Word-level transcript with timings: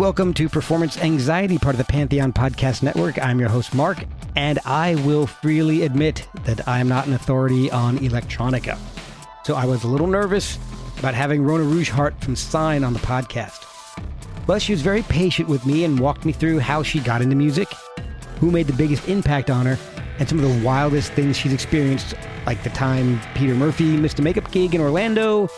Welcome 0.00 0.32
to 0.32 0.48
Performance 0.48 0.96
Anxiety, 0.96 1.58
part 1.58 1.74
of 1.74 1.78
the 1.78 1.84
Pantheon 1.84 2.32
Podcast 2.32 2.82
Network. 2.82 3.22
I'm 3.22 3.38
your 3.38 3.50
host, 3.50 3.74
Mark, 3.74 4.02
and 4.34 4.58
I 4.64 4.94
will 4.94 5.26
freely 5.26 5.82
admit 5.82 6.26
that 6.44 6.66
I 6.66 6.78
am 6.78 6.88
not 6.88 7.06
an 7.06 7.12
authority 7.12 7.70
on 7.70 7.98
electronica. 7.98 8.78
So 9.44 9.56
I 9.56 9.66
was 9.66 9.84
a 9.84 9.88
little 9.88 10.06
nervous 10.06 10.58
about 10.98 11.12
having 11.12 11.44
Rona 11.44 11.64
Rougeheart 11.64 12.18
from 12.22 12.34
SINE 12.34 12.82
on 12.82 12.94
the 12.94 12.98
podcast. 13.00 13.66
But 14.46 14.62
she 14.62 14.72
was 14.72 14.80
very 14.80 15.02
patient 15.02 15.50
with 15.50 15.66
me 15.66 15.84
and 15.84 16.00
walked 16.00 16.24
me 16.24 16.32
through 16.32 16.60
how 16.60 16.82
she 16.82 17.00
got 17.00 17.20
into 17.20 17.36
music, 17.36 17.68
who 18.38 18.50
made 18.50 18.68
the 18.68 18.72
biggest 18.72 19.06
impact 19.06 19.50
on 19.50 19.66
her, 19.66 19.78
and 20.18 20.26
some 20.26 20.42
of 20.42 20.48
the 20.48 20.64
wildest 20.64 21.12
things 21.12 21.36
she's 21.36 21.52
experienced, 21.52 22.14
like 22.46 22.62
the 22.62 22.70
time 22.70 23.20
Peter 23.34 23.54
Murphy 23.54 23.98
missed 23.98 24.18
a 24.18 24.22
makeup 24.22 24.50
gig 24.50 24.74
in 24.74 24.80
Orlando, 24.80 25.50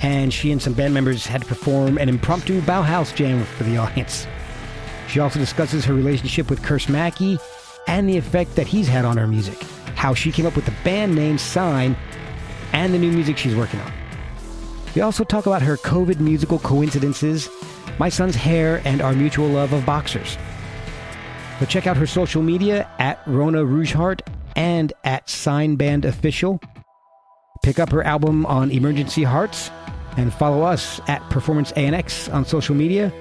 and 0.00 0.32
she 0.32 0.52
and 0.52 0.60
some 0.60 0.72
band 0.72 0.94
members 0.94 1.26
had 1.26 1.42
to 1.42 1.46
perform 1.46 1.98
an 1.98 2.08
impromptu 2.08 2.60
Bauhaus 2.62 3.14
jam 3.14 3.44
for 3.44 3.64
the 3.64 3.76
audience. 3.76 4.26
She 5.08 5.20
also 5.20 5.38
discusses 5.38 5.84
her 5.84 5.94
relationship 5.94 6.48
with 6.48 6.62
Curse 6.62 6.88
Mackey 6.88 7.38
and 7.86 8.08
the 8.08 8.16
effect 8.16 8.54
that 8.56 8.66
he's 8.66 8.88
had 8.88 9.04
on 9.04 9.16
her 9.16 9.26
music, 9.26 9.60
how 9.96 10.14
she 10.14 10.30
came 10.30 10.46
up 10.46 10.54
with 10.54 10.66
the 10.66 10.74
band 10.84 11.14
name 11.14 11.38
SINE, 11.38 11.96
and 12.72 12.94
the 12.94 12.98
new 12.98 13.10
music 13.10 13.36
she's 13.36 13.56
working 13.56 13.80
on. 13.80 13.92
We 14.94 15.02
also 15.02 15.24
talk 15.24 15.46
about 15.46 15.62
her 15.62 15.76
COVID 15.76 16.20
musical 16.20 16.58
coincidences, 16.58 17.48
my 17.98 18.08
son's 18.08 18.36
hair, 18.36 18.82
and 18.84 19.00
our 19.00 19.12
mutual 19.12 19.48
love 19.48 19.72
of 19.72 19.84
boxers. 19.84 20.36
So 21.58 21.66
check 21.66 21.86
out 21.86 21.96
her 21.96 22.06
social 22.06 22.42
media 22.42 22.88
at 22.98 23.20
Rona 23.26 23.64
Rougeheart 23.64 24.20
and 24.56 24.92
at 25.04 25.28
SINE 25.28 25.76
Band 25.76 26.04
Official. 26.04 26.60
Pick 27.62 27.78
up 27.78 27.90
her 27.90 28.02
album 28.02 28.46
on 28.46 28.70
Emergency 28.70 29.22
Hearts 29.22 29.70
and 30.16 30.32
follow 30.32 30.62
us 30.62 31.00
at 31.08 31.20
Performance 31.30 31.72
ANX 31.72 32.32
on 32.32 32.44
social 32.44 32.74
media. 32.74 33.12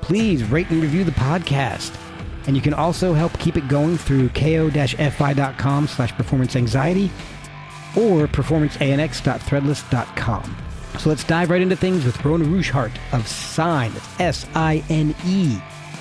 Please 0.00 0.44
rate 0.44 0.70
and 0.70 0.82
review 0.82 1.04
the 1.04 1.12
podcast. 1.12 1.96
And 2.46 2.56
you 2.56 2.62
can 2.62 2.74
also 2.74 3.14
help 3.14 3.38
keep 3.38 3.56
it 3.56 3.68
going 3.68 3.96
through 3.96 4.30
ko-fi.com 4.30 5.86
slash 5.86 6.12
performance 6.12 6.56
anxiety 6.56 7.10
or 7.96 8.26
performanceanx.threadless.com. 8.26 10.56
So 10.98 11.08
let's 11.08 11.24
dive 11.24 11.50
right 11.50 11.62
into 11.62 11.76
things 11.76 12.04
with 12.04 12.22
Rona 12.24 12.44
Rougeheart 12.44 12.92
of 13.12 13.26
SINE. 13.26 13.92
S-I-N-E, 14.18 15.58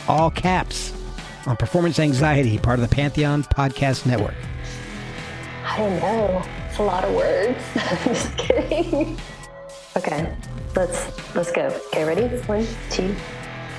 all 0.08 0.32
caps, 0.32 0.94
on 1.48 1.56
Performance 1.58 1.98
Anxiety, 2.00 2.58
part 2.58 2.80
of 2.80 2.90
the 2.90 2.94
Pantheon 2.94 3.44
Podcast 3.44 4.06
Network. 4.06 4.36
I 5.66 5.78
don't 5.78 6.00
know. 6.00 6.44
It's 6.68 6.80
a 6.80 6.84
lot 6.84 7.06
of 7.06 7.16
words. 7.16 7.58
I'm 7.76 7.98
just 8.14 8.38
kidding. 8.38 9.18
Okay, 9.98 10.34
let's 10.76 11.36
let's 11.36 11.52
go. 11.52 11.68
Okay, 11.88 12.04
ready? 12.06 12.28
One, 12.46 12.66
two. 12.90 13.14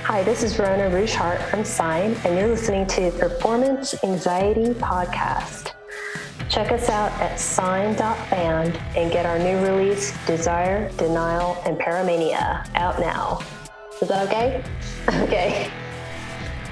Hi, 0.03 0.21
this 0.23 0.43
is 0.43 0.59
Rona 0.59 0.89
Rougeheart 0.89 1.41
from 1.49 1.63
SINE, 1.63 2.15
and 2.25 2.37
you're 2.37 2.49
listening 2.49 2.85
to 2.87 3.09
Performance 3.11 3.95
Anxiety 4.03 4.73
Podcast. 4.73 5.71
Check 6.49 6.71
us 6.71 6.89
out 6.89 7.11
at 7.21 7.39
sine.band 7.39 8.75
and 8.95 9.11
get 9.11 9.25
our 9.25 9.39
new 9.39 9.57
release, 9.65 10.13
Desire, 10.27 10.91
Denial, 10.97 11.57
and 11.65 11.77
Paramania, 11.79 12.67
out 12.75 12.99
now. 12.99 13.39
Is 14.01 14.09
that 14.09 14.27
okay? 14.27 14.63
Okay. 15.23 15.69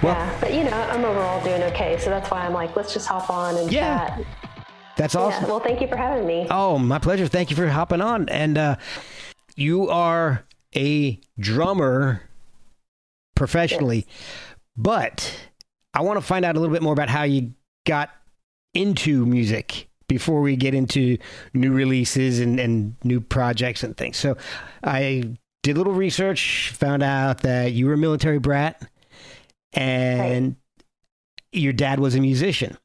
Well- 0.04 0.14
yeah, 0.14 0.38
but 0.40 0.54
you 0.54 0.64
know, 0.64 0.72
I'm 0.72 1.04
overall 1.04 1.44
doing 1.44 1.64
okay, 1.64 1.98
so 2.00 2.10
that's 2.10 2.30
why 2.32 2.46
I'm 2.46 2.54
like, 2.54 2.76
let's 2.76 2.94
just 2.94 3.08
hop 3.08 3.30
on 3.30 3.56
and 3.58 3.72
Yeah. 3.72 4.08
chat. 4.16 4.26
That's 4.98 5.16
awesome. 5.16 5.44
Yeah, 5.46 5.50
well, 5.50 5.60
thank 5.60 5.82
you 5.82 5.88
for 5.88 5.96
having 5.98 6.28
me. 6.28 6.48
Oh, 6.50 6.78
my 6.78 7.00
pleasure. 7.00 7.28
Thank 7.28 7.50
you 7.50 7.56
for 7.56 7.68
hopping 7.68 8.02
on. 8.02 8.30
And 8.30 8.58
uh, 8.58 8.76
you 9.62 9.90
are 9.90 10.44
a 10.76 11.20
drummer 11.40 12.24
professionally, 13.36 14.08
but 14.76 15.34
I 15.94 16.02
want 16.02 16.18
to 16.18 16.26
find 16.26 16.44
out 16.44 16.56
a 16.56 16.60
little 16.60 16.74
bit 16.74 16.82
more 16.82 16.94
about 16.94 17.10
how 17.10 17.24
you 17.24 17.54
got 17.86 18.10
into 18.74 19.26
music 19.26 19.88
before 20.08 20.42
we 20.42 20.56
get 20.56 20.74
into 20.74 21.18
new 21.54 21.72
releases 21.72 22.40
and, 22.40 22.60
and 22.60 22.96
new 23.04 23.22
projects 23.22 23.84
and 23.84 23.96
things. 23.96 24.18
So 24.18 24.36
I 24.84 25.38
did 25.64 25.76
a 25.76 25.78
little 25.78 25.94
research, 25.94 26.72
found 26.76 27.04
out 27.04 27.42
that 27.42 27.74
you 27.74 27.86
were 27.86 27.94
a 27.94 27.98
military 27.98 28.40
brat 28.40 28.82
and 29.74 30.56
your 31.52 31.74
dad 31.74 32.00
was 32.00 32.16
a 32.16 32.20
musician. 32.20 32.78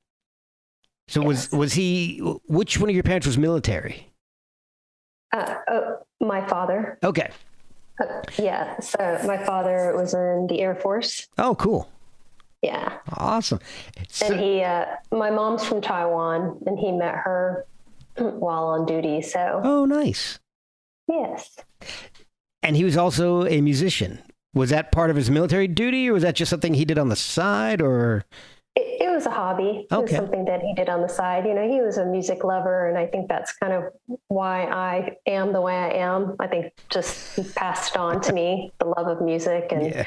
So 1.09 1.22
was 1.22 1.50
was 1.53 1.72
he? 1.72 2.19
Which 2.47 2.81
one 2.81 2.91
of 2.91 2.94
your 2.94 3.04
parents 3.04 3.28
was 3.28 3.38
military? 3.38 4.12
Uh, 5.32 5.54
oh, 5.69 6.06
my 6.26 6.47
father. 6.47 6.98
Okay. 7.03 7.31
Uh, 8.00 8.22
yeah, 8.38 8.78
so 8.81 8.98
my 9.26 9.42
father 9.44 9.94
was 9.97 10.12
in 10.12 10.47
the 10.48 10.60
Air 10.60 10.75
Force. 10.75 11.28
Oh, 11.38 11.54
cool. 11.54 11.88
Yeah, 12.62 12.98
Awesome. 13.16 13.60
So- 14.09 14.27
and 14.27 14.41
he, 14.41 14.62
uh, 14.62 14.86
my 15.12 15.30
mom's 15.30 15.65
from 15.65 15.80
Taiwan, 15.80 16.59
and 16.66 16.78
he 16.78 16.91
met 16.91 17.15
her 17.15 17.65
while 18.16 18.65
on 18.65 18.86
duty. 18.86 19.22
So 19.22 19.60
oh, 19.62 19.84
nice. 19.84 20.39
yes, 21.06 21.56
And 22.62 22.74
he 22.77 22.83
was 22.84 22.97
also 22.97 23.47
a 23.47 23.60
musician. 23.60 24.21
Was 24.54 24.71
that 24.71 24.91
part 24.91 25.10
of 25.10 25.16
his 25.16 25.30
military 25.30 25.68
duty, 25.68 26.09
or 26.09 26.15
was 26.15 26.22
that 26.22 26.34
just 26.34 26.51
something 26.51 26.74
he 26.74 26.84
did 26.86 26.98
on 26.98 27.09
the 27.10 27.15
side? 27.16 27.80
Or 27.83 28.24
it, 28.77 29.03
it 29.05 29.11
was 29.11 29.27
a 29.27 29.31
hobby. 29.31 29.87
It 29.91 29.95
was 29.95 30.05
Okay. 30.05 30.17
something 30.17 30.45
that 30.45 30.61
he 30.61 30.75
did 30.75 30.89
on 30.89 31.01
the 31.01 31.09
side. 31.09 31.47
You 31.47 31.55
know, 31.55 31.69
he 31.69 31.81
was 31.81 31.97
a 31.99 32.05
music 32.05 32.45
lover, 32.45 32.89
and 32.89 32.97
I 32.99 33.07
think 33.07 33.28
that's 33.28 33.53
kind 33.57 33.73
of 33.73 33.84
why 34.28 34.65
I 34.65 35.17
am 35.27 35.53
the 35.53 35.61
way 35.61 35.75
I 35.75 35.91
am. 35.95 36.37
I 36.39 36.47
think 36.47 36.73
just 36.91 37.37
he 37.37 37.43
passed 37.43 37.97
on 37.97 38.21
to 38.23 38.33
me 38.33 38.73
the 38.78 38.87
love 38.87 39.09
of 39.09 39.21
music, 39.23 39.73
and 39.73 39.87
yeah, 39.87 40.05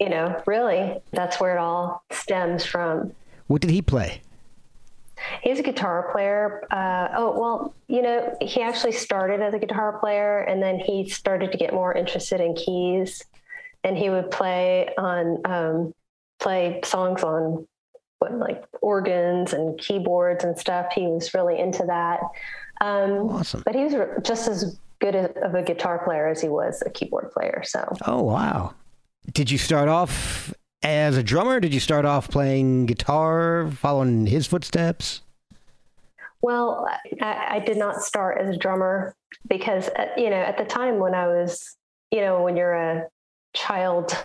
you 0.00 0.08
know, 0.08 0.40
really, 0.46 0.96
that's 1.12 1.40
where 1.40 1.56
it 1.56 1.58
all 1.58 2.02
stems 2.10 2.64
from. 2.64 3.12
what 3.48 3.60
did 3.60 3.70
he 3.70 3.82
play? 3.82 4.20
He's 5.42 5.58
a 5.58 5.62
guitar 5.62 6.10
player. 6.12 6.66
Uh, 6.70 7.08
oh, 7.16 7.40
well, 7.40 7.74
you 7.88 8.02
know, 8.02 8.36
he 8.42 8.60
actually 8.60 8.92
started 8.92 9.40
as 9.40 9.54
a 9.54 9.58
guitar 9.58 9.98
player 9.98 10.40
and 10.40 10.62
then 10.62 10.78
he 10.78 11.08
started 11.08 11.50
to 11.52 11.58
get 11.58 11.72
more 11.72 11.94
interested 11.94 12.38
in 12.38 12.54
keys. 12.54 13.24
And 13.82 13.96
he 13.96 14.10
would 14.10 14.30
play 14.30 14.90
on 14.98 15.40
um, 15.46 15.94
play 16.38 16.80
songs 16.84 17.22
on 17.22 17.66
what, 18.18 18.32
like 18.38 18.64
organs 18.80 19.52
and 19.52 19.78
keyboards 19.78 20.44
and 20.44 20.58
stuff. 20.58 20.86
He 20.94 21.02
was 21.02 21.32
really 21.34 21.58
into 21.58 21.84
that. 21.86 22.20
Um, 22.80 23.30
Awesome. 23.30 23.62
But 23.64 23.74
he 23.74 23.84
was 23.84 23.94
just 24.22 24.48
as 24.48 24.78
good 24.98 25.14
of 25.14 25.54
a 25.54 25.62
guitar 25.62 26.02
player 26.04 26.26
as 26.28 26.40
he 26.40 26.48
was 26.48 26.82
a 26.86 26.90
keyboard 26.90 27.30
player. 27.32 27.62
So 27.64 27.86
Oh, 28.06 28.22
wow. 28.22 28.74
Did 29.32 29.50
you 29.50 29.58
start 29.58 29.88
off 29.88 30.54
as 30.82 31.16
a 31.16 31.22
drummer? 31.22 31.60
Did 31.60 31.74
you 31.74 31.80
start 31.80 32.04
off 32.04 32.30
playing 32.30 32.86
guitar, 32.86 33.70
following 33.70 34.26
his 34.26 34.46
footsteps? 34.46 35.22
Well, 36.42 36.86
I, 37.20 37.56
I 37.56 37.58
did 37.58 37.76
not 37.76 38.02
start 38.02 38.38
as 38.40 38.54
a 38.54 38.58
drummer 38.58 39.16
because, 39.48 39.88
uh, 39.88 40.06
you 40.16 40.30
know, 40.30 40.36
at 40.36 40.58
the 40.58 40.64
time 40.64 40.98
when 40.98 41.14
I 41.14 41.26
was, 41.26 41.76
you 42.12 42.20
know, 42.20 42.42
when 42.42 42.56
you're 42.56 42.74
a 42.74 43.06
child, 43.54 44.16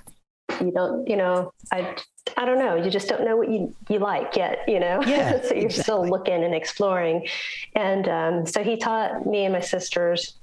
you 0.61 0.71
don't, 0.71 1.07
you 1.07 1.15
know, 1.17 1.53
I, 1.71 1.95
I 2.37 2.45
don't 2.45 2.59
know, 2.59 2.75
you 2.75 2.89
just 2.89 3.07
don't 3.07 3.25
know 3.25 3.35
what 3.37 3.49
you, 3.49 3.73
you 3.89 3.99
like 3.99 4.35
yet, 4.35 4.59
you 4.67 4.79
know? 4.79 5.01
Yeah, 5.05 5.41
so 5.47 5.53
you're 5.53 5.69
still 5.69 6.07
looking 6.07 6.43
and 6.43 6.53
exploring. 6.53 7.27
And 7.75 8.07
um, 8.07 8.45
so 8.45 8.63
he 8.63 8.77
taught 8.77 9.25
me 9.25 9.45
and 9.45 9.53
my 9.53 9.59
sisters 9.61 10.35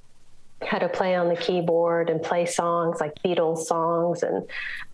how 0.67 0.79
to 0.79 0.89
play 0.89 1.15
on 1.15 1.29
the 1.29 1.37
keyboard 1.37 2.11
and 2.11 2.21
play 2.21 2.45
songs 2.45 2.99
like 3.01 3.15
Beatles 3.23 3.59
songs 3.67 4.25
and 4.25 4.45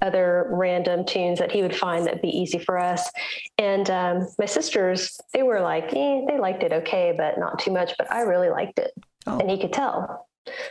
other 0.03 0.49
random 0.51 1.07
tunes 1.07 1.39
that 1.39 1.51
he 1.51 1.63
would 1.63 1.75
find 1.75 2.05
that'd 2.05 2.21
be 2.21 2.29
easy 2.29 2.59
for 2.59 2.79
us. 2.79 3.11
And 3.57 3.89
um, 3.89 4.29
my 4.39 4.45
sisters, 4.45 5.19
they 5.33 5.43
were 5.43 5.63
like, 5.63 5.85
eh, 5.95 6.21
they 6.29 6.39
liked 6.39 6.63
it 6.65 6.73
okay, 6.73 7.15
but 7.17 7.39
not 7.39 7.59
too 7.59 7.71
much. 7.73 7.95
But 7.97 8.13
I 8.13 8.21
really 8.23 8.51
liked 8.51 8.79
it, 8.79 8.93
Oh. 9.27 9.39
and 9.39 9.49
he 9.51 9.59
could 9.59 9.73
tell. 9.73 10.29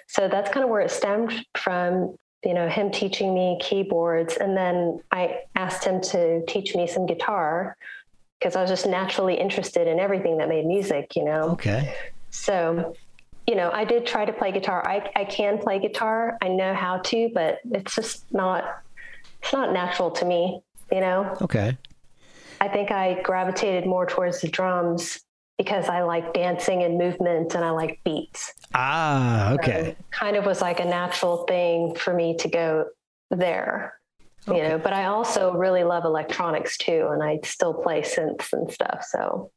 So 0.07 0.27
that's 0.27 0.51
kind 0.51 0.63
of 0.63 0.69
where 0.69 0.81
it 0.81 0.91
stemmed 0.91 1.33
from. 1.57 2.15
You 2.44 2.54
know, 2.54 2.68
him 2.68 2.92
teaching 2.92 3.34
me 3.34 3.57
keyboards, 3.62 4.38
and 4.38 4.56
then 4.56 5.00
I 5.12 5.42
asked 5.56 5.86
him 5.86 6.01
to 6.01 6.45
teach 6.45 6.75
me 6.75 6.88
some 6.88 7.06
guitar 7.06 7.78
because 8.40 8.56
I 8.56 8.62
was 8.62 8.69
just 8.69 8.86
naturally 8.86 9.36
interested 9.36 9.88
in 9.88 10.00
everything 10.00 10.38
that 10.40 10.50
made 10.50 10.66
music. 10.66 11.16
You 11.16 11.25
know. 11.25 11.42
Okay. 11.51 11.95
So, 12.31 12.95
you 13.48 13.56
know, 13.56 13.69
I 13.72 13.86
did 13.86 14.06
try 14.06 14.25
to 14.25 14.34
play 14.34 14.51
guitar. 14.51 14.84
I, 14.86 15.10
I 15.16 15.25
can 15.25 15.60
play 15.60 15.80
guitar. 15.80 16.38
I 16.42 16.48
know 16.48 16.74
how 16.74 16.98
to, 16.98 17.30
but 17.34 17.60
it's 17.72 17.95
just 17.95 18.25
not 18.34 18.81
it's 19.42 19.54
not 19.54 19.74
natural 19.74 20.12
to 20.12 20.25
me, 20.25 20.62
you 20.92 21.01
know. 21.01 21.38
Okay. 21.42 21.78
I 22.62 22.69
think 22.69 22.92
I 22.92 23.22
gravitated 23.22 23.86
more 23.86 24.06
towards 24.06 24.39
the 24.39 24.48
drums 24.48 25.23
because 25.57 25.88
I 25.88 26.01
like 26.01 26.33
dancing 26.33 26.83
and 26.83 26.97
movement 26.97 27.55
and 27.55 27.63
I 27.63 27.69
like 27.71 28.00
beats. 28.03 28.53
Ah, 28.73 29.53
okay. 29.53 29.95
So 29.97 30.05
kind 30.11 30.35
of 30.35 30.45
was 30.45 30.61
like 30.61 30.79
a 30.79 30.85
natural 30.85 31.45
thing 31.45 31.95
for 31.95 32.13
me 32.13 32.35
to 32.38 32.47
go 32.47 32.85
there. 33.29 33.94
You 34.45 34.61
know, 34.61 34.77
but 34.77 34.91
I 34.91 35.05
also 35.05 35.53
really 35.53 35.85
love 35.85 36.03
electronics 36.03 36.77
too, 36.77 37.07
and 37.11 37.23
I 37.23 37.39
still 37.45 37.73
play 37.73 38.01
synths 38.01 38.51
and 38.51 38.69
stuff. 38.69 39.05
So 39.09 39.51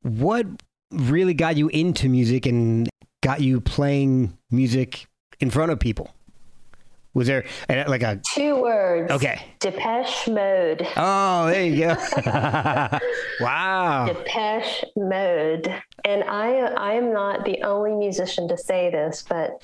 What 0.00 0.46
really 0.90 1.34
got 1.34 1.56
you 1.56 1.68
into 1.68 2.08
music 2.08 2.46
and 2.46 2.88
got 3.22 3.42
you 3.42 3.60
playing 3.60 4.38
music 4.50 5.06
in 5.40 5.50
front 5.50 5.70
of 5.70 5.80
people? 5.80 6.14
Was 7.14 7.26
there 7.26 7.44
uh, 7.68 7.84
like 7.88 8.02
a 8.02 8.20
two 8.34 8.60
words. 8.60 9.10
okay? 9.10 9.44
Depeche 9.60 10.28
Mode. 10.28 10.86
Oh, 10.96 11.46
there 11.46 11.64
you 11.64 11.76
go. 11.80 11.96
wow. 13.40 14.06
Depeche 14.06 14.84
Mode. 14.96 15.82
And 16.04 16.24
I 16.24 16.72
I 16.76 16.92
am 16.94 17.12
not 17.12 17.44
the 17.44 17.62
only 17.62 17.94
musician 17.94 18.48
to 18.48 18.56
say 18.56 18.90
this, 18.90 19.24
but 19.28 19.62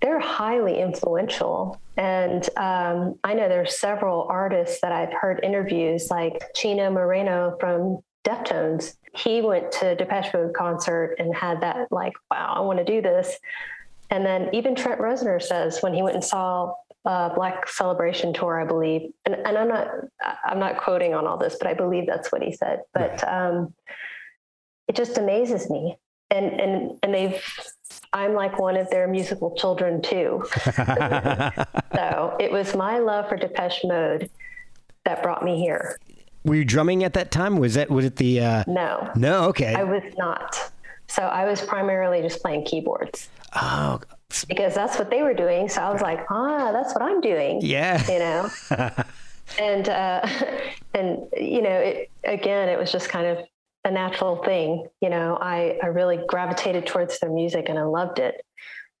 they're 0.00 0.20
highly 0.20 0.80
influential. 0.80 1.80
And 1.96 2.48
um, 2.56 3.18
I 3.24 3.34
know 3.34 3.48
there's 3.48 3.78
several 3.78 4.26
artists 4.30 4.80
that 4.80 4.92
I've 4.92 5.12
heard 5.12 5.40
interviews, 5.42 6.08
like 6.10 6.42
Chino 6.54 6.90
Moreno 6.90 7.56
from 7.58 7.98
Deftones. 8.24 8.96
He 9.14 9.40
went 9.40 9.72
to 9.72 9.96
Depeche 9.96 10.32
Mode 10.32 10.54
concert 10.54 11.16
and 11.18 11.34
had 11.34 11.60
that 11.62 11.90
like, 11.90 12.12
wow, 12.30 12.54
I 12.56 12.60
want 12.60 12.78
to 12.78 12.84
do 12.84 13.02
this. 13.02 13.38
And 14.10 14.24
then 14.24 14.48
even 14.52 14.74
Trent 14.74 15.00
Reznor 15.00 15.40
says 15.42 15.80
when 15.82 15.92
he 15.92 16.02
went 16.02 16.14
and 16.14 16.24
saw 16.24 16.74
uh, 17.04 17.34
Black 17.34 17.68
Celebration 17.68 18.32
tour, 18.32 18.60
I 18.60 18.64
believe, 18.64 19.10
and, 19.24 19.34
and 19.34 19.56
I'm 19.56 19.68
not 19.68 19.88
I'm 20.44 20.58
not 20.58 20.78
quoting 20.78 21.14
on 21.14 21.26
all 21.26 21.38
this, 21.38 21.56
but 21.58 21.68
I 21.68 21.74
believe 21.74 22.06
that's 22.06 22.32
what 22.32 22.42
he 22.42 22.52
said. 22.52 22.80
But 22.92 23.26
um, 23.26 23.74
it 24.88 24.96
just 24.96 25.18
amazes 25.18 25.70
me, 25.70 25.96
and 26.30 26.60
and 26.60 26.98
and 27.02 27.14
they've 27.14 27.42
I'm 28.12 28.34
like 28.34 28.58
one 28.58 28.76
of 28.76 28.90
their 28.90 29.08
musical 29.08 29.54
children 29.56 30.02
too. 30.02 30.44
so 31.94 32.36
it 32.40 32.50
was 32.50 32.74
my 32.74 32.98
love 32.98 33.28
for 33.28 33.36
Depeche 33.36 33.84
Mode 33.84 34.30
that 35.04 35.22
brought 35.22 35.44
me 35.44 35.58
here. 35.58 35.98
Were 36.44 36.54
you 36.54 36.64
drumming 36.64 37.04
at 37.04 37.14
that 37.14 37.30
time? 37.30 37.56
Was 37.56 37.74
that 37.74 37.90
was 37.90 38.04
it 38.04 38.16
the? 38.16 38.40
Uh... 38.40 38.64
No, 38.66 39.10
No. 39.14 39.44
Okay. 39.48 39.74
I 39.74 39.84
was 39.84 40.02
not. 40.16 40.72
So 41.06 41.22
I 41.22 41.46
was 41.46 41.62
primarily 41.62 42.20
just 42.20 42.42
playing 42.42 42.66
keyboards 42.66 43.30
oh, 43.54 44.00
because 44.46 44.74
that's 44.74 44.98
what 44.98 45.10
they 45.10 45.22
were 45.22 45.34
doing. 45.34 45.68
So 45.68 45.80
I 45.80 45.90
was 45.92 46.02
like, 46.02 46.26
ah, 46.30 46.72
that's 46.72 46.94
what 46.94 47.02
I'm 47.02 47.20
doing. 47.20 47.60
yeah. 47.62 48.02
you 48.10 48.18
know 48.18 48.50
and 49.58 49.88
uh 49.88 50.28
and 50.94 51.26
you 51.36 51.62
know 51.62 51.70
it 51.70 52.10
again 52.24 52.68
it 52.68 52.78
was 52.78 52.92
just 52.92 53.08
kind 53.08 53.26
of 53.26 53.38
a 53.84 53.90
natural 53.90 54.42
thing 54.42 54.86
you 55.00 55.08
know 55.08 55.38
i 55.40 55.78
i 55.82 55.86
really 55.86 56.18
gravitated 56.28 56.86
towards 56.86 57.18
their 57.20 57.30
music 57.30 57.68
and 57.68 57.78
i 57.78 57.82
loved 57.82 58.18
it 58.18 58.44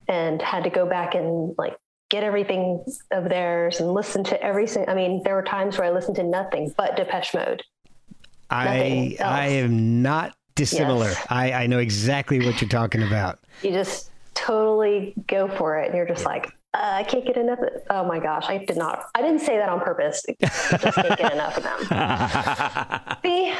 and 0.06 0.40
had 0.40 0.64
to 0.64 0.70
go 0.70 0.86
back 0.86 1.14
and 1.14 1.54
like 1.58 1.76
get 2.10 2.22
everything 2.22 2.82
of 3.10 3.28
theirs 3.28 3.80
and 3.80 3.92
listen 3.92 4.24
to 4.24 4.40
every 4.42 4.66
single 4.66 4.90
i 4.90 4.96
mean 4.96 5.20
there 5.24 5.34
were 5.34 5.42
times 5.42 5.76
where 5.76 5.88
i 5.88 5.90
listened 5.90 6.16
to 6.16 6.22
nothing 6.22 6.72
but 6.76 6.96
depeche 6.96 7.34
mode 7.34 7.62
I. 8.50 9.14
I 9.22 9.46
am 9.48 10.00
not 10.00 10.34
dissimilar. 10.54 11.08
Yes. 11.08 11.26
I 11.28 11.52
I 11.52 11.66
know 11.66 11.80
exactly 11.80 12.38
what 12.44 12.62
you're 12.62 12.68
talking 12.70 13.02
about. 13.02 13.38
you 13.62 13.72
just 13.72 14.10
totally 14.38 15.14
go 15.26 15.48
for 15.48 15.78
it 15.78 15.86
and 15.88 15.94
you're 15.96 16.06
just 16.06 16.24
like 16.24 16.50
uh, 16.74 16.80
I 16.96 17.02
can't 17.02 17.24
get 17.24 17.38
enough. 17.38 17.60
Of, 17.60 17.68
oh 17.88 18.04
my 18.04 18.18
gosh, 18.20 18.44
I 18.46 18.58
did 18.58 18.76
not. 18.76 19.06
I 19.14 19.22
didn't 19.22 19.38
say 19.40 19.56
that 19.56 19.70
on 19.70 19.80
purpose. 19.80 20.22
I 20.28 20.34
just 20.76 20.94
can't 20.96 21.18
get 21.18 21.32
enough 21.32 21.56
of 21.56 21.62
them. 21.62 21.78
See, 23.24 23.54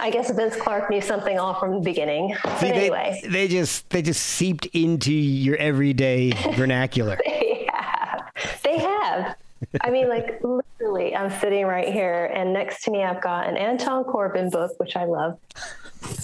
I 0.00 0.10
guess 0.10 0.32
Vince 0.32 0.56
Clarke 0.56 0.90
knew 0.90 1.00
something 1.00 1.38
all 1.38 1.54
from 1.54 1.74
the 1.74 1.80
beginning. 1.80 2.36
But 2.42 2.58
See, 2.58 2.72
anyway, 2.72 3.20
they, 3.22 3.28
they 3.28 3.48
just 3.48 3.88
they 3.90 4.02
just 4.02 4.20
seeped 4.22 4.66
into 4.66 5.12
your 5.12 5.56
everyday 5.56 6.32
vernacular. 6.56 7.16
they 7.24 7.68
have. 7.72 8.22
They 8.64 8.78
have. 8.78 9.36
I 9.82 9.90
mean, 9.90 10.08
like 10.08 10.40
literally, 10.42 11.14
I'm 11.14 11.30
sitting 11.40 11.64
right 11.64 11.92
here, 11.92 12.26
and 12.34 12.52
next 12.52 12.82
to 12.84 12.90
me, 12.90 13.04
I've 13.04 13.22
got 13.22 13.48
an 13.48 13.56
Anton 13.56 14.02
Corbijn 14.02 14.50
book, 14.50 14.72
which 14.78 14.96
I 14.96 15.04
love. 15.04 15.38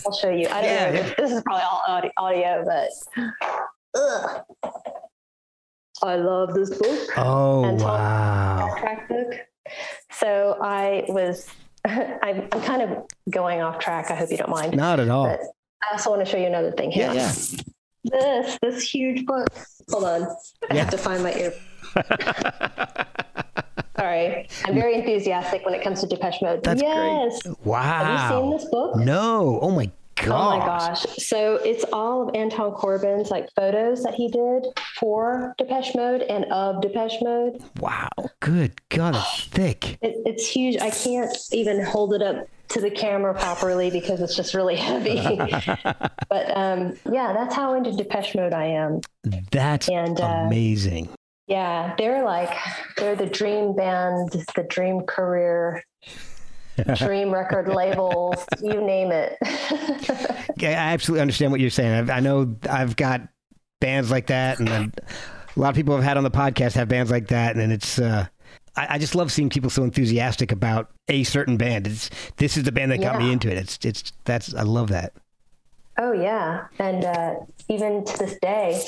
I'll 0.04 0.12
show 0.12 0.30
you. 0.30 0.49
I 0.49 0.61
don't 0.62 0.64
Yeah, 0.64 0.90
know. 0.90 0.96
yeah. 0.96 1.02
This, 1.02 1.14
this 1.16 1.30
is 1.30 1.42
probably 1.42 1.62
all 1.62 2.11
audio, 2.18 2.64
but 2.66 2.90
ugh. 3.94 4.42
I 6.02 6.16
love 6.16 6.52
this 6.54 6.70
book. 6.70 7.08
Oh 7.16 7.64
And 7.64 7.80
wow! 7.80 8.74
track 8.78 9.08
book. 9.08 9.34
So 10.10 10.58
I 10.60 11.04
was, 11.08 11.48
I'm, 11.84 12.48
I'm 12.52 12.60
kind 12.62 12.82
of 12.82 13.04
going 13.30 13.62
off 13.62 13.78
track. 13.78 14.10
I 14.10 14.14
hope 14.14 14.30
you 14.30 14.36
don't 14.36 14.50
mind. 14.50 14.76
Not 14.76 15.00
at 15.00 15.08
all. 15.08 15.24
But 15.26 15.40
I 15.82 15.92
also 15.92 16.10
want 16.10 16.24
to 16.24 16.30
show 16.30 16.36
you 16.36 16.46
another 16.46 16.72
thing 16.72 16.90
here. 16.90 17.06
Yeah, 17.12 17.32
yeah. 17.32 17.32
This, 18.04 18.58
this 18.60 18.82
huge 18.82 19.24
book. 19.24 19.46
Hold 19.90 20.04
on. 20.04 20.22
I 20.70 20.74
Yeah. 20.74 20.80
have 20.82 20.90
to 20.90 20.98
find 20.98 21.22
my 21.22 21.32
ear. 21.32 21.54
Sorry. 23.96 24.48
I'm 24.64 24.74
very 24.74 24.94
enthusiastic 24.96 25.64
when 25.64 25.72
it 25.74 25.82
comes 25.82 26.00
to 26.00 26.06
Depeche 26.06 26.42
Mode. 26.42 26.62
That's 26.64 26.82
great. 26.82 26.92
yes. 26.92 27.40
Wow. 27.64 27.80
Have 27.82 28.30
you 28.32 28.36
seen 28.42 28.50
this 28.50 28.64
book? 28.70 28.96
No. 28.96 29.58
Oh 29.62 29.70
my 29.70 29.90
gosh. 30.16 30.28
Oh 30.28 30.59
my 30.59 30.64
gosh. 30.64 31.02
So 31.18 31.56
it's 31.56 31.85
all 31.92 32.28
of 32.28 32.35
Anton 32.35 32.73
Corbijn's 32.73 33.30
like 33.30 33.49
photos 33.56 34.02
that 34.02 34.14
he 34.14 34.28
did 34.28 34.66
for 34.99 35.54
Depeche 35.59 35.94
Mode 35.94 36.23
and 36.23 36.44
of 36.47 36.80
Depeche 36.80 37.18
Mode. 37.23 37.62
Wow. 37.80 38.09
Good 38.40 38.80
God, 38.88 39.16
it's 39.16 39.44
thick. 39.47 39.99
It, 40.02 40.16
it's 40.26 40.49
huge. 40.49 40.76
I 40.80 40.90
can't 40.90 41.37
even 41.52 41.85
hold 41.85 42.14
it 42.14 42.23
up 42.23 42.47
to 42.68 42.80
the 42.80 42.90
camera 42.90 43.35
properly 43.35 43.90
because 43.90 44.21
it's 44.21 44.37
just 44.37 44.54
really 44.54 44.76
heavy. 44.76 45.21
but 46.28 46.56
um, 46.56 46.97
yeah, 47.11 47.33
that's 47.33 47.54
how 47.54 47.75
into 47.75 47.92
Depeche 47.92 48.35
Mode 48.35 48.52
I 48.52 48.66
am. 48.66 49.00
That's 49.50 49.88
And, 49.88 50.21
uh, 50.21 50.44
amazing. 50.47 51.09
Yeah, 51.47 51.94
they're 51.99 52.25
like 52.25 52.56
they're 52.97 53.16
the 53.16 53.26
dream 53.26 53.76
band, 53.76 54.33
the 54.33 54.66
dream 54.68 55.02
career, 55.02 55.85
dream 56.96 57.30
record 57.32 57.68
labels, 57.68 58.44
you 58.62 58.80
name 58.80 59.12
it. 59.12 59.38
Yeah, 60.56 60.70
I 60.70 60.92
absolutely 60.92 61.20
understand 61.20 61.50
what 61.50 61.60
you're 61.60 61.68
saying. 61.68 61.92
I've, 61.92 62.10
I 62.10 62.20
know 62.20 62.54
I've 62.70 62.94
got 62.96 63.22
bands 63.80 64.10
like 64.10 64.28
that, 64.28 64.60
and 64.60 64.68
then 64.68 64.92
a 65.56 65.60
lot 65.60 65.70
of 65.70 65.74
people 65.74 65.94
I've 65.96 66.04
had 66.04 66.16
on 66.16 66.22
the 66.22 66.30
podcast 66.30 66.74
have 66.74 66.88
bands 66.88 67.10
like 67.10 67.28
that, 67.28 67.56
and 67.56 67.72
it's. 67.72 67.98
Uh, 67.98 68.26
I, 68.76 68.94
I 68.94 68.98
just 68.98 69.14
love 69.16 69.32
seeing 69.32 69.50
people 69.50 69.68
so 69.70 69.82
enthusiastic 69.82 70.52
about 70.52 70.90
a 71.08 71.24
certain 71.24 71.56
band. 71.56 71.86
It's 71.88 72.08
this 72.36 72.56
is 72.56 72.62
the 72.62 72.72
band 72.72 72.92
that 72.92 73.00
got 73.00 73.18
me 73.18 73.32
into 73.32 73.50
it. 73.50 73.58
It's 73.58 73.78
it's 73.84 74.12
that's 74.24 74.54
I 74.54 74.62
love 74.62 74.88
that. 74.88 75.12
oh 75.98 76.12
yeah, 76.12 76.66
and 76.78 77.04
uh, 77.04 77.34
even 77.68 78.04
to 78.04 78.18
this 78.18 78.38
day, 78.40 78.80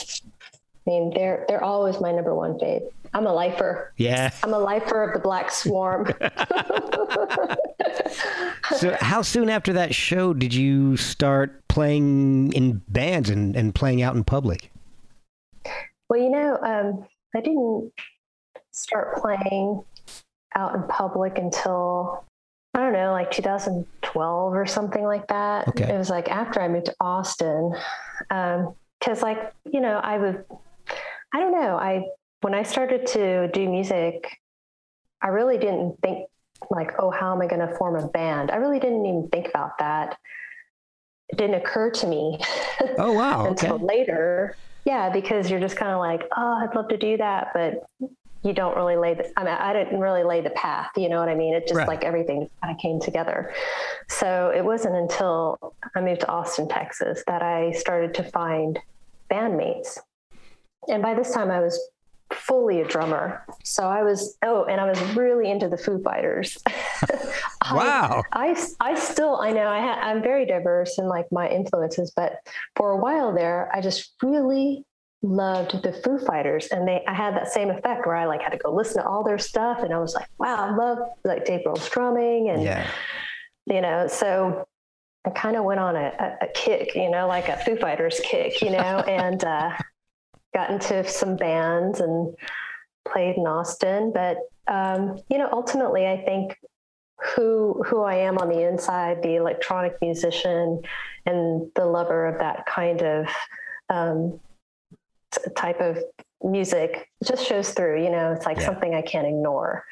I 0.86 0.90
mean, 0.90 1.12
they're 1.14 1.44
they're 1.48 1.64
always 1.64 2.00
my 2.00 2.12
number 2.12 2.34
one 2.34 2.58
fave. 2.58 2.82
I'm 3.12 3.26
a 3.26 3.32
lifer. 3.32 3.92
Yeah. 3.96 4.30
I'm 4.42 4.52
a 4.52 4.58
lifer 4.58 5.02
of 5.02 5.14
the 5.14 5.20
Black 5.20 5.50
Swarm. 5.50 6.06
so, 8.76 8.96
how 9.00 9.22
soon 9.22 9.48
after 9.48 9.72
that 9.72 9.94
show 9.94 10.34
did 10.34 10.54
you 10.54 10.96
start 10.96 11.66
playing 11.68 12.52
in 12.52 12.82
bands 12.88 13.30
and, 13.30 13.56
and 13.56 13.74
playing 13.74 14.02
out 14.02 14.14
in 14.14 14.24
public? 14.24 14.70
Well, 16.08 16.20
you 16.20 16.30
know, 16.30 16.58
um, 16.62 17.06
I 17.34 17.40
didn't 17.40 17.92
start 18.70 19.16
playing 19.16 19.82
out 20.54 20.74
in 20.74 20.82
public 20.84 21.38
until 21.38 22.24
I 22.74 22.80
don't 22.80 22.92
know, 22.92 23.12
like 23.12 23.30
2012 23.30 24.54
or 24.54 24.66
something 24.66 25.02
like 25.02 25.26
that. 25.28 25.66
Okay. 25.68 25.94
It 25.94 25.96
was 25.96 26.10
like 26.10 26.28
after 26.28 26.60
I 26.60 26.68
moved 26.68 26.86
to 26.86 26.94
Austin, 27.00 27.74
because 28.28 29.22
um, 29.22 29.22
like 29.22 29.54
you 29.72 29.80
know, 29.80 29.98
I 30.02 30.18
would, 30.18 30.44
I 31.36 31.40
don't 31.40 31.52
know, 31.52 31.76
I 31.76 32.06
when 32.40 32.54
I 32.54 32.62
started 32.62 33.06
to 33.08 33.48
do 33.48 33.68
music, 33.68 34.38
I 35.22 35.28
really 35.28 35.58
didn't 35.58 36.00
think 36.00 36.28
like, 36.70 36.92
oh, 36.98 37.10
how 37.10 37.34
am 37.34 37.42
I 37.42 37.46
going 37.46 37.60
to 37.60 37.76
form 37.76 38.02
a 38.02 38.08
band? 38.08 38.50
I 38.50 38.56
really 38.56 38.80
didn't 38.80 39.04
even 39.04 39.28
think 39.28 39.48
about 39.48 39.76
that. 39.78 40.16
It 41.28 41.36
didn't 41.36 41.56
occur 41.56 41.90
to 41.90 42.06
me. 42.06 42.40
Oh 42.98 43.12
wow! 43.12 43.46
until 43.46 43.74
okay. 43.74 43.84
later. 43.84 44.56
Yeah, 44.86 45.10
because 45.10 45.50
you're 45.50 45.60
just 45.60 45.76
kind 45.76 45.92
of 45.92 45.98
like, 45.98 46.22
oh, 46.34 46.62
I'd 46.62 46.74
love 46.74 46.88
to 46.88 46.96
do 46.96 47.18
that, 47.18 47.48
but 47.52 47.84
you 48.42 48.54
don't 48.54 48.74
really 48.74 48.96
lay 48.96 49.12
the. 49.12 49.30
I 49.38 49.44
mean, 49.44 49.52
I 49.52 49.74
didn't 49.74 50.00
really 50.00 50.22
lay 50.24 50.40
the 50.40 50.50
path. 50.50 50.90
You 50.96 51.10
know 51.10 51.18
what 51.20 51.28
I 51.28 51.34
mean? 51.34 51.54
It 51.54 51.66
just 51.66 51.76
Right. 51.76 51.88
like 51.88 52.04
everything 52.04 52.48
kind 52.62 52.74
of 52.74 52.80
came 52.80 52.98
together. 52.98 53.52
So 54.08 54.52
it 54.56 54.64
wasn't 54.64 54.94
until 54.94 55.74
I 55.94 56.00
moved 56.00 56.20
to 56.22 56.28
Austin, 56.28 56.66
Texas, 56.68 57.22
that 57.26 57.42
I 57.42 57.72
started 57.72 58.14
to 58.14 58.22
find 58.24 58.78
bandmates. 59.30 59.98
And 60.88 61.02
by 61.02 61.14
this 61.14 61.32
time, 61.32 61.50
I 61.50 61.60
was 61.60 61.78
fully 62.32 62.80
a 62.80 62.86
drummer. 62.86 63.44
So 63.64 63.84
I 63.88 64.02
was, 64.02 64.36
oh, 64.42 64.64
and 64.64 64.80
I 64.80 64.88
was 64.88 65.00
really 65.14 65.50
into 65.50 65.68
the 65.68 65.76
Foo 65.76 66.02
Fighters. 66.02 66.58
I- 66.66 67.74
Wow. 67.74 68.22
I, 68.32 68.56
I 68.80 68.94
still, 68.94 69.36
I 69.40 69.50
know 69.52 69.66
I 69.68 69.80
ha- 69.80 70.00
I'm 70.00 70.22
very 70.22 70.46
diverse 70.46 70.98
in 70.98 71.08
like 71.08 71.26
my 71.32 71.48
influences, 71.48 72.12
but 72.14 72.34
for 72.76 72.90
a 72.92 72.96
while 72.96 73.32
there, 73.34 73.70
I 73.74 73.80
just 73.80 74.12
really 74.22 74.84
loved 75.22 75.82
the 75.82 75.92
Foo 75.92 76.18
Fighters. 76.18 76.68
And 76.68 76.86
they, 76.86 77.02
I 77.08 77.14
had 77.14 77.34
that 77.34 77.48
same 77.48 77.70
effect 77.70 78.06
where 78.06 78.14
I 78.14 78.26
like 78.26 78.42
had 78.42 78.52
to 78.52 78.58
go 78.58 78.72
listen 78.72 79.02
to 79.02 79.08
all 79.08 79.24
their 79.24 79.38
stuff. 79.38 79.80
And 79.82 79.92
I 79.92 79.98
was 79.98 80.14
like, 80.14 80.28
wow, 80.38 80.56
I 80.68 80.76
love 80.76 80.98
like 81.24 81.44
Dave 81.44 81.62
Grohl's 81.66 81.88
drumming 81.88 82.50
and, 82.50 82.62
Yeah. 82.62 82.86
you 83.66 83.80
know, 83.80 84.06
so 84.06 84.66
I 85.24 85.30
kind 85.30 85.56
of 85.56 85.64
went 85.64 85.80
on 85.80 85.96
a, 85.96 86.12
a, 86.20 86.44
a 86.44 86.48
kick, 86.54 86.94
you 86.94 87.10
know, 87.10 87.26
like 87.26 87.48
a 87.48 87.56
Foo 87.56 87.76
Fighters 87.76 88.20
kick, 88.22 88.62
you 88.62 88.70
know, 88.70 88.78
and 89.08 89.42
uh, 89.42 89.70
got 90.56 90.70
into 90.70 91.06
some 91.06 91.36
bands 91.36 92.00
and 92.00 92.34
played 93.06 93.36
in 93.36 93.46
Austin. 93.46 94.12
But 94.12 94.38
um, 94.68 95.18
you 95.28 95.38
know, 95.38 95.48
ultimately, 95.52 96.06
I 96.06 96.24
think 96.24 96.56
who 97.34 97.82
who 97.86 98.02
I 98.02 98.14
am 98.16 98.38
on 98.38 98.48
the 98.48 98.66
inside, 98.68 99.22
the 99.22 99.36
electronic 99.36 99.94
musician, 100.00 100.80
and 101.26 101.70
the 101.74 101.84
lover 101.84 102.26
of 102.26 102.38
that 102.38 102.66
kind 102.66 103.02
of 103.02 103.26
um, 103.90 104.40
type 105.54 105.80
of 105.80 105.98
music, 106.42 107.08
just 107.24 107.46
shows 107.46 107.70
through. 107.72 108.02
You 108.02 108.10
know, 108.10 108.32
it's 108.32 108.46
like 108.46 108.58
Yeah. 108.58 108.66
something 108.66 108.94
I 108.94 109.02
can't 109.02 109.26
ignore. 109.26 109.84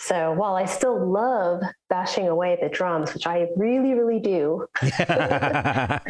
So 0.00 0.32
while 0.32 0.54
I 0.54 0.64
still 0.64 1.10
love 1.10 1.60
bashing 1.90 2.28
away 2.28 2.56
the 2.62 2.68
drums, 2.68 3.12
which 3.14 3.26
I 3.26 3.48
really, 3.56 3.94
really 3.94 4.20
do, 4.20 4.66
I 4.80 6.00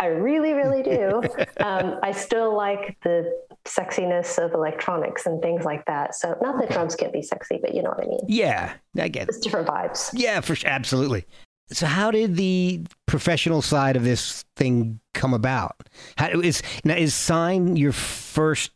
really, 0.00 0.52
really 0.52 0.82
do. 0.82 1.22
um, 1.58 1.98
I 2.02 2.12
still 2.12 2.56
like 2.56 2.96
the 3.02 3.32
sexiness 3.64 4.38
of 4.38 4.52
electronics 4.52 5.26
and 5.26 5.42
things 5.42 5.64
like 5.64 5.84
that. 5.86 6.14
So 6.14 6.36
not 6.40 6.60
that 6.60 6.70
drums 6.70 6.94
can't 6.94 7.12
be 7.12 7.22
sexy, 7.22 7.58
but 7.60 7.74
you 7.74 7.82
know 7.82 7.90
what 7.90 8.04
I 8.04 8.08
mean. 8.08 8.20
yeah, 8.28 8.74
I 8.98 9.08
get 9.08 9.24
it. 9.24 9.30
It's 9.30 9.38
different 9.38 9.66
vibes. 9.66 10.10
Yeah, 10.14 10.40
for 10.40 10.54
sure. 10.54 10.70
Absolutely. 10.70 11.24
So, 11.70 11.86
how 11.86 12.10
did 12.10 12.36
the 12.36 12.82
professional 13.06 13.62
side 13.62 13.96
of 13.96 14.04
this 14.04 14.44
thing 14.56 15.00
come 15.14 15.32
about? 15.32 15.88
How 16.16 16.28
is 16.28 16.62
now 16.84 16.96
is 16.96 17.14
SINE 17.14 17.76
your 17.76 17.92
first 17.92 18.72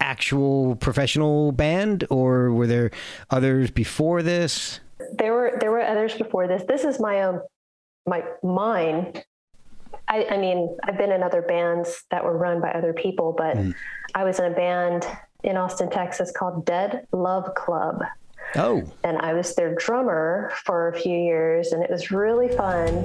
actual 0.00 0.76
professional 0.76 1.52
band, 1.52 2.04
or 2.10 2.52
were 2.52 2.66
there 2.66 2.90
others 3.30 3.70
before 3.70 4.22
this? 4.22 4.80
There 5.18 5.32
were 5.32 5.56
there 5.60 5.70
were 5.70 5.80
others 5.80 6.14
before 6.14 6.46
this. 6.46 6.62
This 6.66 6.84
is 6.84 6.98
my 7.00 7.22
own 7.22 7.40
my 8.06 8.24
mine. 8.42 9.22
I, 10.08 10.26
I 10.30 10.38
mean, 10.38 10.76
I've 10.82 10.98
been 10.98 11.12
in 11.12 11.22
other 11.22 11.42
bands 11.42 12.04
that 12.10 12.24
were 12.24 12.36
run 12.36 12.60
by 12.60 12.72
other 12.72 12.92
people, 12.92 13.32
but 13.36 13.56
hmm. 13.56 13.70
I 14.14 14.24
was 14.24 14.40
in 14.40 14.46
a 14.46 14.54
band 14.54 15.06
in 15.44 15.56
Austin, 15.56 15.88
Texas 15.88 16.32
called 16.32 16.66
Dead 16.66 17.06
Love 17.12 17.54
Club. 17.54 18.02
Oh, 18.56 18.82
And 19.04 19.18
I 19.18 19.32
was 19.32 19.54
their 19.54 19.74
drummer 19.76 20.52
for 20.64 20.88
a 20.88 20.98
few 20.98 21.16
years, 21.16 21.70
and 21.70 21.84
it 21.84 21.90
was 21.90 22.10
really 22.10 22.48
fun. 22.48 23.04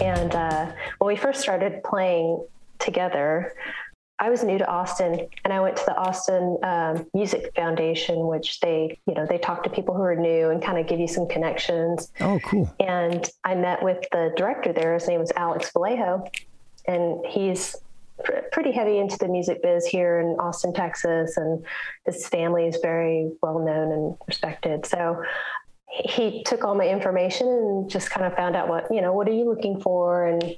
And 0.00 0.34
uh, 0.34 0.72
when 0.98 1.08
we 1.08 1.16
first 1.16 1.40
started 1.40 1.82
playing 1.82 2.46
together, 2.78 3.54
I 4.20 4.30
was 4.30 4.42
new 4.42 4.58
to 4.58 4.66
Austin, 4.66 5.28
and 5.44 5.52
I 5.52 5.60
went 5.60 5.76
to 5.76 5.84
the 5.86 5.96
Austin 5.96 6.58
um, 6.62 7.06
Music 7.14 7.52
Foundation, 7.54 8.26
which 8.26 8.58
they, 8.60 8.98
you 9.06 9.14
know, 9.14 9.26
they 9.26 9.38
talk 9.38 9.62
to 9.62 9.70
people 9.70 9.94
who 9.94 10.02
are 10.02 10.16
new 10.16 10.50
and 10.50 10.62
kind 10.62 10.78
of 10.78 10.86
give 10.86 10.98
you 10.98 11.06
some 11.06 11.28
connections. 11.28 12.10
oh, 12.20 12.40
cool. 12.44 12.74
And 12.80 13.28
I 13.44 13.54
met 13.54 13.82
with 13.82 14.04
the 14.10 14.32
director 14.36 14.72
there. 14.72 14.94
His 14.94 15.06
name 15.06 15.20
was 15.20 15.32
Alex 15.36 15.70
Vallejo, 15.72 16.24
and 16.86 17.24
he's 17.26 17.76
pr- 18.24 18.42
pretty 18.50 18.72
heavy 18.72 18.98
into 18.98 19.16
the 19.18 19.28
music 19.28 19.62
biz 19.62 19.86
here 19.86 20.18
in 20.18 20.36
Austin, 20.40 20.72
Texas, 20.72 21.36
and 21.36 21.64
his 22.04 22.26
family 22.26 22.66
is 22.66 22.78
very 22.82 23.30
well 23.40 23.60
known 23.60 23.92
and 23.92 24.16
respected. 24.26 24.84
So 24.84 25.22
he 25.88 26.30
he 26.30 26.42
took 26.42 26.64
all 26.64 26.74
my 26.74 26.86
information 26.86 27.46
and 27.46 27.90
just 27.90 28.10
kind 28.10 28.26
of 28.26 28.34
found 28.34 28.54
out 28.56 28.68
what 28.68 28.86
you 28.90 29.00
know 29.00 29.12
what 29.12 29.28
are 29.28 29.32
you 29.32 29.44
looking 29.44 29.80
for 29.80 30.26
and 30.26 30.56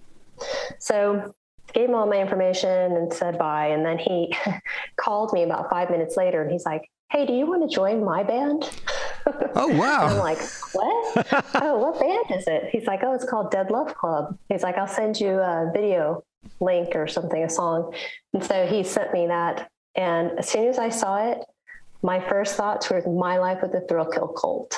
so 0.78 1.34
gave 1.72 1.88
him 1.88 1.94
all 1.94 2.06
my 2.06 2.20
information 2.20 2.68
and 2.96 3.12
said 3.12 3.38
bye 3.38 3.68
and 3.68 3.84
then 3.84 3.98
he 3.98 4.34
called 4.96 5.32
me 5.32 5.42
about 5.42 5.68
five 5.70 5.90
minutes 5.90 6.16
later 6.16 6.42
and 6.42 6.50
he's 6.50 6.64
like 6.64 6.88
hey 7.10 7.26
do 7.26 7.32
you 7.32 7.46
want 7.46 7.68
to 7.68 7.74
join 7.74 8.04
my 8.04 8.22
band 8.22 8.68
Oh, 9.54 9.68
wow. 9.76 10.06
I'm 10.06 10.18
like, 10.18 10.38
what? 10.72 11.26
oh, 11.62 11.78
what 11.78 12.00
band 12.00 12.40
is 12.40 12.46
it? 12.46 12.70
He's 12.70 12.86
like, 12.86 13.00
oh, 13.02 13.12
it's 13.12 13.28
called 13.28 13.50
Dead 13.50 13.70
Love 13.70 13.94
Club. 13.94 14.38
He's 14.48 14.62
like, 14.62 14.76
I'll 14.78 14.88
send 14.88 15.20
you 15.20 15.32
a 15.38 15.70
video 15.74 16.24
link 16.60 16.96
or 16.96 17.06
something, 17.06 17.42
a 17.42 17.50
song. 17.50 17.92
And 18.32 18.42
so 18.42 18.66
he 18.66 18.82
sent 18.82 19.12
me 19.12 19.26
that. 19.26 19.70
And 19.94 20.38
as 20.38 20.48
soon 20.48 20.68
as 20.68 20.78
I 20.78 20.88
saw 20.88 21.30
it, 21.30 21.38
my 22.02 22.18
first 22.30 22.56
thoughts 22.56 22.88
were 22.88 23.02
my 23.06 23.38
life 23.38 23.58
with 23.60 23.72
the 23.72 23.82
Thrill 23.82 24.06
Kill 24.06 24.28
Cult. 24.28 24.74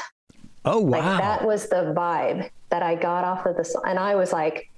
Oh, 0.64 0.78
Like 0.80 1.02
wow. 1.02 1.18
that 1.18 1.44
was 1.46 1.68
the 1.68 1.94
vibe 1.96 2.50
that 2.70 2.82
I 2.82 2.96
got 2.96 3.24
off 3.24 3.46
of 3.46 3.56
this. 3.56 3.76
And 3.86 3.98
I 3.98 4.16
was 4.16 4.32
like, 4.32 4.68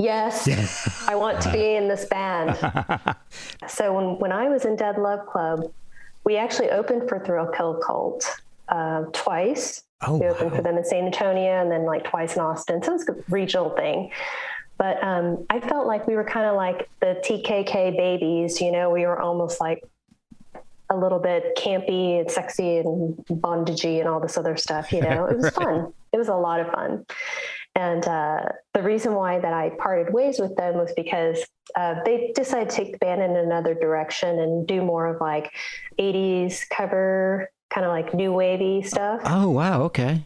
yes, 0.00 1.08
I 1.08 1.14
want 1.14 1.40
to 1.42 1.52
be 1.52 1.76
in 1.76 1.88
this 1.88 2.04
band. 2.06 2.56
So 3.68 3.94
when, 3.94 4.18
when 4.18 4.32
I 4.32 4.48
was 4.48 4.64
in 4.64 4.76
Dead 4.76 4.98
Love 4.98 5.26
Club, 5.26 5.70
we 6.24 6.36
actually 6.36 6.70
opened 6.70 7.08
for 7.08 7.24
Thrill 7.24 7.46
Kill 7.46 7.74
Cult 7.74 8.24
uh, 8.68 9.04
twice. 9.12 9.84
Oh, 10.02 10.16
we 10.16 10.26
opened 10.26 10.50
wow. 10.50 10.56
for 10.56 10.62
them 10.62 10.76
in 10.76 10.84
San 10.84 11.04
Antonio 11.06 11.60
and 11.60 11.70
then 11.70 11.84
like 11.84 12.04
twice 12.04 12.34
in 12.34 12.42
Austin. 12.42 12.82
So 12.82 12.94
it's 12.94 13.08
a 13.08 13.14
regional 13.28 13.70
thing. 13.70 14.10
But 14.78 15.02
um, 15.04 15.44
I 15.50 15.60
felt 15.60 15.86
like 15.86 16.06
we 16.06 16.14
were 16.14 16.24
kind 16.24 16.46
of 16.46 16.56
like 16.56 16.88
the 17.00 17.20
TKK 17.24 17.96
babies. 17.96 18.60
You 18.60 18.72
know, 18.72 18.90
we 18.90 19.06
were 19.06 19.20
almost 19.20 19.60
like 19.60 19.84
a 20.88 20.96
little 20.96 21.18
bit 21.18 21.56
campy 21.56 22.18
and 22.18 22.30
sexy 22.30 22.78
and 22.78 23.14
bondagey 23.26 24.00
and 24.00 24.08
all 24.08 24.20
this 24.20 24.38
other 24.38 24.56
stuff. 24.56 24.90
You 24.90 25.02
know, 25.02 25.26
it 25.26 25.36
was 25.36 25.50
fun. 25.54 25.92
It 26.12 26.16
was 26.16 26.28
a 26.28 26.34
lot 26.34 26.60
of 26.60 26.68
fun. 26.72 27.04
And 27.74 28.06
uh, 28.06 28.42
the 28.74 28.82
reason 28.82 29.14
why 29.14 29.38
that 29.38 29.52
I 29.52 29.70
parted 29.78 30.12
ways 30.12 30.38
with 30.38 30.56
them 30.56 30.74
was 30.74 30.92
because 30.96 31.44
uh, 31.76 31.96
they 32.04 32.32
decided 32.34 32.70
to 32.70 32.76
take 32.76 32.92
the 32.92 32.98
band 32.98 33.22
in 33.22 33.36
another 33.36 33.74
direction 33.74 34.40
and 34.40 34.66
do 34.66 34.82
more 34.82 35.06
of 35.06 35.20
like 35.20 35.52
80s 35.98 36.68
cover, 36.68 37.50
kind 37.70 37.86
of 37.86 37.90
like 37.90 38.12
new 38.12 38.32
wavy 38.32 38.82
stuff. 38.82 39.20
oh, 39.24 39.48
wow. 39.48 39.82
Okay. 39.82 40.24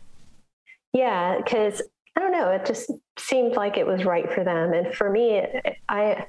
Yeah, 0.94 1.38
because 1.38 1.82
I 2.16 2.20
don't 2.20 2.32
know, 2.32 2.50
it 2.50 2.64
just 2.64 2.90
seemed 3.18 3.56
like 3.56 3.76
it 3.76 3.86
was 3.86 4.04
right 4.04 4.32
for 4.32 4.44
them, 4.44 4.72
and 4.72 4.94
for 4.94 5.10
me, 5.10 5.40
I 5.40 5.76
I 5.88 6.26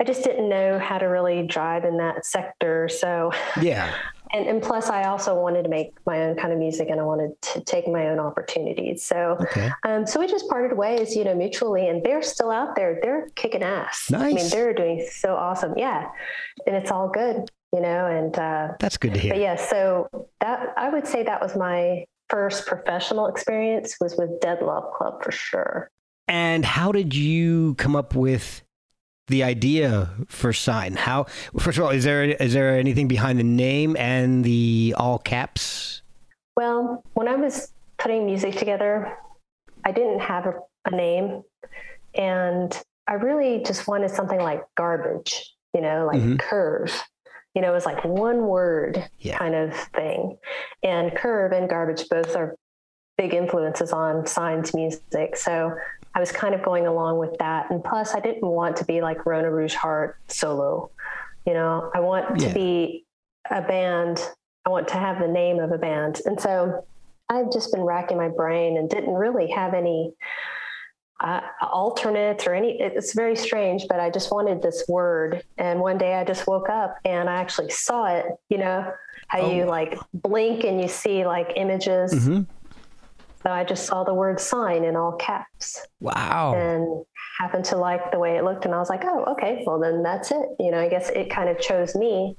I 0.00 0.04
just 0.04 0.24
didn't 0.24 0.48
know 0.48 0.78
how 0.80 0.98
to 0.98 1.06
really 1.06 1.46
drive 1.46 1.84
in 1.84 1.98
that 1.98 2.26
sector. 2.26 2.88
So 2.88 3.30
Yeah. 3.60 3.94
And, 4.34 4.46
and 4.48 4.60
plus 4.62 4.88
I 4.90 5.04
also 5.04 5.40
wanted 5.40 5.62
to 5.62 5.68
make 5.68 5.94
my 6.06 6.24
own 6.24 6.36
kind 6.36 6.52
of 6.52 6.58
music 6.58 6.88
and 6.90 7.00
I 7.00 7.04
wanted 7.04 7.40
to 7.52 7.60
take 7.60 7.86
my 7.86 8.08
own 8.08 8.18
opportunities. 8.18 9.04
So, 9.04 9.36
Okay. 9.40 9.70
um, 9.86 10.06
so 10.06 10.18
we 10.20 10.26
just 10.26 10.48
parted 10.48 10.76
ways, 10.76 11.14
you 11.14 11.22
know, 11.24 11.34
mutually 11.34 11.88
and 11.88 12.02
they're 12.04 12.20
still 12.22 12.50
out 12.50 12.74
there. 12.74 12.98
They're 13.00 13.28
kicking 13.36 13.62
ass. 13.62 14.10
Nice. 14.10 14.20
I 14.20 14.32
mean, 14.34 14.48
they're 14.50 14.74
doing 14.74 15.06
so 15.10 15.36
awesome. 15.36 15.74
Yeah. 15.78 16.08
And 16.66 16.74
it's 16.74 16.90
all 16.90 17.08
good, 17.08 17.48
you 17.72 17.80
know, 17.80 18.06
and, 18.06 18.36
uh, 18.36 18.68
That's 18.80 18.96
good 18.96 19.14
to 19.14 19.20
hear. 19.20 19.30
but 19.32 19.38
hear. 19.38 19.50
yeah, 19.54 19.56
so 19.56 20.08
that, 20.40 20.74
I 20.76 20.88
would 20.90 21.06
say 21.06 21.22
that 21.22 21.40
was 21.40 21.54
my 21.56 22.04
first 22.28 22.66
professional 22.66 23.28
experience 23.28 23.96
was 24.00 24.16
with 24.18 24.40
Dead 24.40 24.60
Love 24.62 24.92
Club 24.96 25.22
for 25.22 25.30
sure. 25.30 25.88
And 26.26 26.64
how 26.64 26.90
did 26.90 27.14
you 27.14 27.74
come 27.76 27.94
up 27.94 28.14
with 28.16 28.62
the 29.28 29.42
idea 29.42 30.10
for 30.28 30.52
SINE? 30.52 30.94
How 30.94 31.24
first 31.58 31.78
of 31.78 31.84
all, 31.84 31.90
is 31.90 32.04
there 32.04 32.24
is 32.24 32.52
there 32.52 32.78
anything 32.78 33.08
behind 33.08 33.38
the 33.38 33.44
name 33.44 33.96
and 33.96 34.44
the 34.44 34.94
all 34.98 35.18
caps? 35.18 36.02
Well, 36.56 37.02
when 37.14 37.28
I 37.28 37.34
was 37.36 37.72
putting 37.98 38.26
music 38.26 38.56
together, 38.56 39.16
I 39.84 39.92
didn't 39.92 40.20
have 40.20 40.46
a, 40.46 40.54
a 40.86 40.90
name. 40.90 41.42
And 42.14 42.76
I 43.08 43.14
really 43.14 43.62
just 43.64 43.88
wanted 43.88 44.10
something 44.10 44.38
like 44.40 44.62
garbage, 44.76 45.52
you 45.74 45.80
know, 45.80 46.06
like 46.06 46.20
Mhm. 46.20 46.38
curve. 46.38 46.92
You 47.54 47.62
know, 47.62 47.70
it 47.70 47.74
was 47.74 47.86
like 47.86 48.04
one 48.04 48.46
word 48.46 49.08
Yeah. 49.18 49.36
kind 49.38 49.54
of 49.54 49.74
thing. 49.94 50.38
And 50.82 51.14
curve 51.14 51.52
and 51.52 51.68
garbage 51.68 52.08
both 52.08 52.36
are 52.36 52.54
big 53.18 53.34
influences 53.34 53.92
on 53.92 54.26
SINEs 54.26 54.74
music. 54.74 55.36
So 55.36 55.74
I 56.14 56.20
was 56.20 56.30
kind 56.32 56.54
of 56.54 56.62
going 56.62 56.86
along 56.86 57.18
with 57.18 57.36
that. 57.38 57.70
And 57.70 57.82
plus, 57.82 58.14
I 58.14 58.20
didn't 58.20 58.46
want 58.46 58.76
to 58.76 58.84
be 58.84 59.00
like 59.00 59.26
Rona 59.26 59.48
Rougeheart 59.48 60.14
solo. 60.28 60.90
You 61.46 61.54
know, 61.54 61.90
I 61.94 62.00
want 62.00 62.40
Yeah. 62.40 62.48
to 62.48 62.54
be 62.54 63.04
a 63.50 63.60
band. 63.62 64.26
I 64.64 64.70
want 64.70 64.88
to 64.88 64.94
have 64.94 65.18
the 65.20 65.28
name 65.28 65.58
of 65.58 65.72
a 65.72 65.78
band. 65.78 66.20
And 66.24 66.40
so 66.40 66.86
I've 67.28 67.50
just 67.52 67.72
been 67.72 67.82
racking 67.82 68.16
my 68.16 68.28
brain 68.28 68.76
and 68.78 68.88
didn't 68.88 69.14
really 69.14 69.50
have 69.50 69.74
any 69.74 70.12
uh, 71.20 71.40
alternates 71.62 72.46
or 72.46 72.54
any. 72.54 72.80
It's 72.80 73.14
very 73.14 73.36
strange, 73.36 73.86
but 73.88 73.98
I 74.00 74.10
just 74.10 74.30
wanted 74.32 74.62
this 74.62 74.84
word. 74.88 75.42
And 75.58 75.80
one 75.80 75.96
day 75.96 76.14
I 76.14 76.24
just 76.24 76.46
woke 76.46 76.68
up 76.68 76.96
and 77.04 77.28
I 77.30 77.36
actually 77.36 77.70
saw 77.70 78.06
it. 78.06 78.26
You 78.50 78.58
know, 78.58 78.92
how 79.28 79.50
you 79.50 79.64
like 79.64 79.98
blink 80.12 80.64
and 80.64 80.80
you 80.80 80.88
see 80.88 81.24
like 81.26 81.52
images. 81.56 82.26
hmm 82.26 82.42
So 83.44 83.52
I 83.52 83.62
just 83.62 83.84
saw 83.86 84.04
the 84.04 84.14
word 84.14 84.40
SINE 84.40 84.84
in 84.84 84.96
all 84.96 85.12
caps 85.12 85.86
Wow. 86.00 86.54
and 86.54 87.04
happened 87.38 87.66
to 87.66 87.76
like 87.76 88.10
the 88.10 88.18
way 88.18 88.38
it 88.38 88.44
looked. 88.44 88.64
And 88.64 88.74
I 88.74 88.78
was 88.78 88.88
like, 88.88 89.04
oh, 89.04 89.24
okay, 89.32 89.62
well, 89.66 89.78
then 89.78 90.02
that's 90.02 90.30
it. 90.30 90.46
You 90.58 90.70
know, 90.70 90.80
I 90.80 90.88
guess 90.88 91.10
it 91.10 91.28
kind 91.30 91.50
of 91.50 91.58
chose 91.60 91.94
me. 91.94 92.36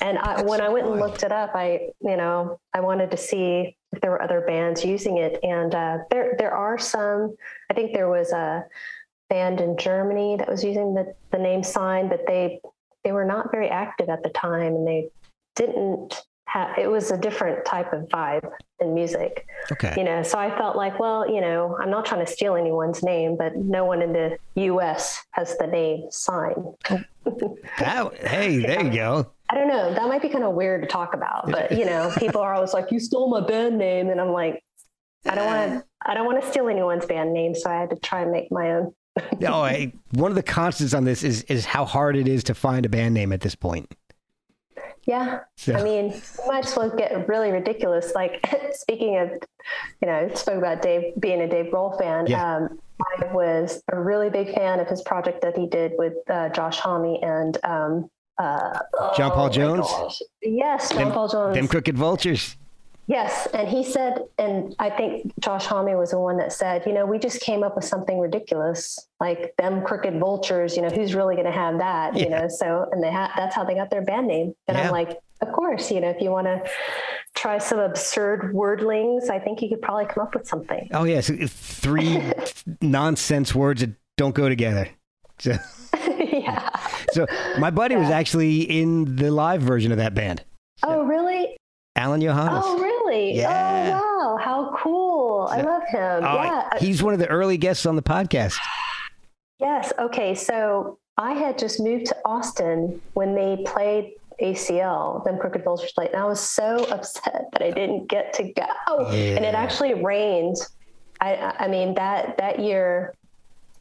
And 0.00 0.18
I, 0.18 0.42
when 0.42 0.62
I 0.62 0.70
went 0.70 0.86
and 0.86 0.98
looked 0.98 1.22
it 1.22 1.32
up, 1.32 1.50
I, 1.54 1.90
you 2.00 2.16
know, 2.16 2.58
I 2.72 2.80
wanted 2.80 3.10
to 3.10 3.16
see 3.18 3.76
if 3.92 4.00
there 4.00 4.10
were 4.10 4.22
other 4.22 4.40
bands 4.40 4.84
using 4.84 5.18
it. 5.18 5.38
And 5.42 5.74
uh, 5.74 5.98
there, 6.10 6.34
there 6.38 6.52
are 6.52 6.78
some, 6.78 7.36
I 7.70 7.74
think 7.74 7.92
there 7.92 8.08
was 8.08 8.32
a 8.32 8.64
band 9.28 9.60
in 9.60 9.76
Germany 9.76 10.36
that 10.38 10.48
was 10.48 10.64
using 10.64 10.94
the, 10.94 11.14
the 11.30 11.38
name 11.38 11.62
SINE, 11.62 12.08
but 12.08 12.26
they, 12.26 12.60
they 13.04 13.12
were 13.12 13.26
not 13.26 13.50
very 13.50 13.68
active 13.68 14.08
at 14.08 14.22
the 14.22 14.30
time 14.30 14.74
and 14.74 14.86
they 14.86 15.10
didn't 15.56 16.22
it 16.78 16.90
was 16.90 17.10
a 17.10 17.16
different 17.18 17.64
type 17.64 17.92
of 17.92 18.02
vibe 18.08 18.48
in 18.80 18.94
music 18.94 19.46
Okay. 19.72 19.92
you 19.96 20.04
know 20.04 20.22
so 20.22 20.38
i 20.38 20.56
felt 20.56 20.76
like 20.76 20.98
well 20.98 21.28
you 21.30 21.40
know 21.40 21.76
i'm 21.80 21.90
not 21.90 22.06
trying 22.06 22.24
to 22.24 22.30
steal 22.30 22.56
anyone's 22.56 23.02
name 23.02 23.36
but 23.36 23.56
no 23.56 23.84
one 23.84 24.00
in 24.02 24.12
the 24.12 24.38
us 24.56 25.22
has 25.32 25.56
the 25.58 25.66
name 25.66 26.06
SINE 26.10 26.74
That, 27.78 28.14
hey, 28.26 28.58
there 28.66 28.82
you 28.84 28.90
go. 28.92 29.30
i 29.50 29.54
don't 29.54 29.68
know 29.68 29.92
that 29.92 30.08
might 30.08 30.22
be 30.22 30.28
kind 30.28 30.44
of 30.44 30.54
weird 30.54 30.82
to 30.82 30.88
talk 30.88 31.14
about 31.14 31.50
but 31.50 31.72
you 31.72 31.84
know 31.84 32.12
people 32.18 32.40
are 32.40 32.54
always 32.54 32.72
like 32.72 32.90
you 32.90 32.98
stole 33.00 33.28
my 33.30 33.46
band 33.46 33.76
name 33.78 34.08
and 34.08 34.20
i'm 34.20 34.32
like 34.32 34.62
i 35.26 35.34
don't 35.34 35.46
want 35.46 35.72
to 35.72 35.84
i 36.06 36.14
don't 36.14 36.26
want 36.26 36.42
to 36.42 36.48
steal 36.50 36.68
anyone's 36.68 37.04
band 37.06 37.32
name 37.32 37.54
so 37.54 37.68
i 37.70 37.74
had 37.74 37.90
to 37.90 37.96
try 37.96 38.22
and 38.22 38.30
make 38.32 38.50
my 38.50 38.72
own 38.72 38.94
No, 39.40 39.54
oh, 39.54 39.62
I, 39.64 39.92
one 40.12 40.30
of 40.30 40.36
the 40.36 40.44
constants 40.44 40.94
on 40.94 41.04
this 41.04 41.24
is 41.24 41.42
is 41.44 41.64
how 41.66 41.84
hard 41.84 42.16
it 42.16 42.28
is 42.28 42.44
to 42.44 42.54
find 42.54 42.86
a 42.86 42.88
band 42.88 43.14
name 43.14 43.32
at 43.32 43.40
this 43.40 43.56
point. 43.56 43.92
Yeah 45.08 45.40
So- 45.56 45.74
i 45.74 45.82
mean 45.82 46.04
you 46.12 46.46
might 46.46 46.64
as 46.66 46.76
well 46.76 46.90
get 46.90 47.26
really 47.28 47.50
ridiculous 47.50 48.12
like 48.14 48.34
speaking 48.72 49.18
of 49.18 49.30
you 50.00 50.06
know 50.06 50.28
spoke 50.34 50.58
about 50.58 50.82
dave 50.82 51.14
being 51.18 51.40
a 51.40 51.48
dave 51.48 51.72
grohl 51.72 51.98
fan 51.98 52.26
Yeah. 52.28 52.56
um, 52.56 52.78
i 53.20 53.32
was 53.32 53.82
a 53.90 53.98
really 53.98 54.30
big 54.30 54.54
fan 54.54 54.78
of 54.78 54.86
his 54.86 55.02
project 55.02 55.40
that 55.42 55.56
he 55.56 55.66
did 55.66 55.92
with 55.98 56.14
uh, 56.28 56.50
josh 56.50 56.78
homme 56.78 57.16
and 57.22 57.58
um, 57.64 58.10
uh, 58.38 58.78
John 59.16 59.32
Paul 59.32 59.46
oh 59.46 59.48
Jones? 59.48 60.22
yes 60.42 60.90
john 60.90 60.98
Them- 60.98 61.12
paul 61.12 61.28
jones 61.28 61.54
Them 61.56 61.66
crooked 61.66 61.96
vultures. 61.98 62.56
Yes, 63.08 63.48
and 63.54 63.66
he 63.66 63.82
said, 63.82 64.18
and 64.38 64.76
I 64.78 64.90
think 64.90 65.32
Josh 65.40 65.64
Homme 65.64 65.96
was 65.96 66.10
the 66.10 66.18
one 66.20 66.36
that 66.36 66.52
said, 66.52 66.82
you 66.86 66.92
know, 66.92 67.06
we 67.06 67.18
just 67.18 67.40
came 67.40 67.62
up 67.62 67.74
with 67.74 67.86
something 67.86 68.18
ridiculous, 68.18 69.08
like 69.18 69.54
them 69.56 69.82
crooked 69.82 70.20
vultures. 70.20 70.76
You 70.76 70.82
know, 70.82 70.90
who's 70.90 71.14
really 71.14 71.34
going 71.34 71.46
to 71.46 71.50
have 71.52 71.78
that? 71.78 72.14
You 72.18 72.28
know, 72.28 72.48
so 72.48 72.86
and 72.92 73.02
they 73.02 73.10
ha- 73.10 73.32
that's 73.34 73.54
how 73.54 73.64
they 73.64 73.74
got 73.74 73.88
their 73.90 74.02
band 74.04 74.26
name. 74.26 74.54
And 74.68 74.76
Yeah. 74.76 74.84
I'm 74.84 74.92
like, 74.92 75.18
of 75.40 75.50
course, 75.52 75.90
you 75.90 76.02
know, 76.02 76.10
if 76.10 76.20
you 76.20 76.30
want 76.30 76.48
to 76.48 76.62
try 77.34 77.56
some 77.56 77.78
absurd 77.78 78.52
wordlings, 78.54 79.30
I 79.30 79.38
think 79.38 79.62
you 79.62 79.70
could 79.70 79.80
probably 79.80 80.04
come 80.04 80.22
up 80.24 80.34
with 80.34 80.46
something. 80.46 80.90
Oh 80.92 81.04
yes, 81.04 81.30
three 81.48 82.22
nonsense 82.82 83.54
words 83.54 83.80
that 83.80 83.90
don't 84.18 84.34
go 84.34 84.50
together. 84.50 84.86
So, 85.38 85.54
yeah. 86.18 86.68
so 87.12 87.26
my 87.58 87.70
buddy 87.70 87.96
was 87.96 88.10
actually 88.10 88.62
in 88.62 89.16
the 89.16 89.30
live 89.30 89.62
version 89.62 89.92
of 89.92 89.98
that 89.98 90.12
band, 90.14 90.44
Oh, 90.82 91.04
really? 91.04 91.56
Alan 91.96 92.20
Johannes. 92.20 92.62
Oh, 92.64 92.78
really? 92.78 92.87
Oh, 93.14 93.32
yeah. 93.34 94.00
Oh, 94.02 94.34
wow. 94.34 94.36
How 94.36 94.76
cool. 94.76 95.48
I 95.50 95.62
love 95.62 95.82
him. 95.88 96.24
Oh, 96.24 96.42
yeah. 96.42 96.78
he's 96.78 97.02
one 97.02 97.12
of 97.14 97.18
the 97.18 97.28
early 97.28 97.56
guests 97.56 97.86
on 97.86 97.96
the 97.96 98.02
podcast. 98.02 98.56
Yes. 99.58 99.92
Okay. 99.98 100.34
So 100.34 100.98
I 101.16 101.32
had 101.32 101.58
just 101.58 101.80
moved 101.80 102.06
to 102.06 102.16
Austin 102.24 103.00
when 103.14 103.34
they 103.34 103.62
played 103.66 104.12
ACL, 104.40 105.24
then 105.24 105.38
Crooked 105.38 105.64
Vultures 105.64 105.92
played, 105.92 106.10
and 106.10 106.22
I 106.22 106.24
was 106.24 106.40
so 106.40 106.84
upset 106.90 107.46
that 107.52 107.62
I 107.62 107.70
didn't 107.70 108.08
get 108.08 108.32
to 108.34 108.52
go. 108.52 109.06
And 109.08 109.44
it 109.44 109.54
actually 109.54 109.94
rained. 109.94 110.56
I, 111.20 111.54
I 111.58 111.68
mean 111.68 111.94
that 111.94 112.36
that 112.38 112.60
year, 112.60 113.14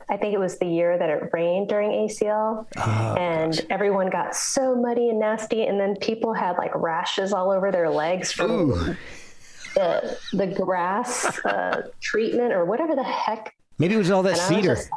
I 0.10 0.18
think 0.18 0.34
it 0.34 0.40
was 0.40 0.58
the 0.58 0.66
year 0.66 0.98
that 0.98 1.10
it 1.10 1.30
rained 1.34 1.68
during 1.70 1.92
ACL, 1.92 2.66
Oh, 2.78 3.16
and 3.18 3.66
everyone 3.70 4.10
got 4.10 4.36
so 4.36 4.76
muddy 4.76 5.10
and 5.10 5.20
nasty, 5.20 5.66
and 5.66 5.80
then 5.80 5.96
people 5.98 6.34
had 6.34 6.58
like 6.58 6.72
rashes 6.76 7.34
all 7.34 7.52
over 7.52 7.72
their 7.72 7.90
legs 7.90 8.32
from 8.32 8.52
Ooh. 8.52 8.96
the 9.76 10.18
the 10.34 10.48
grass 10.48 11.26
uh, 11.46 11.90
treatment 12.02 12.54
or 12.54 12.66
whatever 12.66 12.96
the 12.96 13.04
heck 13.04 13.54
Maybe 13.80 13.96
it 13.96 13.98
was 13.98 14.10
all 14.10 14.24
that 14.24 14.40
and 14.40 14.56
cedar. 14.56 14.76
just 14.76 14.90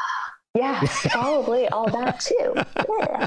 yeah, 0.54 0.82
probably 1.10 1.68
all 1.68 1.88
that 1.90 2.20
too. 2.20 2.54
Yeah. 2.98 3.26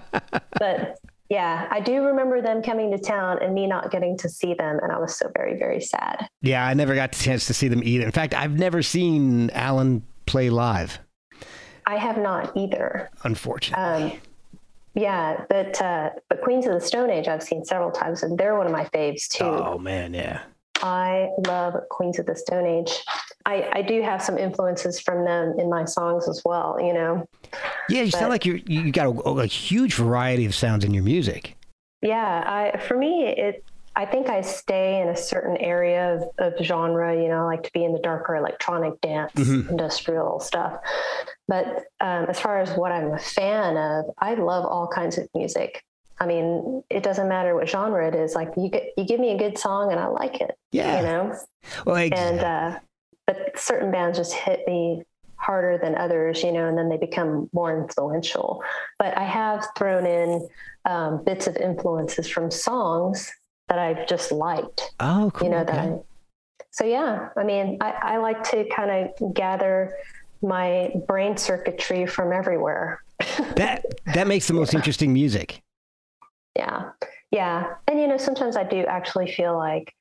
But 0.60 1.00
yeah, 1.30 1.68
I 1.72 1.80
do 1.80 2.04
remember 2.04 2.42
them 2.42 2.62
coming 2.62 2.92
to 2.92 2.98
town 3.00 3.40
and 3.42 3.54
me 3.56 3.66
not 3.68 3.90
getting 3.90 4.18
to 4.18 4.28
see 4.30 4.54
them. 4.54 4.80
And 4.84 4.92
I 4.92 5.00
was 5.00 5.16
so 5.18 5.32
very, 5.36 5.58
very 5.58 5.80
sad. 5.80 6.28
Yeah, 6.42 6.66
I 6.68 6.74
never 6.74 6.94
got 6.94 7.14
the 7.14 7.24
chance 7.24 7.48
to 7.48 7.54
see 7.54 7.70
them 7.70 7.82
either. 7.86 8.06
In 8.06 8.12
fact, 8.12 8.34
I've 8.34 8.60
never 8.60 8.84
seen 8.84 9.50
Alan 9.52 10.04
play 10.26 10.50
live, 10.50 11.00
I 11.92 11.98
have 11.98 12.18
not 12.18 12.56
either. 12.56 13.10
unfortunately. 13.24 14.14
Um, 14.14 14.20
yeah, 14.96 15.44
but 15.50 15.82
uh, 15.82 16.12
but 16.30 16.42
Queens 16.42 16.66
of 16.66 16.74
the 16.74 16.80
Stone 16.82 17.10
Age 17.10 17.28
I've 17.28 17.44
seen 17.44 17.66
several 17.66 17.92
times, 17.92 18.24
and 18.24 18.38
they're 18.38 18.58
one 18.58 18.66
of 18.66 18.72
my 18.72 18.86
faves 18.86 19.28
too. 19.28 19.44
oh 19.44 19.78
man, 19.78 20.14
yeah. 20.14 20.42
I 20.84 21.30
love 21.48 21.76
Queens 21.90 22.18
of 22.18 22.26
the 22.26 22.36
Stone 22.36 22.66
Age. 22.66 22.92
I, 23.46 23.70
I 23.74 23.82
do 23.82 24.02
have 24.02 24.22
some 24.22 24.38
influences 24.38 25.00
from 25.00 25.26
them 25.26 25.56
in 25.60 25.70
my 25.70 25.86
songs 25.86 26.28
as 26.30 26.42
well. 26.46 26.78
You 26.80 26.94
know, 26.94 27.26
Yeah, 27.90 28.04
you 28.04 28.12
sound 28.12 28.30
like 28.30 28.46
you 28.46 28.62
you 28.66 28.92
got 28.92 29.08
a, 29.08 29.30
a 29.30 29.46
huge 29.46 29.94
variety 29.96 30.46
of 30.46 30.56
sounds 30.56 30.86
in 30.86 30.94
your 30.94 31.04
music. 31.04 31.56
Yeah, 32.02 32.44
I 32.74 32.78
for 32.80 32.98
me 32.98 33.28
it 33.28 33.64
I 33.96 34.06
think 34.06 34.30
I 34.30 34.40
stay 34.40 35.02
in 35.02 35.10
a 35.10 35.18
certain 35.18 35.58
area 35.58 36.16
of, 36.16 36.24
of 36.54 36.66
genre, 36.66 37.14
you 37.14 37.28
know, 37.28 37.42
I 37.42 37.44
like 37.56 37.64
to 37.64 37.72
be 37.74 37.84
in 37.84 37.92
the 37.92 38.00
darker 38.00 38.38
electronic 38.38 39.00
dance, 39.02 39.34
Mhm. 39.34 39.70
industrial 39.70 40.40
stuff. 40.40 40.80
But 41.52 41.84
um, 42.00 42.28
as 42.30 42.40
far 42.40 42.62
as 42.62 42.72
what 42.78 42.94
I'm 42.94 43.12
a 43.12 43.20
fan 43.20 43.76
of, 43.76 44.06
I 44.20 44.36
love 44.36 44.64
all 44.64 44.88
kinds 44.88 45.18
of 45.18 45.28
music. 45.36 45.84
I 46.18 46.26
mean, 46.26 46.82
it 46.90 47.04
doesn't 47.04 47.28
matter 47.28 47.54
what 47.56 47.68
genre 47.68 48.08
it 48.08 48.16
is. 48.16 48.36
Like 48.36 48.48
you 48.56 48.70
get, 48.70 48.94
you 48.96 49.04
give 49.04 49.20
me 49.20 49.32
a 49.32 49.38
good 49.38 49.58
song 49.58 49.92
and 49.92 50.00
I 50.00 50.08
like 50.08 50.40
it. 50.40 50.56
Yeah. 50.72 50.98
You 50.98 51.04
know? 51.04 51.36
Well, 51.86 51.98
And 51.98 52.40
uh 52.40 52.80
but 53.28 53.60
certain 53.60 53.92
bands 53.92 54.18
just 54.18 54.34
hit 54.34 54.62
me 54.66 55.04
harder 55.36 55.78
than 55.78 55.96
others, 55.96 56.42
you 56.42 56.54
know, 56.54 56.70
and 56.70 56.78
then 56.78 56.88
they 56.88 56.98
become 56.98 57.50
more 57.52 57.78
influential. 57.78 58.64
But 58.98 59.18
I 59.18 59.26
have 59.26 59.68
thrown 59.78 60.06
in 60.06 60.48
um, 60.86 61.22
bits 61.26 61.48
of 61.48 61.58
influences 61.58 62.30
from 62.30 62.50
songs 62.50 63.30
that 63.68 63.78
I've 63.78 64.08
just 64.08 64.32
liked, 64.32 64.94
oh, 65.02 65.32
cool. 65.34 65.48
you 65.48 65.54
know, 65.54 65.66
that. 65.66 65.90
I, 65.90 66.00
so 66.72 66.86
yeah, 66.86 67.28
I 67.36 67.44
mean, 67.44 67.78
I, 67.82 67.92
I 67.92 68.18
like 68.18 68.42
to 68.52 68.66
kind 68.74 69.10
of 69.20 69.34
gather 69.34 69.94
my 70.42 70.92
brain 71.08 71.38
circuitry 71.38 72.06
from 72.06 72.32
everywhere 72.34 73.04
that 73.56 73.86
that 74.14 74.28
makes 74.28 74.48
the 74.48 74.54
most 74.54 74.74
interesting 74.74 75.14
music. 75.14 75.62
Yeah. 76.56 76.90
Yeah. 77.32 77.76
And, 77.88 78.00
you 78.00 78.08
know, 78.08 78.18
sometimes 78.18 78.58
I 78.58 78.64
do 78.64 78.86
actually 78.86 79.32
feel 79.32 79.58
like, 79.58 79.94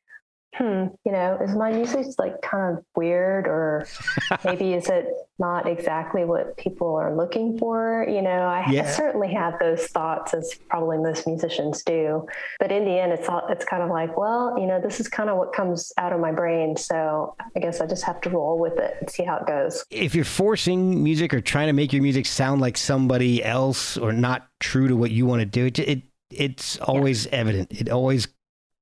hmm, 0.54 0.86
you 1.04 1.12
know, 1.12 1.38
is 1.42 1.54
my 1.54 1.72
music 1.72 2.06
like 2.18 2.40
kind 2.42 2.76
of 2.76 2.84
weird 2.96 3.46
or 3.46 3.86
maybe 4.44 4.74
is 4.74 4.88
it 4.88 5.06
not 5.38 5.66
exactly 5.66 6.24
what 6.24 6.56
people 6.56 6.94
are 6.96 7.16
looking 7.16 7.56
for? 7.58 8.04
You 8.08 8.20
know, 8.20 8.30
I, 8.30 8.70
Yeah. 8.70 8.82
I 8.82 8.86
certainly 8.86 9.32
have 9.32 9.58
those 9.58 9.86
thoughts 9.86 10.34
as 10.34 10.54
probably 10.68 10.98
most 10.98 11.26
musicians 11.26 11.82
do. 11.82 12.26
But 12.58 12.72
in 12.72 12.84
the 12.84 12.98
end, 13.00 13.12
it's 13.12 13.28
all, 13.28 13.46
it's 13.48 13.64
kind 13.64 13.82
of 13.82 13.90
like, 13.90 14.16
well, 14.18 14.56
you 14.58 14.66
know, 14.66 14.80
this 14.80 15.00
is 15.00 15.08
kind 15.08 15.30
of 15.30 15.36
what 15.38 15.52
comes 15.52 15.92
out 15.98 16.12
of 16.12 16.20
my 16.20 16.32
brain. 16.32 16.76
So 16.76 17.34
I 17.56 17.60
guess 17.60 17.80
I 17.80 17.86
just 17.86 18.04
have 18.04 18.20
to 18.22 18.30
roll 18.30 18.58
with 18.58 18.78
it 18.78 18.96
and 19.00 19.08
see 19.08 19.24
how 19.24 19.36
it 19.38 19.46
goes. 19.46 19.84
If 19.90 20.14
you're 20.14 20.24
forcing 20.24 21.02
music 21.02 21.32
or 21.32 21.40
trying 21.40 21.68
to 21.68 21.72
make 21.72 21.92
your 21.92 22.02
music 22.02 22.26
sound 22.26 22.60
like 22.60 22.76
somebody 22.76 23.42
else 23.42 23.96
or 23.96 24.12
not 24.12 24.48
true 24.58 24.88
to 24.88 24.96
what 24.96 25.10
you 25.10 25.26
want 25.26 25.40
to 25.40 25.46
do, 25.46 25.66
it, 25.66 25.78
it 25.78 26.02
it's 26.30 26.78
always 26.78 27.26
evident. 27.28 27.72
It 27.72 27.88
always 27.88 28.28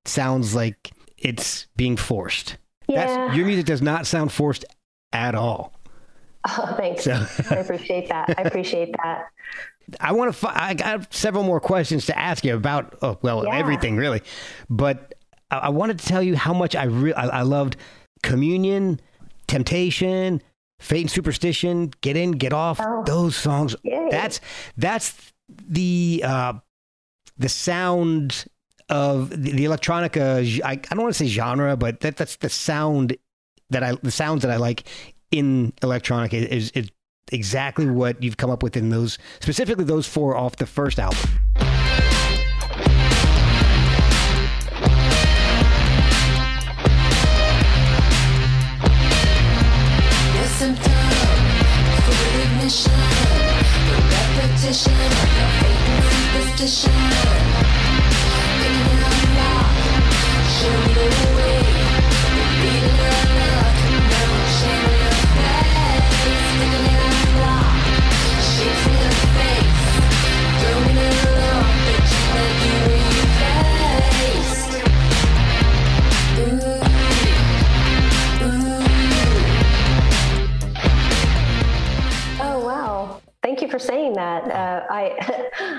sounds 0.05 0.53
like 0.55 0.91
it's 1.21 1.67
being 1.75 1.97
forced. 1.97 2.57
Yeah. 2.87 3.05
That's, 3.05 3.35
your 3.37 3.45
music 3.45 3.65
does 3.65 3.81
not 3.81 4.07
sound 4.07 4.31
forced 4.31 4.65
at 5.13 5.35
all. 5.35 5.73
Oh, 6.47 6.73
thanks. 6.77 7.03
So- 7.03 7.25
I 7.51 7.55
appreciate 7.55 8.09
that. 8.09 8.33
I 8.37 8.41
appreciate 8.43 8.95
that. 9.03 9.27
I 9.99 10.11
want 10.11 10.31
to. 10.31 10.37
Fi- 10.37 10.53
I 10.55 10.73
got 10.75 11.11
several 11.13 11.43
more 11.43 11.59
questions 11.59 12.05
to 12.07 12.17
ask 12.17 12.45
you 12.45 12.55
about. 12.55 12.97
Oh, 13.01 13.17
well, 13.23 13.43
Yeah. 13.45 13.55
everything 13.57 13.97
really, 13.97 14.21
but 14.69 15.15
I, 15.49 15.57
I 15.57 15.69
wanted 15.69 15.97
to 15.99 16.05
tell 16.05 16.21
you 16.21 16.35
how 16.35 16.53
much 16.53 16.75
I 16.75 16.83
really 16.83 17.15
I, 17.15 17.39
I 17.39 17.41
loved 17.41 17.75
Communion, 18.21 18.99
Temptation, 19.47 20.43
Fate 20.79 21.01
and 21.01 21.11
Superstition, 21.11 21.91
Get 22.01 22.15
In, 22.17 22.31
Get 22.33 22.53
Off. 22.53 22.79
Oh. 22.79 23.03
Those 23.03 23.35
songs. 23.35 23.75
Yay. 23.83 24.09
That's 24.11 24.41
that's 24.77 25.15
the 25.47 26.23
uh, 26.23 26.53
the 27.39 27.49
sound 27.49 28.45
of 28.89 29.29
the, 29.29 29.51
the 29.51 29.65
electronica. 29.65 30.61
I, 30.63 30.71
I 30.71 30.75
don't 30.75 31.01
want 31.01 31.13
to 31.13 31.17
say 31.17 31.27
genre, 31.27 31.77
but 31.77 31.99
that 32.01 32.17
that's 32.17 32.37
the 32.37 32.49
sound 32.49 33.15
that 33.69 33.83
I 33.83 33.93
the 34.01 34.11
sounds 34.11 34.41
that 34.41 34.51
I 34.51 34.57
like 34.57 34.83
in 35.31 35.73
electronica 35.81 36.33
is 36.33 36.71
is 36.71 36.89
exactly 37.31 37.85
what 37.89 38.21
you've 38.23 38.37
come 38.37 38.49
up 38.49 38.63
with 38.63 38.75
in 38.75 38.89
those 38.89 39.17
specifically 39.39 39.85
those 39.85 40.07
four 40.07 40.35
off 40.35 40.55
the 40.55 40.65
first 40.65 40.99
album. 40.99 41.19
Repetition 56.35 57.38
that. 84.19 84.41
Uh, 84.51 84.85
I 84.89 85.01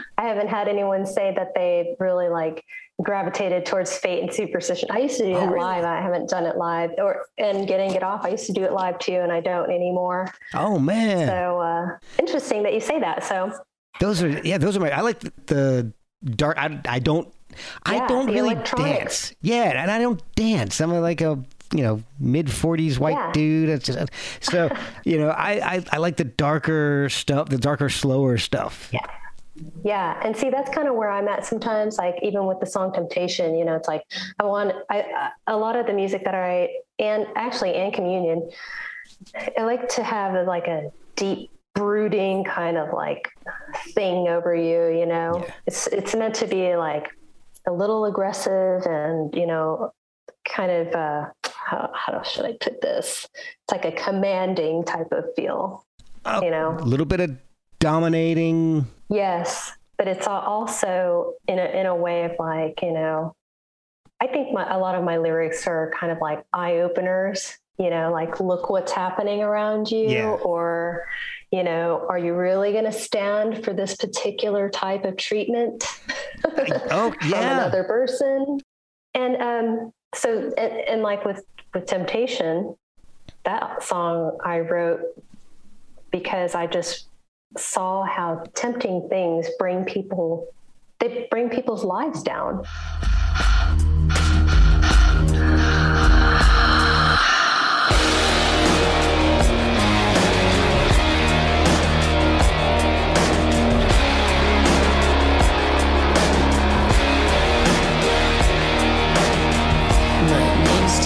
I 0.19 0.23
haven't 0.31 0.49
had 0.49 0.67
anyone 0.69 1.05
say 1.07 1.33
that 1.37 1.49
they 1.55 1.95
really 2.01 2.29
like 2.29 2.65
gravitated 3.03 3.65
towards 3.65 3.97
fate 3.97 4.23
and 4.23 4.33
superstition. 4.33 4.89
I 4.93 4.99
used 4.99 5.17
to 5.19 5.25
do 5.25 5.35
Oh, 5.35 5.41
that 5.41 5.47
really? 5.53 5.61
live. 5.61 5.85
I 5.85 6.01
haven't 6.01 6.29
done 6.29 6.45
it 6.47 6.57
live, 6.57 6.91
or 6.99 7.27
and 7.39 7.67
getting 7.67 7.93
it 7.95 8.03
off. 8.03 8.25
I 8.25 8.29
used 8.31 8.47
to 8.47 8.53
do 8.53 8.63
it 8.65 8.73
live 8.73 8.99
too, 8.99 9.15
and 9.25 9.33
I 9.33 9.41
don't 9.41 9.71
anymore. 9.71 10.33
Oh 10.55 10.79
man, 10.79 11.27
So 11.29 11.61
uh, 11.61 11.99
interesting 12.19 12.63
that 12.65 12.75
you 12.75 12.81
say 12.81 12.99
that. 13.01 13.25
So 13.25 13.53
those 14.01 14.23
are 14.23 14.29
yeah, 14.47 14.59
those 14.59 14.77
are 14.77 14.81
my. 14.81 14.91
I 14.91 15.01
like 15.03 15.21
the, 15.47 15.93
dark. 16.25 16.57
I, 16.59 16.81
I 16.89 16.99
don't. 16.99 17.33
I 17.85 18.07
don't 18.07 18.29
really 18.29 18.55
dance. 18.77 19.35
Yeah, 19.43 19.81
and 19.83 19.91
I 19.91 19.99
don't 19.99 20.23
dance. 20.37 20.81
I'm 20.81 20.93
like 20.93 21.21
a 21.21 21.43
you 21.75 21.83
know 21.83 22.03
mid 22.19 22.51
forties 22.51 22.99
white 22.99 23.13
Yeah. 23.15 23.33
dude. 23.33 23.69
It's 23.69 23.87
just, 23.87 24.11
so 24.41 24.69
you 25.05 25.19
know 25.19 25.29
I, 25.31 25.77
I 25.77 25.85
I 25.93 25.97
like 25.99 26.17
the 26.17 26.25
darker 26.25 27.09
stuff, 27.11 27.49
the 27.49 27.59
darker, 27.59 27.89
slower 27.89 28.39
stuff. 28.39 28.89
Yeah. 28.93 29.01
Yeah, 29.85 30.19
and 30.25 30.35
see 30.35 30.49
that's 30.49 30.71
kind 30.75 30.89
of 30.89 30.95
where 30.95 31.11
I'm 31.11 31.29
at 31.29 31.45
sometimes. 31.45 31.99
Like 31.99 32.15
even 32.23 32.47
with 32.47 32.61
the 32.61 32.67
song 32.67 32.93
"Temptation," 32.95 33.57
you 33.59 33.65
know, 33.65 33.75
it's 33.77 33.89
like 33.89 34.03
I 34.39 34.45
want 34.45 34.73
I, 34.91 35.31
a 35.49 35.57
lot 35.57 35.77
of 35.77 35.87
the 35.87 35.93
music 35.93 36.25
that 36.25 36.35
I 36.35 36.71
and 36.99 37.27
actually 37.37 37.75
and 37.75 37.93
communion, 37.93 38.51
I 39.59 39.63
like 39.63 39.89
to 39.91 40.03
have 40.03 40.47
like 40.47 40.67
a 40.67 40.91
deep 41.17 41.51
brooding 41.75 42.43
kind 42.45 42.79
of 42.79 42.93
like 42.95 43.29
thing 43.95 44.29
over 44.29 44.55
you. 44.55 44.99
You 44.99 45.05
know, 45.07 45.43
Yeah. 45.47 45.53
it's 45.67 45.87
it's 45.89 46.15
meant 46.15 46.37
to 46.37 46.47
be 46.47 46.77
like 46.77 47.11
a 47.67 47.73
little 47.73 48.07
aggressive 48.07 48.87
and 48.87 49.35
you 49.35 49.47
know, 49.47 49.93
kind 50.47 50.71
of 50.73 50.95
uh, 50.95 51.27
how 51.71 51.91
how 51.95 52.23
should 52.23 52.45
I 52.47 52.53
put 52.61 52.81
this? 52.81 53.27
It's 53.35 53.73
like 53.73 53.85
a 53.85 53.93
commanding 53.93 54.85
type 54.85 55.13
of 55.13 55.25
feel. 55.37 55.85
Oh, 56.25 56.43
You 56.43 56.51
know. 56.51 56.77
a 56.79 56.85
little 56.85 57.07
bit 57.07 57.21
of 57.21 57.31
dominating. 57.79 58.87
Yes, 59.09 59.73
but 59.97 60.07
it's 60.09 60.27
also 60.27 61.35
in 61.49 61.59
a 61.59 61.65
in 61.65 61.87
a 61.87 61.95
way 61.97 62.25
of 62.25 62.33
like 62.39 62.81
you 62.83 62.93
know, 62.93 63.35
I 64.21 64.27
think 64.27 64.53
my, 64.53 64.69
a 64.73 64.79
lot 64.79 64.95
of 64.97 65.05
my 65.05 65.19
lyrics 65.19 65.67
are 65.67 65.91
kind 65.99 66.13
of 66.13 66.19
like 66.21 66.45
eye 66.53 66.79
openers. 66.79 67.57
You 67.79 67.89
know, 67.89 68.11
like 68.13 68.41
look 68.41 68.69
what's 68.69 68.93
happening 68.93 69.43
around 69.43 69.91
you, 69.91 70.09
Yeah. 70.11 70.31
or 70.31 71.07
you 71.51 71.65
know, 71.65 72.07
are 72.09 72.19
you 72.19 72.35
really 72.35 72.73
going 72.73 72.85
to 72.85 72.93
stand 72.93 73.65
for 73.65 73.73
this 73.73 73.97
particular 73.97 74.69
type 74.71 75.05
of 75.05 75.17
treatment 75.17 75.83
Oh 76.45 77.11
from 77.21 77.31
yeah, 77.31 77.61
another 77.61 77.83
person? 77.85 78.59
And 79.15 79.37
um, 79.43 79.93
so, 80.15 80.53
and, 80.57 80.73
and 80.89 81.03
like 81.03 81.25
with 81.25 81.45
with 81.75 81.87
temptation, 81.87 82.75
that 83.45 83.83
song 83.83 84.39
I 84.45 84.61
wrote 84.61 85.01
because 86.11 86.55
I 86.55 86.67
just 86.67 87.07
saw 87.57 88.05
how 88.05 88.45
tempting 88.55 89.09
things 89.09 89.49
bring 89.59 89.85
people 89.85 90.49
they 90.99 91.27
bring 91.31 91.49
people's 91.49 91.85
lives 91.85 92.23
down. 92.23 92.65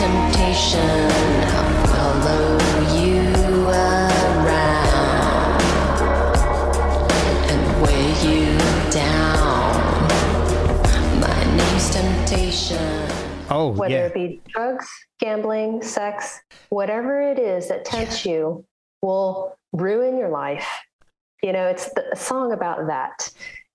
Temptation. 0.04 0.80
I'll 1.56 1.86
follow 1.86 2.58
you 2.94 3.22
around 3.68 4.42
and 7.48 7.82
weigh 7.82 8.12
you 8.28 8.58
down. 8.90 10.10
My 11.20 11.56
name's 11.56 11.88
temptation. 11.88 13.08
oh 13.50 13.68
Whether 13.70 13.94
yeah. 13.94 14.06
it 14.06 14.14
be 14.14 14.42
drugs, 14.48 14.86
gambling, 15.20 15.82
sex, 15.82 16.42
whatever 16.68 17.22
it 17.22 17.38
is 17.38 17.68
that 17.68 17.86
tempts 17.86 18.26
you 18.26 18.62
will 19.00 19.56
ruin 19.72 20.18
your 20.18 20.28
life. 20.28 20.68
You 21.42 21.54
know, 21.54 21.66
it's 21.68 21.90
the, 21.94 22.12
a 22.12 22.16
song 22.16 22.52
about 22.52 22.88
that. 22.88 23.30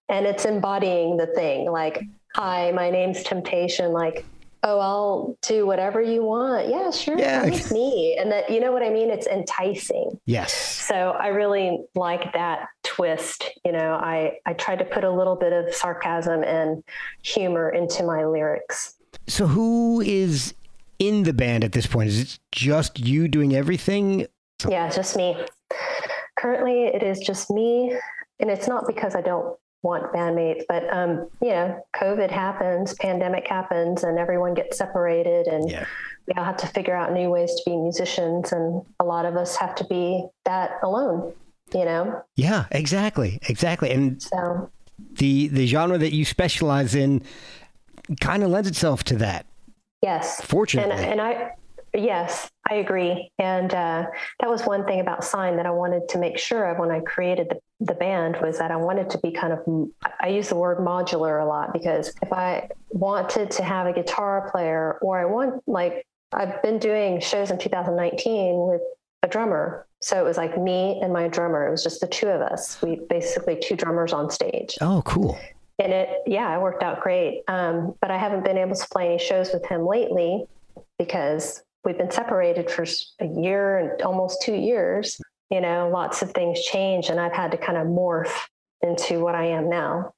And 0.10 0.28
it's 0.28 0.46
embodying 0.46 1.18
the 1.18 1.28
thing 1.28 1.72
like, 1.72 2.04
hi, 2.36 2.72
my 2.72 2.92
name's 2.92 3.24
temptation. 3.24 3.94
Like, 3.94 4.26
oh, 4.64 4.80
I'll 4.80 5.38
do 5.42 5.66
whatever 5.66 6.02
you 6.02 6.24
want. 6.24 6.68
Yeah, 6.68 6.92
sure. 6.92 7.18
Yeah. 7.18 7.46
With 7.46 7.72
me. 7.72 8.18
And 8.20 8.32
that, 8.32 8.50
you 8.50 8.60
know 8.60 8.72
what 8.72 8.84
I 8.84 8.90
mean? 8.90 9.10
It's 9.10 9.28
enticing. 9.28 10.20
Yes. 10.26 10.54
So 10.54 11.12
I 11.12 11.28
really 11.28 11.80
like 11.96 12.34
that 12.34 12.68
twist. 12.84 13.50
You 13.64 13.72
know, 13.72 13.94
I, 13.94 14.40
I 14.46 14.54
try 14.54 14.76
to 14.76 14.86
put 14.86 15.04
a 15.04 15.12
little 15.12 15.36
bit 15.36 15.54
of 15.54 15.74
sarcasm 15.74 16.44
and 16.44 16.84
humor 17.24 17.70
into 17.70 18.04
my 18.04 18.26
lyrics. 18.26 18.96
So 19.28 19.48
who 19.48 20.02
is 20.02 20.54
in 21.00 21.24
the 21.24 21.34
band 21.34 21.64
at 21.64 21.72
this 21.72 21.88
point? 21.88 22.10
Is 22.10 22.20
it 22.20 22.40
just 22.52 23.00
you 23.00 23.28
doing 23.28 23.56
everything? 23.56 24.28
Yeah, 24.68 24.90
just 24.90 25.16
me. 25.16 25.38
Currently, 26.38 26.86
it 26.88 27.04
is 27.04 27.20
just 27.20 27.50
me, 27.50 27.98
and 28.40 28.50
it's 28.50 28.68
not 28.68 28.86
because 28.88 29.16
I 29.16 29.22
don't 29.22 29.58
want 29.82 30.12
bandmates, 30.14 30.64
but 30.68 30.92
um, 30.94 31.30
you 31.42 31.50
know, 31.50 31.82
COVID 31.96 32.30
happens, 32.32 32.94
pandemic 32.96 33.48
happens, 33.48 34.04
and 34.04 34.18
everyone 34.20 34.54
gets 34.54 34.78
separated, 34.78 35.48
and 35.48 35.70
Yeah. 35.70 35.86
we 36.28 36.34
all 36.34 36.44
have 36.44 36.58
to 36.58 36.68
figure 36.68 36.96
out 36.96 37.14
new 37.14 37.30
ways 37.30 37.54
to 37.56 37.62
be 37.66 37.78
musicians, 37.78 38.52
and 38.52 38.84
a 39.00 39.06
lot 39.06 39.26
of 39.26 39.36
us 39.38 39.56
have 39.56 39.76
to 39.76 39.84
be 39.86 40.26
that 40.46 40.72
alone. 40.84 41.34
you 41.72 41.86
know? 41.86 42.20
Yeah, 42.36 42.66
exactly, 42.72 43.38
exactly. 43.48 43.92
And 43.92 44.20
So, 44.22 44.72
the 45.14 45.50
the 45.50 45.68
genre 45.68 46.00
that 46.00 46.14
you 46.14 46.26
specialize 46.26 46.96
in 46.96 47.22
kind 48.20 48.42
of 48.44 48.50
lends 48.50 48.68
itself 48.68 49.04
to 49.06 49.16
that. 49.18 49.46
yes. 50.02 50.42
Fortunately, 50.42 50.92
And, 50.96 51.12
and 51.14 51.22
I, 51.22 51.52
yes, 51.94 52.50
I 52.70 52.76
agree. 52.76 53.32
And 53.40 53.74
uh, 53.74 54.06
that 54.40 54.50
was 54.50 54.64
one 54.64 54.86
thing 54.86 55.00
about 55.00 55.24
SINE 55.24 55.58
that 55.58 55.66
I 55.66 55.72
wanted 55.72 56.08
to 56.10 56.18
make 56.18 56.38
sure 56.38 56.66
of 56.66 56.78
when 56.78 56.92
I 56.92 57.00
created 57.02 57.50
the, 57.50 57.60
the 57.86 57.94
band 57.94 58.38
was 58.42 58.60
that 58.60 58.72
I 58.72 58.76
wanted 58.76 59.10
to 59.12 59.18
be 59.20 59.32
kind 59.32 59.54
of, 59.54 59.90
I 60.20 60.28
use 60.28 60.50
the 60.50 60.56
word 60.56 60.80
modular 60.80 61.42
a 61.42 61.46
lot 61.46 61.74
because 61.74 62.14
if 62.22 62.32
I 62.32 62.70
wanted 62.90 63.52
to 63.52 63.64
have 63.64 63.88
a 63.88 63.94
guitar 63.94 64.50
player 64.52 65.00
or 65.02 65.20
I 65.20 65.26
want, 65.26 65.64
like, 65.68 66.06
I've 66.32 66.62
been 66.62 66.78
doing 66.78 67.20
shows 67.20 67.50
in 67.50 67.58
2019 67.58 68.68
with 68.68 68.82
a 69.24 69.28
drummer. 69.28 69.88
So 70.02 70.20
it 70.20 70.24
was 70.24 70.38
like 70.38 70.58
me 70.58 71.00
and 71.02 71.12
my 71.12 71.28
drummer. 71.28 71.68
It 71.68 71.72
was 71.72 71.84
just 71.84 72.02
the 72.02 72.08
two 72.08 72.28
of 72.28 72.42
us. 72.42 72.82
We 72.82 73.02
basically 73.10 73.58
two 73.60 73.76
drummers 73.76 74.14
on 74.14 74.30
stage 74.30 74.78
oh, 74.82 75.02
cool. 75.06 75.38
and 75.80 75.92
it 75.92 76.10
yeah 76.26 76.56
it 76.56 76.62
worked 76.62 76.84
out 76.84 77.02
great 77.02 77.44
um, 77.48 77.96
but 78.02 78.12
i 78.12 78.18
haven't 78.18 78.44
been 78.44 78.58
able 78.58 78.76
to 78.76 78.88
play 78.90 79.08
any 79.08 79.18
shows 79.18 79.52
with 79.54 79.66
him 79.66 79.86
lately 79.86 80.46
because 80.98 81.64
we've 81.84 81.98
been 81.98 82.12
separated 82.12 82.70
for 82.70 82.86
a 83.20 83.26
year 83.26 83.78
and 83.78 84.02
almost 84.02 84.42
two 84.42 84.54
years 84.56 85.20
you 85.50 85.62
know 85.62 85.90
lots 85.92 86.22
of 86.22 86.32
things 86.32 86.62
change 86.64 87.10
and 87.10 87.20
i've 87.20 87.34
had 87.34 87.52
to 87.52 87.58
kind 87.58 87.78
of 87.78 87.88
morph 87.88 88.36
into 88.82 89.20
what 89.20 89.36
i 89.36 89.46
am 89.46 89.70
now 89.70 90.12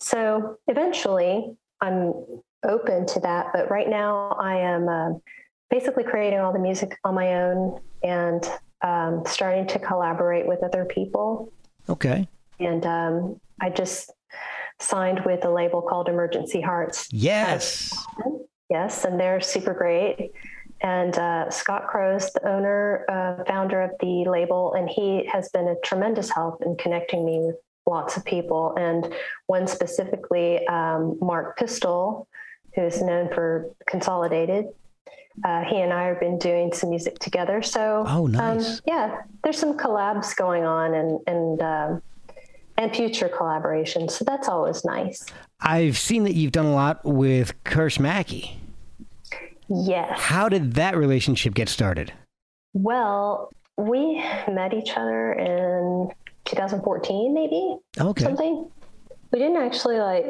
so 0.00 0.56
eventually 0.66 1.46
i'm 1.80 2.12
open 2.64 3.06
to 3.06 3.20
that 3.20 3.46
but 3.52 3.70
right 3.70 3.88
now 3.88 4.30
i 4.40 4.56
am 4.56 4.88
uh, 4.88 5.10
basically 5.70 6.04
creating 6.04 6.38
all 6.38 6.52
the 6.52 6.58
music 6.58 6.96
on 7.04 7.14
my 7.14 7.34
own 7.42 7.80
and 8.02 8.50
um, 8.82 9.22
starting 9.26 9.66
to 9.66 9.78
collaborate 9.78 10.46
with 10.46 10.62
other 10.62 10.84
people 10.84 11.52
Okay. 11.88 12.28
and 12.60 12.84
um, 12.86 13.40
I 13.60 13.70
just 13.70 14.12
signed 14.78 15.22
with 15.24 15.44
a 15.44 15.50
label 15.50 15.82
called 15.82 16.08
Emergency 16.08 16.60
Hearts. 16.60 17.08
Yes. 17.10 17.92
Yes, 18.70 19.04
and 19.04 19.18
they're 19.18 19.40
super 19.40 19.74
great. 19.74 20.30
And 20.80 21.16
uh, 21.18 21.50
Scott 21.50 21.88
Crow's 21.88 22.30
the 22.32 22.48
owner, 22.48 23.04
uh, 23.08 23.44
founder 23.44 23.80
of 23.82 23.90
the 24.00 24.24
label, 24.28 24.74
and 24.74 24.88
he 24.88 25.26
has 25.26 25.48
been 25.48 25.66
a 25.68 25.74
tremendous 25.84 26.30
help 26.30 26.62
in 26.62 26.76
connecting 26.76 27.24
me 27.24 27.40
with 27.40 27.56
lots 27.86 28.16
of 28.16 28.24
people. 28.24 28.74
And 28.78 29.12
one 29.46 29.66
specifically, 29.66 30.64
um, 30.68 31.18
Mark 31.20 31.58
Pistel, 31.58 32.26
who's 32.74 33.02
known 33.02 33.28
for 33.34 33.70
Consolidated. 33.88 34.66
Uh, 35.44 35.62
he 35.64 35.76
and 35.80 35.92
I 35.92 36.04
have 36.04 36.20
been 36.20 36.38
doing 36.38 36.72
some 36.72 36.90
music 36.90 37.18
together. 37.18 37.62
So, 37.62 38.04
Oh, 38.06 38.26
nice. 38.26 38.74
um, 38.76 38.80
yeah, 38.86 39.22
there's 39.42 39.58
some 39.58 39.76
collabs 39.76 40.34
going 40.36 40.64
on, 40.64 40.94
and 40.94 41.20
and 41.28 41.62
um, 41.62 42.02
and 42.76 42.94
future 42.94 43.28
collaborations. 43.28 44.12
So 44.12 44.24
that's 44.24 44.48
always 44.48 44.84
nice. 44.84 45.26
I've 45.60 45.96
seen 45.96 46.24
that 46.24 46.34
you've 46.34 46.52
done 46.52 46.66
a 46.66 46.72
lot 46.74 47.04
with 47.04 47.52
Curse 47.64 47.98
Mackey. 48.00 48.56
Yes. 49.68 50.18
How 50.20 50.48
did 50.48 50.74
that 50.74 50.96
relationship 50.96 51.54
get 51.54 51.68
started? 51.68 52.12
Well, 52.72 53.52
we 53.76 54.16
met 54.50 54.72
each 54.74 54.92
other 54.96 55.32
in 55.32 56.10
2014, 56.46 57.34
maybe 57.34 57.76
Okay. 58.00 58.24
something. 58.24 58.70
We 59.32 59.38
didn't 59.38 59.56
actually 59.58 59.98
like. 59.98 60.26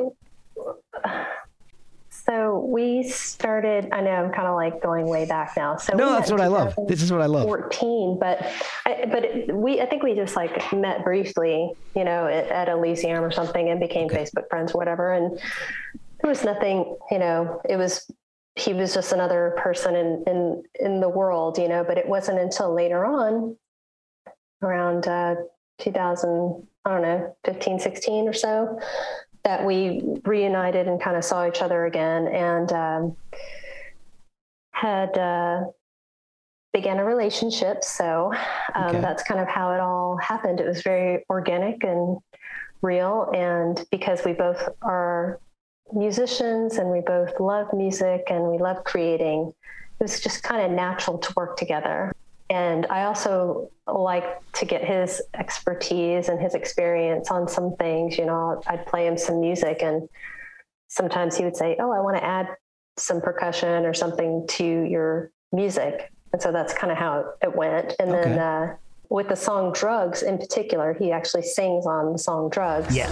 So 2.10 2.58
we 2.68 3.04
started. 3.04 3.88
I 3.92 4.00
know 4.02 4.10
I'm 4.10 4.32
kind 4.32 4.48
of 4.48 4.54
like 4.54 4.82
going 4.82 5.08
way 5.08 5.24
back 5.24 5.52
now. 5.56 5.76
So 5.76 5.96
No, 5.96 6.12
that's 6.12 6.30
what 6.30 6.40
I 6.42 6.48
love. 6.48 6.74
This 6.86 7.00
is 7.02 7.10
what 7.10 7.22
I 7.22 7.26
love. 7.26 7.44
14, 7.44 8.18
but 8.20 8.44
I, 8.84 9.06
but 9.10 9.24
it, 9.24 9.54
we 9.54 9.80
I 9.80 9.86
think 9.86 10.02
we 10.02 10.14
just 10.14 10.36
like 10.36 10.72
met 10.72 11.04
briefly, 11.04 11.70
you 11.96 12.04
know, 12.04 12.26
at, 12.26 12.48
at 12.48 12.68
Elysium 12.68 13.24
or 13.24 13.30
something, 13.30 13.70
and 13.70 13.80
became 13.80 14.08
Facebook 14.08 14.48
friends, 14.50 14.72
or 14.72 14.78
whatever. 14.78 15.12
And 15.12 15.38
there 16.20 16.28
was 16.28 16.44
nothing, 16.44 16.96
you 17.10 17.18
know. 17.18 17.62
It 17.66 17.76
was 17.76 18.10
he 18.58 18.74
was 18.74 18.92
just 18.92 19.12
another 19.12 19.54
person 19.56 19.94
in 19.94 20.24
in 20.26 20.62
in 20.80 21.00
the 21.00 21.08
world, 21.08 21.58
you 21.58 21.68
know. 21.68 21.84
But 21.84 21.98
it 21.98 22.08
wasn't 22.08 22.38
until 22.40 22.74
later 22.74 23.04
on, 23.04 23.56
around 24.62 25.06
uh, 25.06 25.36
2000, 25.78 26.66
I 26.84 26.90
don't 26.90 27.02
know, 27.02 27.36
15, 27.44 27.78
16 27.78 28.28
or 28.28 28.32
so, 28.32 28.80
that 29.44 29.64
we 29.64 30.02
reunited 30.24 30.88
and 30.88 31.00
kind 31.00 31.16
of 31.16 31.24
saw 31.24 31.46
each 31.46 31.62
other 31.62 31.86
again 31.86 32.26
and 32.28 32.72
um, 32.72 33.16
had 34.72 35.16
uh, 35.16 35.64
began 36.72 36.98
a 36.98 37.04
relationship. 37.04 37.84
So 37.84 38.32
um, 38.74 38.96
Okay. 38.96 39.00
that's 39.00 39.22
kind 39.22 39.40
of 39.40 39.48
how 39.48 39.72
it 39.72 39.80
all 39.80 40.16
happened. 40.16 40.60
It 40.60 40.66
was 40.66 40.82
very 40.82 41.24
organic 41.30 41.84
and 41.84 42.18
real. 42.82 43.30
And 43.34 43.84
because 43.90 44.24
we 44.24 44.32
both 44.32 44.68
are 44.82 45.40
musicians 45.92 46.76
and 46.76 46.90
we 46.90 47.00
both 47.00 47.38
love 47.40 47.68
music 47.72 48.24
and 48.30 48.44
we 48.48 48.58
love 48.58 48.84
creating, 48.84 49.52
it 50.00 50.04
was 50.04 50.20
just 50.20 50.42
kind 50.42 50.62
of 50.62 50.70
natural 50.70 51.18
to 51.18 51.32
work 51.36 51.56
together. 51.56 52.12
And 52.50 52.86
I 52.88 53.04
also 53.04 53.70
like 53.86 54.24
to 54.54 54.64
get 54.64 54.84
his 54.84 55.20
expertise 55.34 56.28
and 56.28 56.40
his 56.40 56.54
experience 56.54 57.30
on 57.30 57.46
some 57.48 57.76
things. 57.76 58.16
You 58.16 58.24
know, 58.26 58.62
I'd 58.66 58.86
play 58.86 59.06
him 59.06 59.18
some 59.18 59.40
music, 59.40 59.82
and 59.82 60.08
sometimes 60.88 61.36
he 61.36 61.44
would 61.44 61.56
say, 61.56 61.76
Oh, 61.78 61.92
I 61.92 62.00
want 62.00 62.16
to 62.16 62.24
add 62.24 62.48
some 62.96 63.20
percussion 63.20 63.84
or 63.84 63.92
something 63.92 64.46
to 64.48 64.64
your 64.64 65.30
music. 65.52 66.10
And 66.32 66.40
so 66.40 66.52
that's 66.52 66.72
kind 66.72 66.90
of 66.90 66.98
how 66.98 67.32
it 67.42 67.54
went. 67.54 67.94
And 67.98 68.10
Okay. 68.10 68.30
then 68.30 68.38
uh, 68.38 68.76
with 69.10 69.28
the 69.28 69.36
song 69.36 69.72
Drugs 69.72 70.22
in 70.22 70.38
particular, 70.38 70.94
he 70.98 71.12
actually 71.12 71.42
sings 71.42 71.86
on 71.86 72.12
the 72.12 72.18
song 72.18 72.50
Drugs. 72.50 72.94
Yeah. 72.94 73.08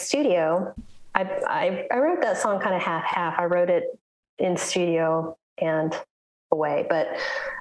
Studio, 0.00 0.74
I, 1.14 1.22
I, 1.46 1.86
I 1.92 1.98
wrote 1.98 2.22
that 2.22 2.38
song 2.38 2.60
kind 2.60 2.74
of 2.74 2.82
half 2.82 3.04
half. 3.04 3.38
I 3.38 3.44
wrote 3.44 3.70
it 3.70 3.84
in 4.38 4.56
studio 4.56 5.36
and 5.58 5.94
away, 6.52 6.86
but 6.88 7.16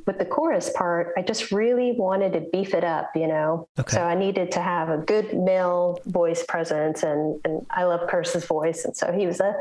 with 0.05 0.17
the 0.17 0.25
chorus 0.25 0.71
part, 0.75 1.13
I 1.17 1.21
just 1.21 1.51
really 1.51 1.93
wanted 1.93 2.33
to 2.33 2.41
beef 2.51 2.73
it 2.73 2.83
up, 2.83 3.11
you 3.15 3.27
know. 3.27 3.67
Okay. 3.79 3.95
So 3.95 4.03
I 4.03 4.15
needed 4.15 4.51
to 4.53 4.61
have 4.61 4.89
a 4.89 4.97
good 4.97 5.33
male 5.37 5.99
voice 6.05 6.43
presence, 6.47 7.03
and 7.03 7.39
and 7.45 7.65
I 7.69 7.83
love 7.83 8.07
Curse's 8.09 8.45
voice, 8.45 8.85
and 8.85 8.95
so 8.95 9.11
he 9.11 9.27
was 9.27 9.39
a 9.39 9.53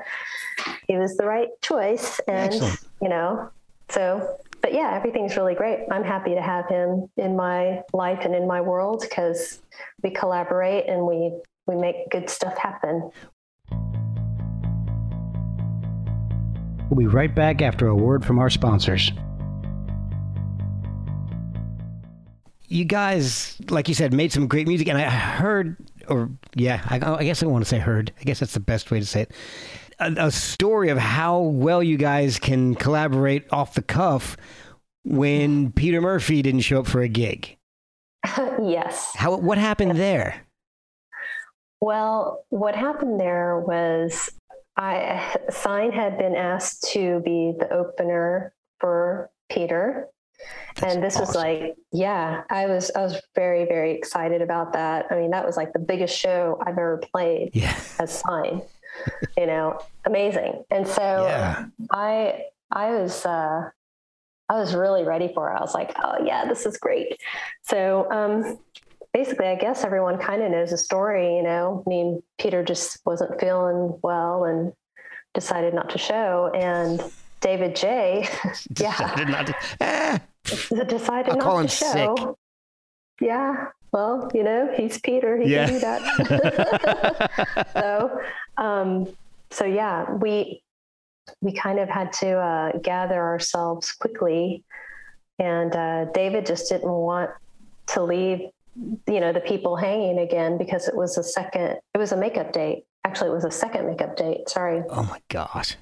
he 0.86 0.96
was 0.96 1.16
the 1.16 1.26
right 1.26 1.48
choice, 1.62 2.20
and 2.28 2.54
Excellent. 2.54 2.80
you 3.02 3.08
know, 3.08 3.50
so. 3.88 4.36
But 4.60 4.74
yeah, 4.74 4.92
everything's 4.92 5.36
really 5.36 5.54
great. 5.54 5.86
I'm 5.88 6.02
happy 6.02 6.34
to 6.34 6.42
have 6.42 6.66
him 6.68 7.08
in 7.16 7.36
my 7.36 7.84
life 7.92 8.24
and 8.24 8.34
in 8.34 8.48
my 8.48 8.60
world 8.60 9.04
because 9.08 9.60
we 10.02 10.10
collaborate 10.10 10.88
and 10.88 11.06
we 11.06 11.32
we 11.68 11.76
make 11.76 12.11
good 12.11 12.28
stuff 12.31 12.57
happen. 12.57 13.11
We'll 16.90 16.98
be 16.98 17.07
right 17.07 17.33
back 17.35 17.61
after 17.61 17.87
a 17.87 17.94
word 17.94 18.24
from 18.24 18.38
our 18.38 18.48
sponsors. 18.48 19.12
You 22.66 22.85
guys, 22.85 23.57
like 23.68 23.88
you 23.88 23.94
said, 23.94 24.12
made 24.12 24.33
some 24.33 24.46
great 24.46 24.66
music, 24.66 24.88
and 24.88 24.98
I 24.98 25.09
heard, 25.09 25.76
or 26.09 26.31
yeah, 26.54 26.83
I, 26.87 26.96
I 26.96 27.24
guess 27.24 27.42
I 27.42 27.46
want 27.46 27.64
to 27.64 27.68
say 27.68 27.78
heard. 27.78 28.12
I 28.20 28.24
guess 28.24 28.40
that's 28.40 28.54
the 28.54 28.61
best 28.61 28.90
way 28.90 29.00
to 29.00 29.07
say 29.07 29.22
it. 29.22 29.33
A, 29.98 30.26
a 30.26 30.31
story 30.31 30.88
of 30.88 30.98
how 30.98 31.40
well 31.40 31.83
you 31.83 31.96
guys 31.96 32.38
can 32.38 32.74
collaborate 32.74 33.46
off 33.52 33.74
the 33.74 33.83
cuff 33.83 34.37
when 35.04 35.72
Peter 35.72 36.00
Murphy 36.00 36.42
didn't 36.42 36.61
show 36.61 36.81
up 36.81 36.87
for 36.87 37.00
a 37.02 37.09
gig. 37.09 37.57
yes. 38.37 39.12
How 39.14 39.37
what 39.37 39.59
happened 39.59 39.96
there? 39.96 40.47
Well, 41.80 42.44
what 42.50 42.74
happened 42.74 43.20
there 43.20 43.58
was 43.60 44.30
I 44.76 45.36
SINE 45.50 45.92
had 45.92 46.18
been 46.18 46.34
asked 46.36 46.88
to 46.92 47.20
be 47.24 47.54
the 47.58 47.72
opener 47.72 48.52
for 48.80 49.30
Peter. 49.50 50.08
That's 50.76 50.94
and 50.94 51.02
this 51.02 51.18
was 51.18 51.34
like, 51.34 51.74
yeah, 51.92 52.42
I 52.48 52.66
was 52.66 52.92
I 52.94 53.02
was 53.02 53.20
very, 53.34 53.64
very 53.64 53.92
excited 53.96 54.40
about 54.40 54.72
that. 54.74 55.06
I 55.10 55.16
mean, 55.16 55.30
that 55.30 55.44
was 55.44 55.56
like 55.56 55.72
the 55.72 55.80
biggest 55.80 56.16
show 56.16 56.58
I've 56.60 56.78
ever 56.78 57.02
played 57.12 57.50
Yeah, 57.54 57.76
as 57.98 58.20
SINE. 58.20 58.62
you 59.36 59.46
know, 59.46 59.78
amazing. 60.04 60.62
And 60.70 60.86
so 60.86 61.26
Yeah. 61.26 61.66
I 61.90 62.42
I 62.70 62.90
was 62.90 63.26
uh 63.26 63.70
I 64.48 64.58
was 64.58 64.74
really 64.74 65.04
ready 65.04 65.30
for 65.34 65.50
it. 65.52 65.56
I 65.56 65.60
was 65.60 65.74
like, 65.74 65.92
oh 66.02 66.24
yeah, 66.24 66.46
this 66.46 66.64
is 66.66 66.76
great. 66.78 67.20
So 67.62 68.10
um, 68.10 68.58
basically, 69.12 69.47
I 69.49 69.55
guess 69.57 69.85
everyone 69.85 70.18
kind 70.18 70.42
of 70.42 70.51
knows 70.51 70.71
the 70.71 70.79
story. 70.79 71.37
You 71.37 71.42
know, 71.42 71.83
I 71.87 71.88
mean, 71.88 72.23
Peter 72.38 72.62
just 72.64 72.99
wasn't 73.05 73.38
feeling 73.40 73.99
well 74.03 74.44
and 74.44 74.73
decided 75.35 75.75
not 75.75 75.90
to 75.90 75.99
show, 75.99 76.51
and 76.55 77.03
David 77.40 77.77
J. 77.77 78.29
yeah, 78.79 78.90
Decided 78.97 79.29
not 79.29 79.47
to- 79.47 79.55
eh, 79.81 80.18
decided 80.87 81.31
I'll 81.31 81.37
not 81.37 81.44
call 81.44 81.57
to 81.57 81.62
him 81.62 81.68
show. 81.68 82.14
sick. 82.16 82.29
Yeah. 83.21 83.66
Well, 83.92 84.31
you 84.35 84.42
know, 84.44 84.71
he's 84.77 85.01
Peter. 85.01 85.38
He 85.40 85.55
Yeah. 85.55 85.64
can 85.66 85.75
do 85.75 85.81
that. 85.81 87.68
so, 87.73 88.21
um, 88.57 89.09
so 89.51 89.64
yeah, 89.64 90.12
we 90.12 90.62
we 91.40 91.53
kind 91.53 91.79
of 91.79 91.88
had 91.88 92.12
to 92.14 92.31
uh, 92.38 92.73
gather 92.83 93.21
ourselves 93.23 93.92
quickly, 93.92 94.62
and 95.38 95.75
uh, 95.77 96.07
David 96.12 96.47
just 96.47 96.68
didn't 96.71 96.90
want 96.90 97.31
to 97.88 98.03
leave, 98.03 98.40
you 99.06 99.20
know, 99.20 99.32
the 99.32 99.40
people 99.40 99.76
hanging 99.76 100.18
again 100.18 100.58
because 100.58 100.88
it 100.88 100.94
was 100.94 101.18
a 101.18 101.22
second. 101.22 101.78
It 101.94 101.98
was 101.98 102.12
a 102.12 102.16
makeup 102.16 102.52
date. 102.52 102.84
Actually, 103.04 103.30
it 103.30 103.34
was 103.34 103.44
a 103.44 103.50
second 103.50 103.86
makeup 103.86 104.16
date. 104.16 104.48
Sorry. 104.48 104.82
oh 104.90 105.02
my 105.04 105.20
gosh. 105.28 105.76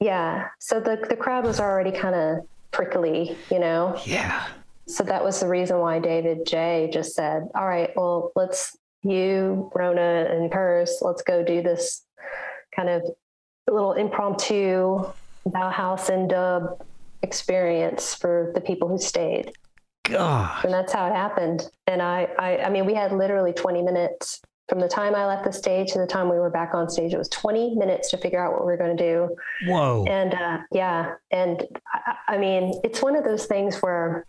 Yeah. 0.00 0.48
So 0.58 0.80
the 0.80 1.04
the 1.08 1.16
crowd 1.16 1.44
was 1.44 1.60
already 1.60 1.92
kind 1.92 2.14
of 2.14 2.46
prickly, 2.70 3.36
you 3.50 3.58
know. 3.58 3.98
Yeah. 4.04 4.46
So 4.86 5.04
that 5.04 5.24
was 5.24 5.40
the 5.40 5.48
reason 5.48 5.78
why 5.78 5.98
David 5.98 6.46
J 6.46 6.90
just 6.92 7.14
said, 7.14 7.48
"All 7.54 7.66
right, 7.66 7.90
well, 7.96 8.32
let's 8.34 8.76
you, 9.02 9.70
Rona, 9.74 10.26
and 10.30 10.50
Curse, 10.50 11.00
let's 11.00 11.22
go 11.22 11.42
do 11.42 11.62
this 11.62 12.02
kind 12.74 12.88
of 12.88 13.02
little 13.70 13.92
impromptu 13.92 15.06
Bauhaus 15.46 16.08
and 16.08 16.28
dub 16.28 16.82
experience 17.22 18.14
for 18.14 18.52
the 18.54 18.60
people 18.60 18.88
who 18.88 18.98
stayed." 18.98 19.52
God. 20.04 20.64
And 20.64 20.72
that's 20.72 20.92
how 20.92 21.06
it 21.06 21.14
happened. 21.14 21.68
And 21.86 22.00
I, 22.00 22.28
I, 22.38 22.58
I 22.58 22.70
mean, 22.70 22.86
we 22.86 22.94
had 22.94 23.12
literally 23.12 23.52
20 23.52 23.82
minutes 23.82 24.40
from 24.68 24.80
the 24.80 24.88
time 24.88 25.14
I 25.14 25.26
left 25.26 25.44
the 25.44 25.52
stage 25.52 25.92
to 25.92 25.98
the 25.98 26.06
time 26.06 26.30
we 26.30 26.38
were 26.38 26.50
back 26.50 26.74
on 26.74 26.88
stage. 26.88 27.12
It 27.12 27.18
was 27.18 27.28
20 27.28 27.74
minutes 27.74 28.10
to 28.10 28.16
figure 28.16 28.42
out 28.42 28.52
what 28.52 28.60
we 28.60 28.66
were 28.66 28.76
going 28.76 28.96
to 28.96 29.02
do. 29.02 29.36
Whoa. 29.66 30.04
And 30.08 30.34
uh, 30.34 30.58
yeah, 30.72 31.14
and 31.30 31.66
I, 31.92 32.34
I 32.34 32.38
mean, 32.38 32.80
it's 32.82 33.02
one 33.02 33.16
of 33.16 33.24
those 33.24 33.46
things 33.46 33.78
where 33.78 34.26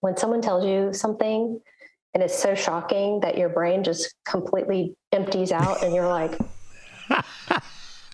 when 0.00 0.16
someone 0.16 0.40
tells 0.40 0.64
you 0.64 0.92
something 0.92 1.60
and 2.14 2.22
it's 2.22 2.40
so 2.40 2.54
shocking 2.54 3.20
that 3.20 3.36
your 3.36 3.48
brain 3.48 3.82
just 3.84 4.14
completely 4.24 4.94
empties 5.12 5.52
out 5.52 5.82
and 5.82 5.94
you're 5.94 6.08
like, 6.08 6.36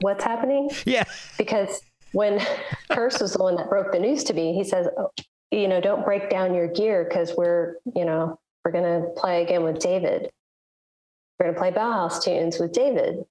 what's 0.00 0.24
happening? 0.24 0.70
yeah. 0.84 1.04
Because 1.38 1.80
when 2.12 2.40
Curse 2.90 3.20
was 3.20 3.34
the 3.34 3.42
one 3.42 3.56
that 3.56 3.68
broke 3.68 3.92
the 3.92 3.98
news 3.98 4.24
to 4.24 4.34
me, 4.34 4.54
he 4.54 4.64
says, 4.64 4.88
oh, 4.98 5.10
you 5.50 5.68
know, 5.68 5.80
don't 5.80 6.04
break 6.04 6.30
down 6.30 6.54
your 6.54 6.68
gear 6.68 7.04
because 7.08 7.34
we're, 7.36 7.76
you 7.94 8.04
know, 8.04 8.38
we're 8.64 8.72
going 8.72 8.84
to 8.84 9.08
play 9.16 9.42
again 9.42 9.62
with 9.62 9.78
David. 9.78 10.30
We're 11.38 11.52
going 11.52 11.54
to 11.54 11.60
play 11.60 11.70
Bauhaus 11.70 12.22
tunes 12.22 12.58
with 12.58 12.72
David. 12.72 13.24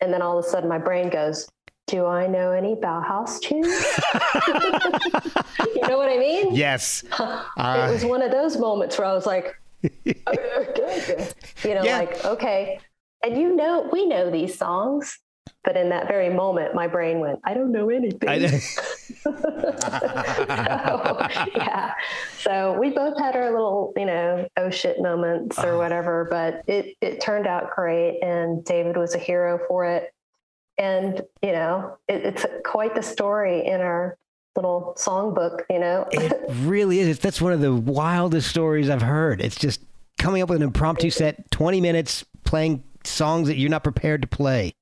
And 0.00 0.12
then 0.12 0.22
all 0.22 0.38
of 0.38 0.44
a 0.44 0.48
sudden 0.48 0.68
my 0.68 0.78
brain 0.78 1.10
goes, 1.10 1.48
do 1.86 2.06
I 2.06 2.26
know 2.26 2.52
any 2.52 2.74
Bauhaus 2.74 3.40
tunes? 3.40 3.66
you 5.74 5.88
know 5.88 5.98
what 5.98 6.08
I 6.08 6.16
mean? 6.18 6.54
Yes. 6.54 7.02
it 7.04 7.10
was 7.18 8.04
uh, 8.04 8.08
one 8.08 8.22
of 8.22 8.30
those 8.30 8.56
moments 8.56 8.98
where 8.98 9.06
I 9.06 9.12
was 9.12 9.26
like, 9.26 9.54
oh, 9.84 9.88
you 10.04 10.14
know, 11.74 11.84
Yeah. 11.84 11.98
like, 11.98 12.24
okay. 12.24 12.80
And 13.22 13.36
you 13.36 13.54
know, 13.54 13.88
we 13.92 14.06
know 14.06 14.30
these 14.30 14.56
songs. 14.56 15.18
But 15.64 15.76
in 15.78 15.88
that 15.88 16.08
very 16.08 16.28
moment, 16.28 16.74
my 16.74 16.86
brain 16.86 17.20
went, 17.20 17.40
I 17.42 17.54
don't 17.54 17.72
know 17.72 17.88
anything. 17.88 18.28
I, 18.28 18.46
so, 18.58 19.34
yeah. 21.56 21.94
So 22.38 22.78
we 22.78 22.90
both 22.90 23.18
had 23.18 23.34
our 23.34 23.50
little, 23.50 23.94
you 23.96 24.04
know, 24.04 24.46
oh 24.58 24.68
shit 24.68 25.00
moments 25.00 25.58
or 25.58 25.68
uh-huh. 25.68 25.78
whatever, 25.78 26.28
but 26.30 26.62
it, 26.66 26.96
it 27.00 27.22
turned 27.22 27.46
out 27.46 27.74
great. 27.74 28.20
And 28.22 28.62
David 28.64 28.98
was 28.98 29.14
a 29.14 29.18
hero 29.18 29.58
for 29.66 29.86
it. 29.86 30.12
And, 30.76 31.22
you 31.42 31.52
know, 31.52 31.96
it, 32.08 32.26
it's 32.26 32.46
quite 32.64 32.94
the 32.94 33.02
story 33.02 33.66
in 33.66 33.80
our 33.80 34.18
little 34.56 34.94
songbook, 34.98 35.60
you 35.70 35.78
know. 35.78 36.06
it 36.10 36.42
really 36.62 37.00
is. 37.00 37.18
That's 37.18 37.40
one 37.40 37.52
of 37.52 37.60
the 37.60 37.74
wildest 37.74 38.48
stories 38.50 38.90
I've 38.90 39.02
heard. 39.02 39.40
It's 39.40 39.56
just 39.56 39.80
coming 40.18 40.42
up 40.42 40.50
with 40.50 40.56
an 40.56 40.62
impromptu 40.62 41.10
set, 41.10 41.50
20 41.50 41.80
minutes 41.80 42.24
playing 42.44 42.84
songs 43.04 43.48
that 43.48 43.56
you're 43.56 43.70
not 43.70 43.82
prepared 43.82 44.22
to 44.22 44.28
play. 44.28 44.74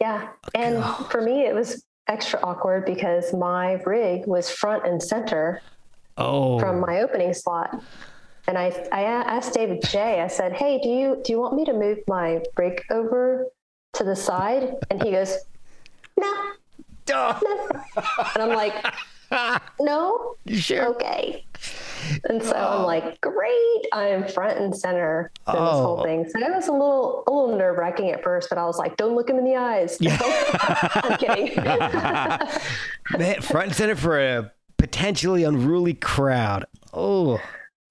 Yeah. 0.00 0.28
And 0.54 0.82
for 1.10 1.20
me, 1.20 1.46
it 1.46 1.54
was 1.54 1.84
extra 2.08 2.40
awkward 2.42 2.84
because 2.86 3.32
my 3.34 3.74
rig 3.84 4.26
was 4.26 4.50
front 4.50 4.86
and 4.86 5.02
center 5.02 5.60
Oh. 6.16 6.58
from 6.58 6.80
my 6.80 7.00
opening 7.00 7.32
slot. 7.32 7.82
And 8.48 8.58
I, 8.58 8.66
I 8.90 9.02
asked 9.02 9.54
David 9.54 9.82
J, 9.82 10.20
I 10.20 10.26
said, 10.26 10.52
Hey, 10.54 10.80
do 10.82 10.88
you, 10.88 11.20
do 11.24 11.32
you 11.32 11.38
want 11.38 11.54
me 11.54 11.64
to 11.66 11.72
move 11.72 11.98
my 12.08 12.42
rig 12.56 12.82
over 12.90 13.46
to 13.94 14.04
the 14.04 14.16
side? 14.16 14.74
And 14.90 15.02
he 15.02 15.12
goes, 15.12 15.36
No. 16.18 16.32
no. 17.08 17.38
And 18.34 18.42
I'm 18.42 18.50
like, 18.56 18.74
No, 19.80 20.34
sure. 20.48 20.86
okay. 20.88 21.44
And 22.28 22.42
so 22.42 22.52
I'm 22.54 22.84
like, 22.84 23.20
great, 23.20 23.82
I'm 23.92 24.26
front 24.26 24.58
and 24.58 24.76
center 24.76 25.30
this 25.46 25.54
Oh. 25.58 25.82
whole 25.82 26.02
thing. 26.04 26.28
So 26.28 26.38
it 26.40 26.50
was 26.54 26.68
a 26.68 26.72
little, 26.72 27.24
a 27.26 27.30
little 27.30 27.56
nerve 27.56 27.76
wracking 27.76 28.10
at 28.10 28.22
first, 28.22 28.48
but 28.48 28.58
I 28.58 28.64
was 28.64 28.78
like, 28.78 28.96
don't 28.96 29.14
look 29.14 29.28
him 29.28 29.38
in 29.38 29.44
the 29.44 29.56
eyes. 29.56 29.98
Yeah. 30.00 30.18
I'm 31.04 31.18
kidding. 31.18 31.54
Man, 33.18 33.40
front 33.42 33.66
and 33.68 33.76
center 33.76 33.96
for 33.96 34.18
a 34.18 34.50
potentially 34.78 35.44
unruly 35.44 35.94
crowd. 35.94 36.64
Oh. 36.92 37.38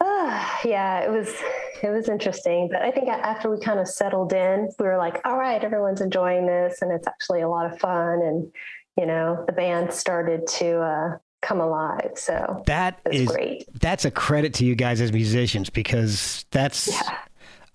Ah, 0.02 0.60
yeah, 0.66 1.00
it 1.02 1.12
was 1.12 1.34
it 1.82 1.90
was 1.90 2.10
interesting, 2.10 2.68
but 2.72 2.82
I 2.82 2.92
think 2.92 3.08
after 3.08 3.50
we 3.50 3.60
kind 3.60 3.80
of 3.80 3.88
settled 3.88 4.34
in, 4.34 4.70
we 4.80 4.86
were 4.86 4.98
like, 4.98 5.22
all 5.26 5.38
right, 5.38 5.64
everyone's 5.64 6.02
enjoying 6.02 6.46
this, 6.46 6.82
and 6.82 6.92
it's 6.92 7.08
actually 7.08 7.42
a 7.42 7.48
lot 7.50 7.72
of 7.72 7.80
fun, 7.80 8.22
and 8.22 8.52
you 8.98 9.06
know, 9.06 9.44
the 9.46 9.54
band 9.54 9.94
started 9.94 10.46
to 10.48 10.80
uh, 10.82 11.18
come 11.42 11.60
alive. 11.62 12.12
So 12.16 12.64
That 12.68 13.00
is 13.12 13.28
great. 13.28 13.66
that's 13.80 14.06
a 14.06 14.12
credit 14.12 14.54
to 14.56 14.66
you 14.66 14.76
guys 14.76 15.02
as 15.02 15.12
musicians 15.12 15.70
because 15.70 16.46
that's 16.52 16.88
Yeah. 16.88 17.18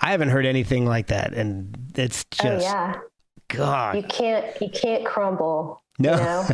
I 0.01 0.11
haven't 0.11 0.29
heard 0.31 0.45
anything 0.47 0.85
like 0.87 1.07
that 1.09 1.33
and 1.35 1.77
it's 1.95 2.25
Oh 2.41 2.45
just 2.45 2.65
yeah, 2.67 2.95
you 3.95 4.03
can't 4.03 4.45
you 4.61 4.69
can't 4.71 5.05
crumble. 5.07 5.81
No. 5.99 6.13
You 6.13 6.17
know? 6.19 6.47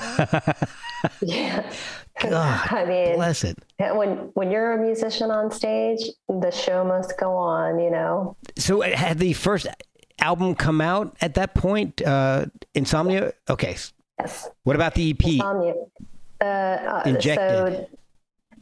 yeah. 1.22 1.72
God, 2.20 2.68
I 2.72 2.84
mean, 2.84 3.14
Bless 3.14 3.44
it. 3.44 3.56
when 3.78 4.30
when 4.34 4.50
you're 4.50 4.72
a 4.72 4.78
musician 4.78 5.30
on 5.30 5.50
stage, 5.50 6.00
the 6.28 6.50
show 6.50 6.84
must 6.84 7.18
go 7.18 7.34
on. 7.34 7.78
You 7.80 7.90
know. 7.90 8.36
So 8.58 8.82
uh, 8.82 8.94
had 8.94 9.18
the 9.18 9.32
first 9.32 9.66
album 10.20 10.54
come 10.54 10.80
out 10.82 11.16
at 11.22 11.34
that 11.34 11.54
point? 11.54 12.02
Uh 12.02 12.46
Insomnia? 12.74 13.32
Okay. 13.48 13.76
Yes. 14.18 14.50
What 14.64 14.76
about 14.76 14.94
the 14.94 15.10
EP? 15.10 15.24
Insomnia. 15.26 15.74
Uh, 16.40 16.44
uh, 16.44 17.02
Injected. 17.06 17.36
So 17.88 17.88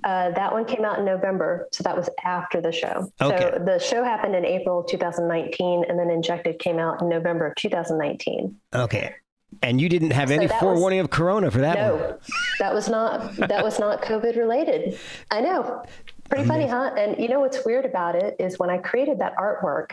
uh, 0.04 0.30
that 0.30 0.52
one 0.52 0.64
came 0.64 0.84
out 0.84 0.98
in 0.98 1.04
November, 1.04 1.68
so 1.72 1.82
that 1.82 1.96
was 1.96 2.08
after 2.24 2.60
the 2.60 2.72
show. 2.72 3.10
Okay. 3.20 3.50
So 3.56 3.64
the 3.64 3.78
show 3.78 4.04
happened 4.04 4.34
in 4.36 4.44
April 4.44 4.82
2019, 4.84 5.84
and 5.88 5.98
then 5.98 6.10
Injected 6.10 6.58
came 6.58 6.78
out 6.78 7.02
in 7.02 7.08
November 7.08 7.46
of 7.48 7.54
2019. 7.56 8.56
Okay. 8.74 9.14
And 9.62 9.80
you 9.80 9.88
didn't 9.88 10.10
have 10.10 10.30
any 10.30 10.46
that 10.46 10.54
was- 10.54 10.60
forewarning 10.60 11.00
of 11.00 11.10
corona 11.10 11.50
for 11.50 11.58
that 11.58 11.76
one. 11.92 12.00
No, 12.00 12.18
that 12.60 12.72
was 12.74 12.88
not 12.88 13.34
that 13.36 13.64
was 13.64 13.78
not 13.78 14.02
COVID 14.02 14.36
related. 14.36 14.98
I 15.30 15.40
know. 15.40 15.82
Pretty 16.28 16.44
funny, 16.46 16.66
huh? 16.66 16.90
And 16.98 17.18
you 17.18 17.28
know 17.28 17.40
what's 17.40 17.64
weird 17.64 17.86
about 17.86 18.14
it 18.14 18.36
is 18.38 18.58
when 18.58 18.68
I 18.68 18.76
created 18.76 19.18
that 19.20 19.34
artwork, 19.36 19.92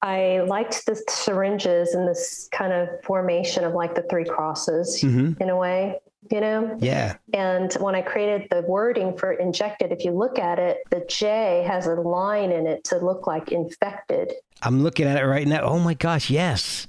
I 0.00 0.40
liked 0.46 0.86
the 0.86 1.00
syringes 1.08 1.94
and 1.94 2.08
this 2.08 2.48
kind 2.52 2.72
of 2.72 2.88
formation 3.04 3.64
of 3.64 3.74
like 3.74 3.94
the 3.94 4.02
three 4.10 4.24
crosses 4.24 5.02
Mhm. 5.02 5.38
in 5.40 5.50
a 5.50 5.56
way, 5.56 6.00
you 6.30 6.40
know? 6.40 6.76
Yeah. 6.80 7.16
And 7.32 7.72
when 7.74 7.94
I 7.94 8.02
created 8.02 8.48
the 8.50 8.62
wording 8.62 9.16
for 9.16 9.32
injected, 9.32 9.92
if 9.92 10.04
you 10.04 10.12
look 10.12 10.38
at 10.38 10.58
it, 10.58 10.78
the 10.90 11.04
J 11.08 11.64
has 11.66 11.86
a 11.86 11.94
line 11.94 12.50
in 12.52 12.66
it 12.66 12.84
to 12.84 12.96
look 12.98 13.26
like 13.26 13.52
infected. 13.52 14.32
I'm 14.62 14.82
looking 14.82 15.06
at 15.06 15.16
it 15.18 15.26
right 15.26 15.46
now. 15.46 15.62
Oh 15.62 15.78
my 15.78 15.94
gosh, 15.94 16.30
yes. 16.30 16.86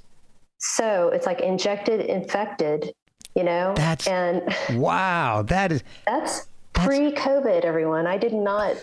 So 0.58 1.08
it's 1.08 1.26
like 1.26 1.40
injected, 1.40 2.00
infected, 2.00 2.92
you 3.34 3.44
know? 3.44 3.74
That's- 3.76 4.06
and 4.06 4.54
Wow. 4.80 5.42
That 5.42 5.72
is 5.72 5.82
that's 6.06 6.48
pre 6.72 7.12
COVID, 7.12 7.62
everyone. 7.64 8.06
I 8.06 8.16
did 8.18 8.32
not 8.32 8.76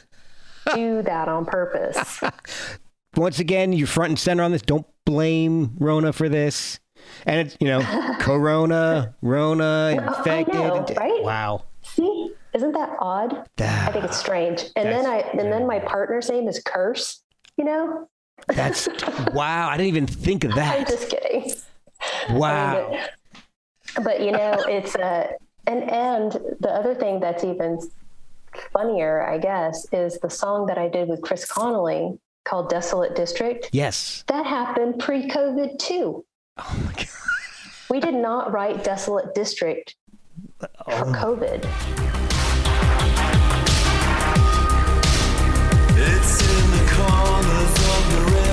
do 0.76 1.02
that 1.04 1.28
on 1.28 1.46
purpose. 1.46 2.22
once 3.16 3.40
again, 3.40 3.74
you're 3.74 3.88
front 3.88 4.10
and 4.12 4.20
center 4.20 4.44
on 4.44 4.52
this. 4.52 4.62
Don't 4.62 4.86
blame 5.06 5.76
Rona 5.80 6.14
for 6.14 6.30
this. 6.30 6.80
And 7.26 7.40
it's, 7.48 7.58
you 7.60 7.68
know, 7.68 7.82
Corona, 8.20 9.16
Rona, 9.22 9.90
infected. 10.18 10.54
know, 10.54 10.86
right? 10.98 11.24
Wow. 11.24 11.64
See? 11.82 12.34
Isn't 12.54 12.74
that 12.74 12.96
odd? 13.00 13.48
I 13.60 13.92
think 13.92 14.06
it's 14.06 14.18
strange. 14.18 14.66
And 14.76 14.88
then 14.90 15.06
I 15.06 15.20
and 15.32 15.52
then 15.52 15.66
my 15.66 15.80
partner's 15.80 16.30
name 16.30 16.48
is 16.48 16.62
Curse, 16.64 17.24
you 17.58 17.66
know? 17.66 18.08
That's 18.48 18.88
wow. 19.34 19.70
I 19.70 19.78
didn't 19.78 19.88
even 19.88 20.08
think 20.08 20.44
of 20.44 20.54
that. 20.56 20.80
I'm 20.80 20.86
just 20.86 21.10
kidding. 21.10 21.52
Wow. 22.32 23.00
But, 23.96 24.04
but, 24.04 24.22
you 24.22 24.32
know, 24.32 24.64
it's 24.68 24.96
uh 24.96 25.28
And 25.66 25.90
and 25.90 26.32
the 26.60 26.70
other 26.70 26.94
thing 26.94 27.20
that's 27.20 27.44
even 27.44 27.80
funnier, 28.72 29.28
I 29.28 29.38
guess, 29.40 29.88
is 29.92 30.20
the 30.20 30.30
song 30.30 30.68
that 30.68 30.78
I 30.78 30.88
did 30.90 31.08
with 31.08 31.22
Chris 31.22 31.46
Connelly 31.46 32.20
called 32.46 32.70
Desolate 32.70 33.16
District. 33.16 33.70
Yes. 33.72 34.24
That 34.28 34.46
happened 34.46 35.00
pre-COVID 35.00 35.80
too. 35.80 36.24
Oh 36.58 36.82
my 36.86 36.94
god. 36.94 37.08
We 37.90 38.00
did 38.00 38.14
not 38.16 38.52
write 38.52 38.84
Desolate 38.84 39.34
District 39.36 39.96
for 40.60 40.70
Oh. 40.88 41.12
COVID. 41.16 41.64
It's 45.96 46.42
in 46.42 46.72
the 46.72 46.84
corners 46.92 47.74
of 47.94 48.04
your 48.14 48.28
everyday 48.40 48.53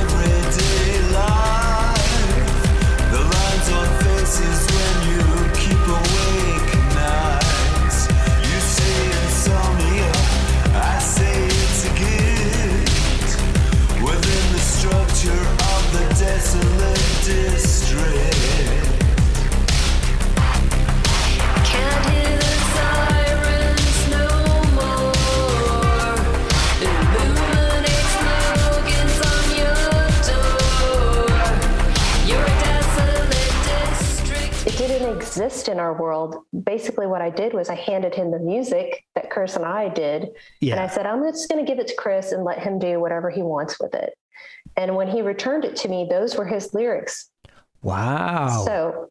exist 35.31 35.68
in 35.68 35.78
our 35.78 35.95
world. 35.95 36.37
Basically, 36.64 37.07
what 37.07 37.22
I 37.22 37.31
did 37.31 37.55
was 37.55 37.68
I 37.68 37.76
handed 37.76 38.14
him 38.14 38.33
the 38.33 38.41
music 38.41 39.05
that 39.14 39.31
Chris 39.31 39.55
and 39.55 39.64
I 39.64 39.89
did. 39.89 40.28
And 40.61 40.81
I 40.81 40.89
said, 40.89 41.07
I'm 41.07 41.22
just 41.22 41.49
going 41.49 41.64
to 41.64 41.70
give 41.70 41.78
it 41.78 41.87
to 41.87 41.95
Chris 41.95 42.33
and 42.33 42.43
let 42.45 42.59
him 42.59 42.78
do 42.81 42.99
whatever 42.99 43.31
he 43.31 43.43
wants 43.43 43.78
with 43.78 43.95
it. 43.95 44.14
And 44.76 44.97
when 44.97 45.07
he 45.09 45.22
returned 45.22 45.64
it 45.64 45.76
to 45.76 45.89
me, 45.89 46.09
those 46.11 46.37
were 46.37 46.45
his 46.45 46.74
lyrics. 46.74 47.31
Wow. 47.83 48.64
So 48.66 49.09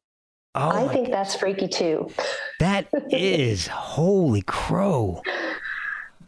oh 0.56 0.70
I 0.70 0.94
think 0.94 1.10
that's 1.10 1.36
freaky 1.36 1.70
too. 1.70 2.10
that 2.60 2.88
is 3.10 3.68
holy 3.68 4.42
crow. 4.42 5.22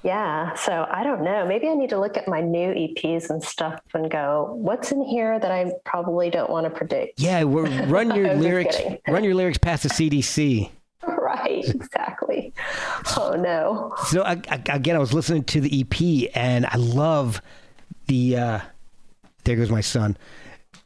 Yeah. 0.03 0.53
So 0.55 0.87
I 0.89 1.03
don't 1.03 1.23
know. 1.23 1.45
Maybe 1.45 1.67
I 1.67 1.73
need 1.73 1.89
to 1.91 1.99
look 1.99 2.17
at 2.17 2.27
my 2.27 2.41
new 2.41 2.69
EPs 2.69 3.29
and 3.29 3.43
stuff 3.43 3.79
and 3.93 4.09
go, 4.09 4.53
what's 4.55 4.91
in 4.91 5.03
here 5.03 5.39
that 5.39 5.51
I 5.51 5.71
probably 5.85 6.29
don't 6.29 6.49
want 6.49 6.65
to 6.65 6.69
predict? 6.69 7.19
Yeah, 7.19 7.43
we're, 7.43 7.85
run 7.85 8.15
your 8.15 8.33
lyrics. 8.33 8.77
Run 9.07 9.23
your 9.23 9.35
lyrics 9.35 9.57
past 9.57 9.83
the 9.83 9.89
CDC. 9.89 10.71
right. 11.07 11.63
Exactly. 11.67 12.53
Oh, 13.17 13.35
no. 13.37 13.93
So 14.07 14.23
I, 14.23 14.41
I, 14.49 14.61
again, 14.69 14.95
I 14.95 14.99
was 14.99 15.13
listening 15.13 15.43
to 15.45 15.61
the 15.61 15.81
EP, 15.81 16.31
and 16.35 16.65
I 16.65 16.77
love 16.77 17.41
the. 18.07 18.37
Uh, 18.37 18.59
there 19.43 19.55
goes 19.55 19.71
my 19.71 19.81
son, 19.81 20.17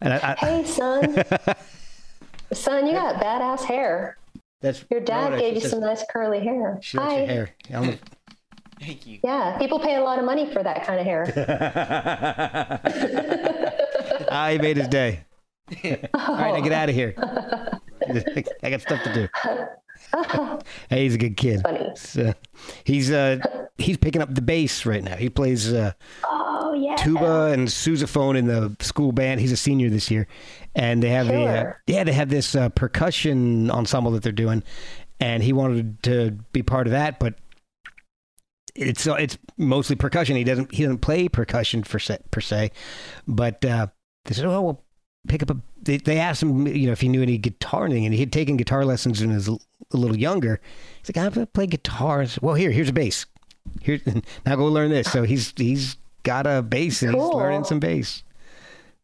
and 0.02 0.14
I, 0.14 0.18
I, 0.18 0.36
Hey, 0.36 0.64
son. 0.66 1.24
son, 2.54 2.88
you 2.88 2.94
got 2.94 3.16
badass 3.22 3.66
hair. 3.66 4.18
that's 4.62 4.86
Your 4.90 5.02
dad 5.02 5.38
gave 5.38 5.56
you 5.56 5.62
says 5.62 5.72
some 5.72 5.82
nice 5.82 6.06
curly 6.10 6.40
hair. 6.40 6.80
She 6.82 6.98
Hi. 6.98 7.14
hair. 7.26 7.50
I 8.78 8.80
don't- 8.80 8.88
Thank 8.88 9.08
you. 9.08 9.20
Yeah, 9.24 9.58
people 9.58 9.80
pay 9.80 9.96
a 9.96 10.02
lot 10.04 10.20
of 10.20 10.26
money 10.26 10.52
for 10.52 10.62
that 10.64 10.86
kind 10.86 11.00
of 11.00 11.06
hair. 11.06 11.26
Ah, 14.32 14.50
he 14.50 14.58
made 14.58 14.78
his 14.78 14.88
day. 14.88 15.24
All 16.14 16.36
right, 16.36 16.54
now 16.54 16.60
get 16.62 16.72
out 16.72 16.90
of 16.90 16.96
here. 16.96 17.14
I 18.64 18.70
got 18.70 18.82
stuff 18.82 19.04
to 19.04 19.14
do. 19.14 19.28
hey, 20.90 21.04
he's 21.04 21.16
a 21.16 21.18
good 21.18 21.38
kid. 21.38 21.62
Funny. 21.62 21.90
So, 21.96 22.34
he's 22.84 23.12
uh 23.12 23.40
he's 23.78 23.98
picking 23.98 24.22
up 24.22 24.34
the 24.34 24.42
bass 24.42 24.86
right 24.86 25.04
now. 25.04 25.16
He 25.16 25.30
plays 25.30 25.72
uh, 25.74 25.94
Oh, 26.26 26.74
yeah. 26.74 26.96
tuba 26.96 27.52
and 27.52 27.68
sousaphone 27.68 28.38
in 28.38 28.48
the 28.48 28.76
school 28.80 29.12
band. 29.12 29.40
He's 29.42 29.52
a 29.52 29.58
senior 29.58 29.90
this 29.90 30.12
year, 30.12 30.28
and 30.76 31.02
they 31.02 31.10
have 31.10 31.28
the 31.28 31.46
uh, 31.46 31.74
yeah 31.88 32.04
they 32.04 32.14
have 32.14 32.30
this 32.30 32.56
uh, 32.56 32.70
percussion 32.70 33.72
ensemble 33.72 34.12
that 34.12 34.24
they're 34.24 34.32
doing, 34.32 34.64
and 35.20 35.44
he 35.44 35.54
wanted 35.54 36.02
to 36.04 36.32
be 36.52 36.62
part 36.64 36.88
of 36.88 36.92
that, 36.92 37.20
but 37.20 37.36
it's 38.76 39.08
uh, 39.08 39.14
it's 39.16 39.38
mostly 39.58 39.96
percussion. 39.96 40.36
He 40.36 40.44
doesn't 40.44 40.74
he 40.74 40.84
doesn't 40.84 41.00
play 41.00 41.28
percussion 41.28 41.84
for 41.84 42.00
se, 42.00 42.20
per 42.32 42.42
se, 42.42 42.72
but 43.28 43.64
uh, 43.66 43.88
they 44.26 44.36
said, 44.36 44.46
"Oh, 44.46 44.62
well, 44.62 44.84
pick 45.28 45.42
up 45.44 45.50
a." 45.52 45.58
They, 45.82 45.98
they 45.98 46.18
asked 46.20 46.42
him, 46.42 46.66
you 46.68 46.88
know, 46.88 46.94
if 46.94 47.02
he 47.02 47.08
knew 47.10 47.22
any 47.22 47.38
guitaring, 47.38 48.06
and 48.06 48.14
he 48.14 48.20
had 48.20 48.34
taken 48.34 48.58
guitar 48.58 48.84
lessons 48.86 49.22
when 49.22 49.30
he 49.30 49.36
was 49.36 49.48
a 49.48 49.58
little 49.94 50.18
younger. 50.18 50.60
He's 51.04 51.16
like, 51.16 51.38
"I 51.38 51.46
play 51.46 51.68
guitar." 51.68 52.26
Said, 52.26 52.42
well, 52.42 52.56
here, 52.56 52.72
here's 52.72 52.90
a 52.90 52.94
bass. 52.94 53.26
Here, 53.82 54.00
now 54.46 54.56
go 54.56 54.66
learn 54.66 54.90
this. 54.92 55.12
So 55.12 55.24
he's 55.24 55.54
he's 55.56 55.98
got 56.24 56.48
a 56.48 56.62
bass 56.62 57.02
and 57.04 57.14
he's 57.16 57.24
learning 57.24 57.64
some 57.66 57.80
bass. 57.80 58.24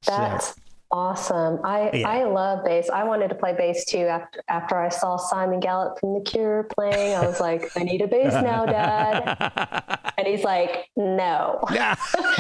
So- 0.01 0.11
That's 0.11 0.55
awesome. 0.91 1.59
I 1.63 1.89
Yeah. 1.93 2.09
I 2.09 2.23
love 2.25 2.63
bass. 2.65 2.89
I 2.89 3.03
wanted 3.03 3.29
to 3.29 3.35
play 3.35 3.53
bass 3.53 3.85
too 3.85 4.05
after 4.05 4.41
after 4.49 4.77
I 4.77 4.89
saw 4.89 5.17
Simon 5.17 5.59
Gallup 5.59 5.99
from 5.99 6.13
The 6.13 6.21
Cure 6.21 6.67
playing. 6.77 7.15
I 7.15 7.25
was 7.25 7.39
like, 7.39 7.69
I 7.75 7.83
need 7.83 8.01
a 8.01 8.07
bass 8.07 8.33
now, 8.33 8.65
Dad. 8.65 9.97
And 10.17 10.27
he's 10.27 10.43
like, 10.43 10.87
No. 10.95 11.59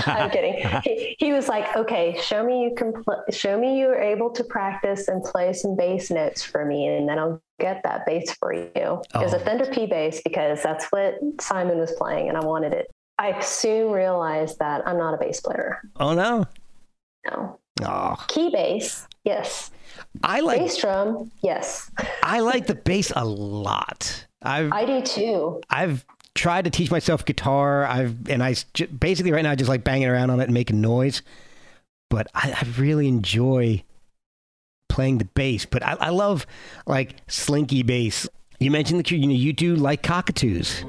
I'm 0.05 0.29
kidding. 0.29 0.63
He, 0.83 1.15
he 1.17 1.33
was 1.33 1.47
like, 1.47 1.75
Okay, 1.75 2.19
show 2.21 2.43
me 2.45 2.61
you 2.63 2.75
can 2.75 2.93
pl- 2.93 3.23
show 3.31 3.57
me 3.59 3.79
you 3.79 3.87
are 3.87 3.99
able 3.99 4.29
to 4.31 4.43
practice 4.43 5.07
and 5.07 5.23
play 5.23 5.53
some 5.53 5.75
bass 5.75 6.11
notes 6.11 6.43
for 6.43 6.63
me, 6.63 6.85
and 6.87 7.09
then 7.09 7.17
I'll 7.17 7.41
get 7.59 7.81
that 7.83 8.05
bass 8.05 8.35
for 8.39 8.53
you. 8.53 8.69
It 8.75 9.01
was 9.15 9.33
a 9.33 9.37
Oh. 9.37 9.45
Fender 9.45 9.65
P 9.65 9.87
bass 9.87 10.21
because 10.23 10.61
that's 10.61 10.85
what 10.91 11.15
Simon 11.39 11.79
was 11.79 11.91
playing, 11.93 12.29
and 12.29 12.37
I 12.37 12.41
wanted 12.45 12.73
it. 12.73 12.91
I 13.17 13.39
soon 13.39 13.91
realized 13.91 14.59
that 14.59 14.87
I'm 14.87 14.97
not 14.97 15.13
a 15.15 15.17
bass 15.17 15.39
player. 15.39 15.81
oh 15.99 16.13
no! 16.13 16.45
No. 17.29 17.59
Oh, 17.83 18.15
Key 18.27 18.49
bass, 18.51 19.07
yes. 19.23 19.71
I 20.23 20.39
like 20.41 20.59
Bass 20.59 20.77
drum, 20.77 21.31
yes. 21.41 21.91
I 22.23 22.39
like 22.39 22.67
the 22.67 22.75
bass 22.75 23.11
a 23.15 23.25
lot. 23.25 24.25
I've 24.41 24.71
I 24.71 24.85
do 24.85 25.01
too. 25.01 25.61
I've 25.69 26.05
tried 26.33 26.65
to 26.65 26.71
teach 26.71 26.89
myself 26.91 27.25
guitar. 27.25 27.85
I've 27.85 28.29
and 28.29 28.43
I 28.43 28.55
basically 28.99 29.31
right 29.31 29.43
now 29.43 29.51
I 29.51 29.55
just 29.55 29.69
like 29.69 29.83
banging 29.83 30.07
around 30.07 30.29
on 30.29 30.39
it 30.39 30.45
and 30.45 30.53
making 30.53 30.81
noise. 30.81 31.21
But 32.09 32.27
I, 32.33 32.51
I 32.51 32.65
really 32.77 33.07
enjoy 33.07 33.83
playing 34.89 35.19
the 35.19 35.25
bass. 35.25 35.65
But 35.65 35.83
I, 35.83 35.93
I 35.99 36.09
love 36.09 36.45
like 36.85 37.15
slinky 37.27 37.83
bass. 37.83 38.27
You 38.59 38.71
mentioned 38.71 39.03
the 39.03 39.17
you 39.17 39.27
know 39.27 39.33
you 39.33 39.53
do 39.53 39.75
like 39.75 40.03
cockatoos. 40.03 40.83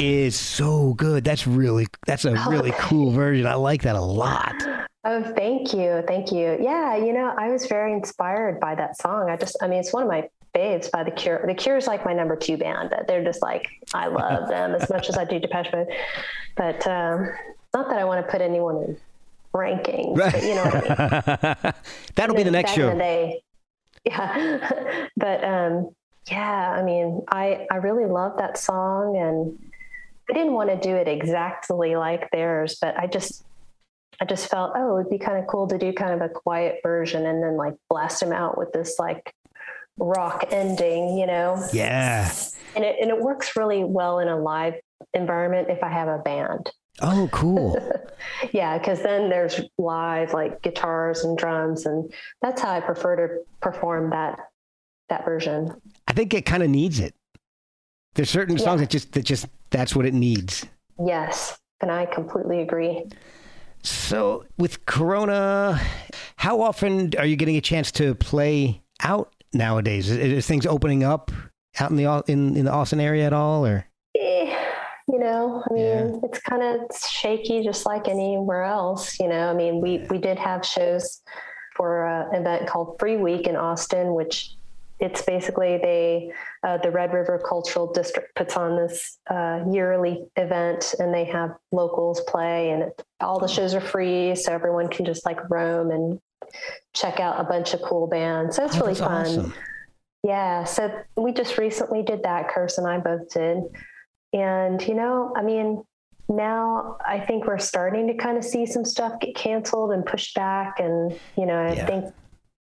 Is 0.00 0.36
so 0.36 0.94
good. 0.94 1.24
That's 1.24 1.46
really 1.46 1.86
that's 2.06 2.24
a 2.24 2.32
really 2.48 2.72
cool 2.78 3.10
version. 3.10 3.46
I 3.46 3.54
like 3.54 3.82
that 3.82 3.96
a 3.96 4.00
lot. 4.00 4.54
Oh, 5.04 5.22
thank 5.34 5.72
you. 5.72 6.02
Thank 6.06 6.32
you. 6.32 6.58
Yeah, 6.60 6.96
you 6.96 7.12
know, 7.12 7.34
I 7.38 7.48
was 7.50 7.66
very 7.66 7.92
inspired 7.92 8.60
by 8.60 8.74
that 8.74 8.96
song. 9.00 9.30
I 9.30 9.36
just, 9.36 9.56
I 9.62 9.68
mean, 9.68 9.80
it's 9.80 9.92
one 9.92 10.02
of 10.02 10.08
my 10.08 10.28
faves 10.54 10.90
by 10.90 11.04
The 11.04 11.10
Cure. 11.10 11.46
The 11.46 11.54
Cure 11.54 11.76
is 11.76 11.86
like 11.86 12.04
my 12.04 12.12
number 12.12 12.36
two 12.36 12.56
band. 12.56 12.92
They're 13.06 13.24
just 13.24 13.40
like, 13.40 13.68
I 13.94 14.08
love 14.08 14.48
them 14.50 14.74
as 14.74 14.90
much 14.90 15.08
as 15.08 15.16
I 15.16 15.24
do 15.24 15.38
Depeche 15.38 15.72
Mode. 15.72 15.88
But 16.56 16.86
um, 16.86 17.30
not 17.72 17.88
that 17.88 17.98
I 17.98 18.04
want 18.04 18.26
to 18.26 18.30
put 18.30 18.42
anyone 18.42 18.76
in 18.76 18.96
rankings, 19.54 20.16
but 20.16 20.42
you 20.42 20.54
know 20.56 20.64
what 20.64 21.00
I 21.00 21.56
mean. 21.64 21.74
That'll 22.16 22.36
be 22.36 22.42
the 22.42 22.50
next 22.50 22.72
show. 22.72 22.94
the. 22.94 23.40
Yeah. 24.04 25.08
but 25.16 25.44
um, 25.44 25.90
yeah, 26.30 26.70
I 26.70 26.82
mean, 26.82 27.22
I, 27.28 27.66
I 27.70 27.76
really 27.76 28.06
love 28.06 28.38
that 28.38 28.56
song 28.56 29.16
and 29.18 29.67
I 30.30 30.34
didn't 30.34 30.52
want 30.52 30.70
to 30.70 30.76
do 30.76 30.94
it 30.94 31.08
exactly 31.08 31.96
like 31.96 32.30
theirs, 32.30 32.78
but 32.80 32.98
I 32.98 33.06
just, 33.06 33.44
I 34.20 34.24
just 34.24 34.48
felt, 34.50 34.72
oh, 34.76 34.98
it'd 34.98 35.10
be 35.10 35.18
kind 35.18 35.38
of 35.38 35.46
cool 35.46 35.66
to 35.68 35.78
do 35.78 35.92
kind 35.92 36.12
of 36.12 36.20
a 36.20 36.28
quiet 36.28 36.80
version 36.82 37.26
and 37.26 37.42
then 37.42 37.56
like 37.56 37.74
blast 37.88 38.20
them 38.20 38.32
out 38.32 38.58
with 38.58 38.72
this 38.72 38.98
like 38.98 39.34
rock 39.98 40.44
ending, 40.50 41.16
you 41.16 41.26
know? 41.26 41.64
Yeah. 41.72 42.30
And 42.76 42.84
it, 42.84 42.96
and 43.00 43.10
it 43.10 43.18
works 43.18 43.56
really 43.56 43.84
well 43.84 44.18
in 44.18 44.28
a 44.28 44.36
live 44.36 44.74
environment 45.14 45.68
if 45.70 45.82
I 45.82 45.88
have 45.88 46.08
a 46.08 46.18
band. 46.18 46.70
Oh, 47.00 47.28
cool. 47.32 47.76
Yeah, 48.52 48.78
because 48.78 49.02
then 49.02 49.30
there's 49.30 49.60
live 49.78 50.32
like 50.32 50.60
guitars 50.62 51.24
and 51.24 51.38
drums, 51.38 51.86
and 51.86 52.12
that's 52.42 52.60
how 52.60 52.72
I 52.72 52.80
prefer 52.80 53.16
to 53.16 53.44
perform 53.60 54.10
that 54.10 54.38
that 55.08 55.24
version. 55.24 55.72
I 56.06 56.12
think 56.12 56.34
it 56.34 56.44
kind 56.44 56.62
of 56.62 56.68
needs 56.68 57.00
it. 57.00 57.14
There's 58.18 58.30
certain 58.30 58.58
songs 58.58 58.80
that 58.80 58.90
just 58.90 59.12
that 59.12 59.24
just 59.24 59.46
that's 59.70 59.94
what 59.94 60.04
it 60.04 60.12
needs. 60.12 60.66
Yes, 60.98 61.56
and 61.80 61.88
I 61.88 62.04
completely 62.04 62.62
agree. 62.62 63.04
So 63.84 64.44
with 64.56 64.84
Corona, 64.86 65.80
how 66.34 66.60
often 66.60 67.12
are 67.16 67.24
you 67.24 67.36
getting 67.36 67.54
a 67.54 67.60
chance 67.60 67.92
to 67.92 68.16
play 68.16 68.82
out 69.04 69.32
nowadays? 69.52 70.10
Is, 70.10 70.18
is 70.18 70.46
things 70.48 70.66
opening 70.66 71.04
up 71.04 71.30
out 71.78 71.90
in 71.92 71.96
the 71.96 72.24
in, 72.26 72.56
in 72.56 72.64
the 72.64 72.72
Austin 72.72 72.98
area 72.98 73.24
at 73.24 73.32
all, 73.32 73.64
or 73.64 73.86
Eh, 74.16 74.52
you 75.06 75.20
know, 75.20 75.62
I 75.70 75.72
mean, 75.72 75.84
Yeah. 75.84 76.10
it's 76.24 76.40
kind 76.40 76.64
of 76.64 76.90
shaky, 76.98 77.62
just 77.62 77.86
like 77.86 78.08
anywhere 78.08 78.64
else. 78.64 79.20
You 79.20 79.28
know, 79.28 79.48
I 79.48 79.54
mean, 79.54 79.80
we 79.80 80.04
we 80.10 80.18
did 80.18 80.40
have 80.40 80.66
shows 80.66 81.22
for 81.76 82.04
an 82.04 82.34
event 82.34 82.66
called 82.66 82.96
Free 82.98 83.16
Week 83.16 83.46
in 83.46 83.54
Austin, 83.54 84.14
which 84.14 84.56
it's 85.00 85.22
basically 85.22 85.78
they 85.78 86.32
uh, 86.62 86.78
the 86.78 86.90
Red 86.90 87.12
River 87.12 87.40
Cultural 87.48 87.92
District 87.92 88.34
puts 88.34 88.56
on 88.56 88.76
this 88.76 89.18
uh, 89.30 89.60
yearly 89.70 90.24
event, 90.36 90.94
and 90.98 91.14
they 91.14 91.24
have 91.26 91.50
locals 91.72 92.20
play, 92.22 92.70
and 92.70 92.82
it, 92.84 93.02
all 93.20 93.38
the 93.38 93.48
shows 93.48 93.74
are 93.74 93.80
free, 93.80 94.34
so 94.34 94.52
everyone 94.52 94.88
can 94.88 95.04
just 95.04 95.24
like 95.24 95.38
roam 95.50 95.90
and 95.90 96.20
check 96.94 97.20
out 97.20 97.40
a 97.40 97.44
bunch 97.44 97.74
of 97.74 97.82
cool 97.82 98.06
bands. 98.06 98.56
So 98.56 98.64
it's 98.64 98.76
Oh, 98.76 98.80
really 98.80 98.94
fun. 98.94 99.26
awesome. 99.26 99.54
Yeah, 100.24 100.64
so 100.64 100.90
we 101.16 101.32
just 101.32 101.58
recently 101.58 102.02
did 102.02 102.22
that. 102.24 102.48
Curse 102.48 102.78
and 102.78 102.86
I 102.88 102.98
both 102.98 103.28
did. 103.32 103.58
And, 104.32 104.82
you 104.86 104.94
know, 104.94 105.32
I 105.36 105.42
mean, 105.42 105.82
now 106.28 106.96
I 107.06 107.20
think 107.20 107.46
we're 107.46 107.58
starting 107.58 108.08
to 108.08 108.14
kind 108.14 108.36
of 108.36 108.44
see 108.44 108.66
some 108.66 108.84
stuff 108.84 109.20
get 109.20 109.36
canceled 109.36 109.92
and 109.92 110.04
pushed 110.04 110.34
back. 110.34 110.80
And, 110.80 111.18
you 111.36 111.46
know, 111.46 111.56
I 111.56 111.74
Yeah. 111.74 111.86
think 111.86 112.14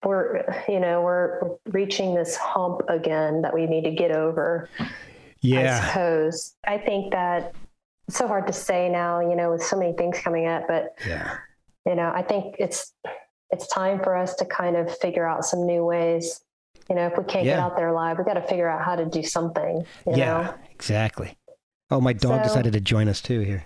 we're, 0.06 0.44
you 0.68 0.80
know, 0.80 1.02
we're 1.02 1.40
reaching 1.72 2.14
this 2.16 2.36
hump 2.36 2.82
again 2.90 3.42
that 3.42 3.54
we 3.54 3.66
need 3.66 3.84
to 3.86 3.92
get 3.92 4.12
over, 4.12 4.70
Yeah. 5.42 5.80
I 5.84 5.88
suppose. 5.88 6.56
I 6.66 6.78
think 6.78 7.12
that 7.12 7.54
it's 8.08 8.18
so 8.18 8.28
hard 8.28 8.48
to 8.48 8.54
say 8.54 8.90
now, 8.90 9.20
you 9.22 9.36
know, 9.36 9.52
with 9.52 9.64
so 9.64 9.78
many 9.78 9.94
things 9.94 10.20
coming 10.20 10.48
up, 10.48 10.68
but 10.68 10.96
yeah, 11.08 11.38
you 11.86 11.96
know, 11.96 12.12
I 12.14 12.22
think 12.22 12.56
it's 12.60 12.94
it's 13.50 13.68
time 13.68 14.00
for 14.04 14.16
us 14.16 14.34
to 14.36 14.46
kind 14.46 14.76
of 14.76 14.96
figure 14.98 15.28
out 15.28 15.46
some 15.46 15.66
new 15.66 15.86
ways. 15.86 16.42
You 16.90 16.96
know, 16.96 17.08
if 17.08 17.18
we 17.18 17.24
can't 17.24 17.46
get 17.46 17.60
out 17.60 17.78
there 17.78 17.94
live, 17.94 18.18
we 18.18 18.24
got 18.26 18.34
to 18.34 18.42
figure 18.42 18.68
out 18.68 18.84
how 18.84 18.96
to 18.96 19.06
do 19.06 19.24
something. 19.24 19.86
You 20.08 20.14
yeah, 20.18 20.26
know? 20.26 20.54
exactly. 20.72 21.38
Oh, 21.92 22.02
my 22.02 22.14
dog 22.14 22.42
So- 22.42 22.44
decided 22.50 22.74
to 22.74 22.82
join 22.82 23.08
us 23.08 23.22
too 23.22 23.40
here. 23.42 23.66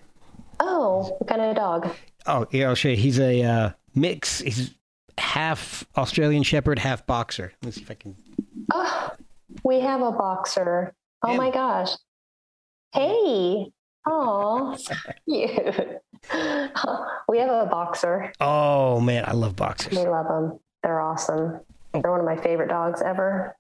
Oh, 0.60 1.16
what 1.18 1.28
kind 1.28 1.42
of 1.42 1.56
dog? 1.56 1.90
Oh, 2.26 2.46
yeah, 2.52 2.68
I'll 2.68 2.76
show 2.76 2.90
you. 2.90 2.96
He's 2.98 3.20
a 3.20 3.42
uh, 3.44 3.70
mix. 3.96 4.40
He's 4.40 4.72
half 5.18 5.86
Australian 5.95 6.43
Shepherd, 6.43 6.80
half 6.80 7.05
boxer. 7.05 7.53
Let's 7.63 7.78
see 7.78 7.84
if 7.84 7.91
I 7.91 7.95
can. 7.95 8.15
Oh, 8.74 9.11
we 9.63 9.80
have 9.80 10.01
a 10.01 10.11
boxer. 10.11 10.93
Oh 11.24 11.32
Yeah. 11.32 11.38
my 11.38 11.51
gosh. 11.51 11.91
Hey. 12.93 13.72
Oh, 14.09 14.78
cute. 15.28 15.55
we 17.28 17.39
have 17.39 17.49
a 17.49 17.68
boxer. 17.70 18.32
Oh 18.39 18.99
man, 19.01 19.26
I 19.28 19.34
love 19.34 19.55
boxers. 19.55 19.97
We 19.97 20.07
love 20.07 20.28
them. 20.28 20.59
They're 20.84 21.01
awesome. 21.01 21.59
They're 21.93 22.11
one 22.11 22.20
of 22.22 22.26
my 22.26 22.38
favorite 22.38 22.70
dogs 22.70 23.01
ever. 23.01 23.57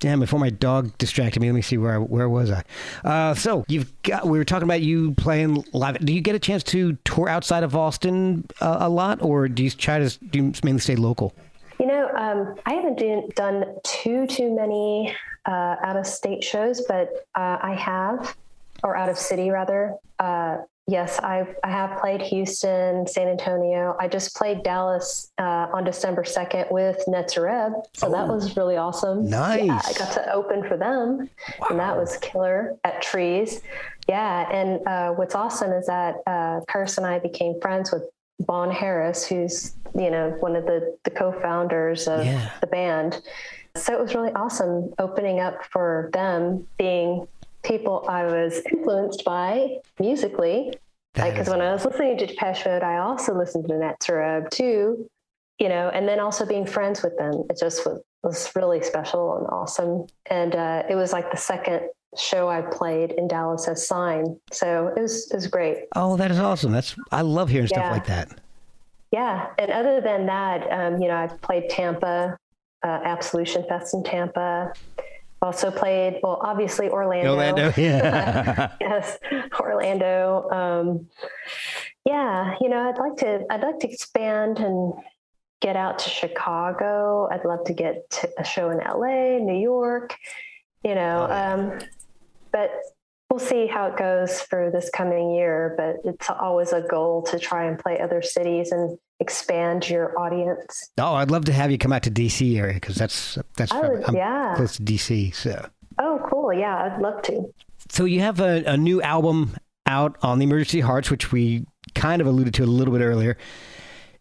Damn! 0.00 0.20
Before 0.20 0.38
my 0.38 0.50
dog 0.50 0.96
distracted 0.98 1.40
me, 1.40 1.48
let 1.48 1.54
me 1.56 1.62
see 1.62 1.76
where 1.76 1.94
I, 1.94 1.98
where 1.98 2.28
was 2.28 2.52
I? 2.52 2.62
Uh, 3.04 3.34
so 3.34 3.64
you've 3.66 3.92
got. 4.02 4.26
We 4.26 4.38
were 4.38 4.44
talking 4.44 4.62
about 4.62 4.80
you 4.80 5.12
playing 5.14 5.64
live. 5.72 5.98
Do 6.04 6.12
you 6.12 6.20
get 6.20 6.36
a 6.36 6.38
chance 6.38 6.62
to 6.64 6.96
tour 7.04 7.28
outside 7.28 7.64
of 7.64 7.74
Austin 7.74 8.46
uh, 8.60 8.76
a 8.80 8.88
lot, 8.88 9.20
or 9.22 9.48
do 9.48 9.64
you 9.64 9.70
try 9.70 9.98
to 9.98 10.18
do 10.26 10.38
you 10.38 10.52
mainly 10.62 10.80
stay 10.80 10.94
local? 10.94 11.34
You 11.80 11.86
know, 11.86 12.08
um, 12.16 12.54
I 12.66 12.74
haven't 12.74 12.98
do, 12.98 13.28
done 13.34 13.64
too 13.84 14.28
too 14.28 14.54
many 14.54 15.16
uh, 15.46 15.76
out 15.82 15.96
of 15.96 16.06
state 16.06 16.44
shows, 16.44 16.82
but 16.86 17.26
uh, 17.34 17.58
I 17.60 17.74
have, 17.74 18.36
or 18.84 18.96
out 18.96 19.08
of 19.08 19.18
city 19.18 19.50
rather. 19.50 19.94
Yes, 20.90 21.18
I 21.22 21.46
I 21.62 21.68
have 21.70 22.00
played 22.00 22.22
Houston, 22.22 23.06
San 23.06 23.28
Antonio. 23.28 23.94
I 24.00 24.08
just 24.08 24.34
played 24.34 24.62
Dallas 24.62 25.30
uh, 25.38 25.66
on 25.74 25.84
December 25.84 26.24
second 26.24 26.64
with 26.70 26.96
Nitzer 27.06 27.44
Ebb, 27.52 27.82
so 27.92 28.10
that 28.10 28.26
was 28.26 28.56
really 28.56 28.78
awesome. 28.78 29.26
Yeah, 29.26 29.42
I 29.84 29.92
got 29.98 30.12
to 30.14 30.32
open 30.32 30.66
for 30.66 30.78
them, 30.78 31.28
and 31.68 31.78
that 31.78 31.94
was 31.94 32.16
killer 32.16 32.78
at 32.84 33.02
Trees. 33.02 33.60
Yeah, 34.08 34.48
and 34.50 34.86
uh, 34.88 35.10
what's 35.10 35.34
awesome 35.34 35.72
is 35.72 35.86
that 35.88 36.14
uh, 36.26 36.60
Curse 36.68 36.96
and 36.96 37.06
I 37.06 37.18
became 37.18 37.60
friends 37.60 37.92
with 37.92 38.04
Bon 38.40 38.70
Harris, 38.70 39.26
who's 39.26 39.74
you 39.94 40.10
know 40.10 40.30
one 40.40 40.56
of 40.56 40.64
the 40.64 40.96
the 41.04 41.10
co-founders 41.10 42.08
of 42.08 42.24
Yeah. 42.24 42.50
the 42.62 42.66
band. 42.66 43.20
So 43.76 43.92
it 43.92 44.00
was 44.00 44.14
really 44.14 44.32
awesome 44.32 44.94
opening 44.98 45.38
up 45.38 45.62
for 45.70 46.08
them, 46.14 46.66
being 46.78 47.28
people 47.62 48.04
I 48.08 48.24
was 48.24 48.62
influenced 48.72 49.24
by 49.24 49.78
musically. 49.98 50.72
Because 51.14 51.46
is- 51.46 51.50
when 51.50 51.60
I 51.60 51.72
was 51.72 51.84
listening 51.84 52.18
to 52.18 52.26
Depeche 52.26 52.64
Mode, 52.64 52.82
I 52.82 52.98
also 52.98 53.34
listened 53.34 53.66
to 53.68 53.74
Nitzer 53.74 54.24
Ebb 54.24 54.50
too, 54.50 55.08
you 55.58 55.68
know, 55.68 55.88
and 55.88 56.06
then 56.08 56.20
also 56.20 56.46
being 56.46 56.66
friends 56.66 57.02
with 57.02 57.16
them. 57.18 57.44
It 57.50 57.58
just 57.58 57.84
was, 57.84 58.00
was 58.22 58.50
really 58.54 58.82
special 58.82 59.36
and 59.36 59.46
awesome. 59.48 60.06
And 60.26 60.54
uh, 60.54 60.84
it 60.88 60.94
was 60.94 61.12
like 61.12 61.30
the 61.30 61.36
second 61.36 61.88
show 62.16 62.48
I 62.48 62.62
played 62.62 63.12
in 63.12 63.28
Dallas 63.28 63.68
as 63.68 63.86
SINE. 63.86 64.38
So 64.52 64.92
it 64.96 65.00
was, 65.00 65.30
it 65.30 65.34
was 65.34 65.46
great. 65.46 65.86
Oh, 65.96 66.16
that 66.16 66.30
is 66.30 66.38
awesome. 66.38 66.72
That's 66.72 66.94
I 67.10 67.22
love 67.22 67.48
hearing 67.48 67.66
stuff 67.66 67.90
like 67.90 68.06
that. 68.06 68.38
Yeah. 69.10 69.48
And 69.58 69.70
other 69.72 70.00
than 70.00 70.26
that, 70.26 70.70
um, 70.70 71.00
you 71.00 71.08
know, 71.08 71.16
I've 71.16 71.40
played 71.40 71.68
Tampa, 71.68 72.36
uh, 72.84 73.00
Absolution 73.04 73.64
Fest 73.68 73.94
in 73.94 74.04
Tampa. 74.04 74.72
Also 75.40 75.70
played, 75.70 76.18
well, 76.22 76.40
obviously 76.42 76.88
Orlando. 76.88 77.30
Orlando, 77.34 77.72
yeah. 77.80 78.74
yes, 78.80 79.18
Orlando. 79.60 80.48
Um, 80.50 81.06
yeah, 82.04 82.54
you 82.60 82.68
know, 82.68 82.88
I'd 82.88 82.98
like 82.98 83.16
to. 83.18 83.44
I'd 83.50 83.62
like 83.62 83.78
to 83.80 83.88
expand 83.90 84.58
and 84.58 84.94
get 85.60 85.76
out 85.76 85.98
to 86.00 86.10
Chicago. 86.10 87.28
I'd 87.30 87.44
love 87.44 87.64
to 87.64 87.72
get 87.72 88.08
to 88.10 88.28
a 88.38 88.44
show 88.44 88.70
in 88.70 88.78
LA, 88.78 89.38
New 89.38 89.60
York. 89.60 90.16
You 90.84 90.94
know, 90.94 91.26
Oh, 91.28 91.32
yeah. 91.32 91.52
um, 91.54 91.78
but 92.52 92.70
we'll 93.30 93.38
see 93.40 93.66
how 93.66 93.86
it 93.86 93.96
goes 93.96 94.40
for 94.40 94.70
this 94.72 94.90
coming 94.90 95.34
year. 95.34 95.74
But 95.76 95.96
it's 96.10 96.30
always 96.30 96.72
a 96.72 96.80
goal 96.82 97.22
to 97.24 97.38
try 97.38 97.64
and 97.66 97.78
play 97.78 98.00
other 98.00 98.22
cities 98.22 98.72
and 98.72 98.98
expand 99.20 99.88
your 99.88 100.18
audience. 100.18 100.90
oh, 100.98 101.14
I'd 101.14 101.30
love 101.30 101.44
to 101.46 101.52
have 101.52 101.70
you 101.70 101.78
come 101.78 101.92
out 101.92 102.02
to 102.04 102.10
DC 102.10 102.56
area 102.58 102.74
because 102.74 102.94
that's 102.96 103.38
that's 103.56 103.72
oh, 103.72 103.80
from- 103.80 103.90
would- 103.92 104.04
I'm 104.08 104.14
yeah. 104.16 104.54
close 104.56 104.76
to 104.76 104.82
DC. 104.82 105.34
So 105.34 105.68
Oh, 106.00 106.20
cool! 106.30 106.52
Yeah, 106.52 106.76
I'd 106.94 107.00
love 107.00 107.22
to. 107.22 107.52
so 107.88 108.04
you 108.04 108.20
have 108.20 108.38
a, 108.40 108.62
a 108.66 108.76
new 108.76 109.02
album 109.02 109.56
out 109.86 110.16
on 110.22 110.38
the 110.38 110.44
Emergency 110.44 110.80
Hearts, 110.80 111.10
which 111.10 111.32
we 111.32 111.66
kind 111.96 112.20
of 112.20 112.28
alluded 112.28 112.54
to 112.54 112.62
a 112.62 112.66
little 112.66 112.92
bit 112.94 113.02
earlier. 113.02 113.36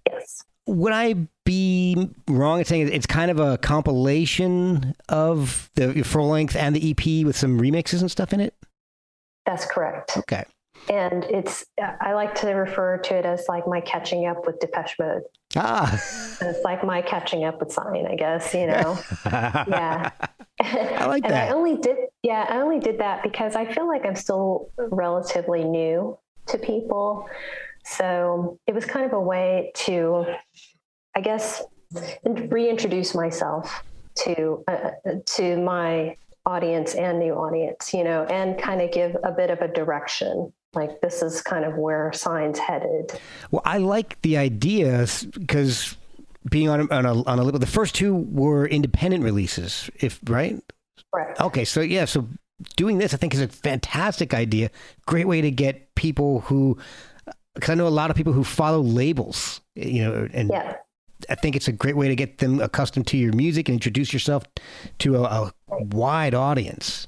Yes. 0.09 0.41
Would 0.65 0.91
I 0.93 1.27
be 1.45 2.09
wrong 2.27 2.59
in 2.59 2.65
saying 2.65 2.89
it's 2.91 3.05
kind 3.05 3.29
of 3.29 3.39
a 3.39 3.57
compilation 3.59 4.95
of 5.07 5.69
the 5.75 6.01
full 6.03 6.27
length 6.29 6.55
and 6.55 6.75
the 6.75 6.91
EP 6.91 7.25
with 7.25 7.37
some 7.37 7.59
remixes 7.59 8.01
and 8.01 8.09
stuff 8.09 8.33
in 8.33 8.39
it? 8.39 8.53
That's 9.45 9.65
correct. 9.65 10.17
Okay. 10.17 10.43
And 10.89 11.25
it's 11.25 11.65
i 12.01 12.13
like 12.13 12.33
to 12.35 12.49
refer 12.51 12.97
to 12.97 13.15
it 13.15 13.25
as 13.25 13.45
like 13.49 13.67
my 13.67 13.81
catching 13.81 14.25
up 14.25 14.45
with 14.45 14.59
depeche 14.59 14.95
mode. 14.99 15.23
Ah. 15.55 15.93
it's 16.41 16.63
like 16.63 16.83
my 16.83 17.01
catching 17.01 17.43
up 17.43 17.59
with 17.59 17.71
SINE 17.71 18.07
i 18.07 18.15
guess 18.15 18.53
you 18.53 18.67
know? 18.67 18.97
Yeah. 19.25 20.11
I 20.59 21.05
like 21.05 21.23
and 21.23 21.33
that. 21.33 21.51
i 21.51 21.53
only 21.53 21.77
did 21.77 21.97
yeah 22.23 22.45
i 22.49 22.57
only 22.57 22.79
did 22.79 22.99
that 22.99 23.21
because 23.21 23.55
i 23.55 23.65
feel 23.71 23.87
like 23.87 24.05
i'm 24.05 24.15
still 24.15 24.69
relatively 24.77 25.63
new 25.63 26.17
to 26.47 26.57
people. 26.57 27.27
So 27.83 28.57
it 28.67 28.73
was 28.73 28.85
kind 28.85 29.05
of 29.05 29.13
a 29.13 29.21
way 29.21 29.71
to 29.85 30.25
i 31.15 31.21
guess 31.21 31.63
reintroduce 32.23 33.15
myself 33.15 33.83
to 34.15 34.63
uh, 34.67 34.91
to 35.25 35.57
my 35.57 36.15
audience 36.45 36.95
and 36.95 37.19
new 37.19 37.33
audience 37.33 37.93
you 37.93 38.03
know 38.03 38.23
and 38.25 38.57
kind 38.57 38.81
of 38.81 38.91
give 38.91 39.15
a 39.23 39.31
bit 39.31 39.49
of 39.49 39.59
a 39.59 39.67
direction 39.67 40.51
like 40.73 41.01
this 41.01 41.21
is 41.21 41.41
kind 41.41 41.65
of 41.65 41.75
where 41.75 42.11
science 42.13 42.59
headed 42.59 43.19
Well, 43.51 43.61
I 43.65 43.77
like 43.77 44.21
the 44.21 44.37
idea 44.37 45.07
because 45.33 45.97
being 46.49 46.69
on 46.69 46.81
a, 46.81 46.93
on 46.93 47.05
a 47.05 47.23
on 47.23 47.39
a 47.39 47.43
label, 47.43 47.59
the 47.59 47.67
first 47.67 47.95
two 47.95 48.15
were 48.15 48.65
independent 48.67 49.23
releases, 49.23 49.89
if 49.95 50.19
right. 50.27 50.61
correct 51.13 51.41
Okay, 51.41 51.65
so 51.65 51.81
yeah, 51.81 52.05
so 52.05 52.27
doing 52.75 52.97
this, 52.97 53.13
I 53.13 53.17
think, 53.17 53.33
is 53.33 53.41
a 53.41 53.47
fantastic 53.47 54.33
idea. 54.33 54.69
Great 55.05 55.27
way 55.27 55.41
to 55.41 55.51
get 55.51 55.93
people 55.95 56.41
who, 56.41 56.77
because 57.53 57.71
I 57.71 57.75
know 57.75 57.87
a 57.87 57.89
lot 57.89 58.11
of 58.11 58.15
people 58.15 58.33
who 58.33 58.43
follow 58.43 58.81
labels, 58.81 59.61
you 59.75 60.03
know, 60.03 60.29
and 60.33 60.49
yeah 60.49 60.77
I 61.29 61.35
think 61.35 61.55
it's 61.55 61.67
a 61.67 61.71
great 61.71 61.97
way 61.97 62.07
to 62.07 62.15
get 62.15 62.37
them 62.37 62.59
accustomed 62.61 63.07
to 63.07 63.17
your 63.17 63.33
music 63.33 63.69
and 63.69 63.73
introduce 63.73 64.13
yourself 64.13 64.43
to 64.99 65.15
a, 65.17 65.21
a 65.23 65.83
wide 65.83 66.33
audience. 66.33 67.07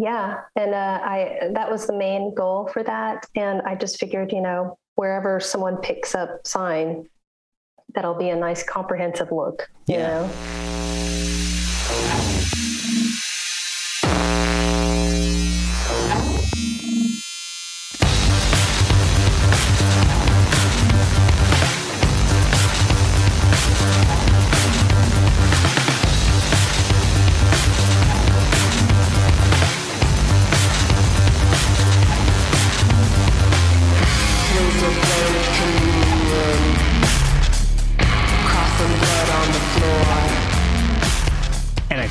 Yeah, 0.00 0.40
and 0.56 0.72
uh, 0.74 1.00
I 1.04 1.50
that 1.52 1.70
was 1.70 1.86
the 1.86 1.92
main 1.92 2.32
goal 2.34 2.70
for 2.72 2.82
that, 2.82 3.26
and 3.36 3.60
I 3.62 3.74
just 3.74 3.98
figured, 4.00 4.32
you 4.32 4.40
know, 4.40 4.78
wherever 4.94 5.40
someone 5.40 5.76
picks 5.76 6.14
up 6.14 6.46
SINE, 6.46 7.06
that'll 7.94 8.14
be 8.16 8.30
a 8.30 8.36
nice 8.36 8.62
comprehensive 8.62 9.30
look. 9.30 9.68
You 9.86 9.96
Yeah. 9.96 10.08
know, 10.08 10.30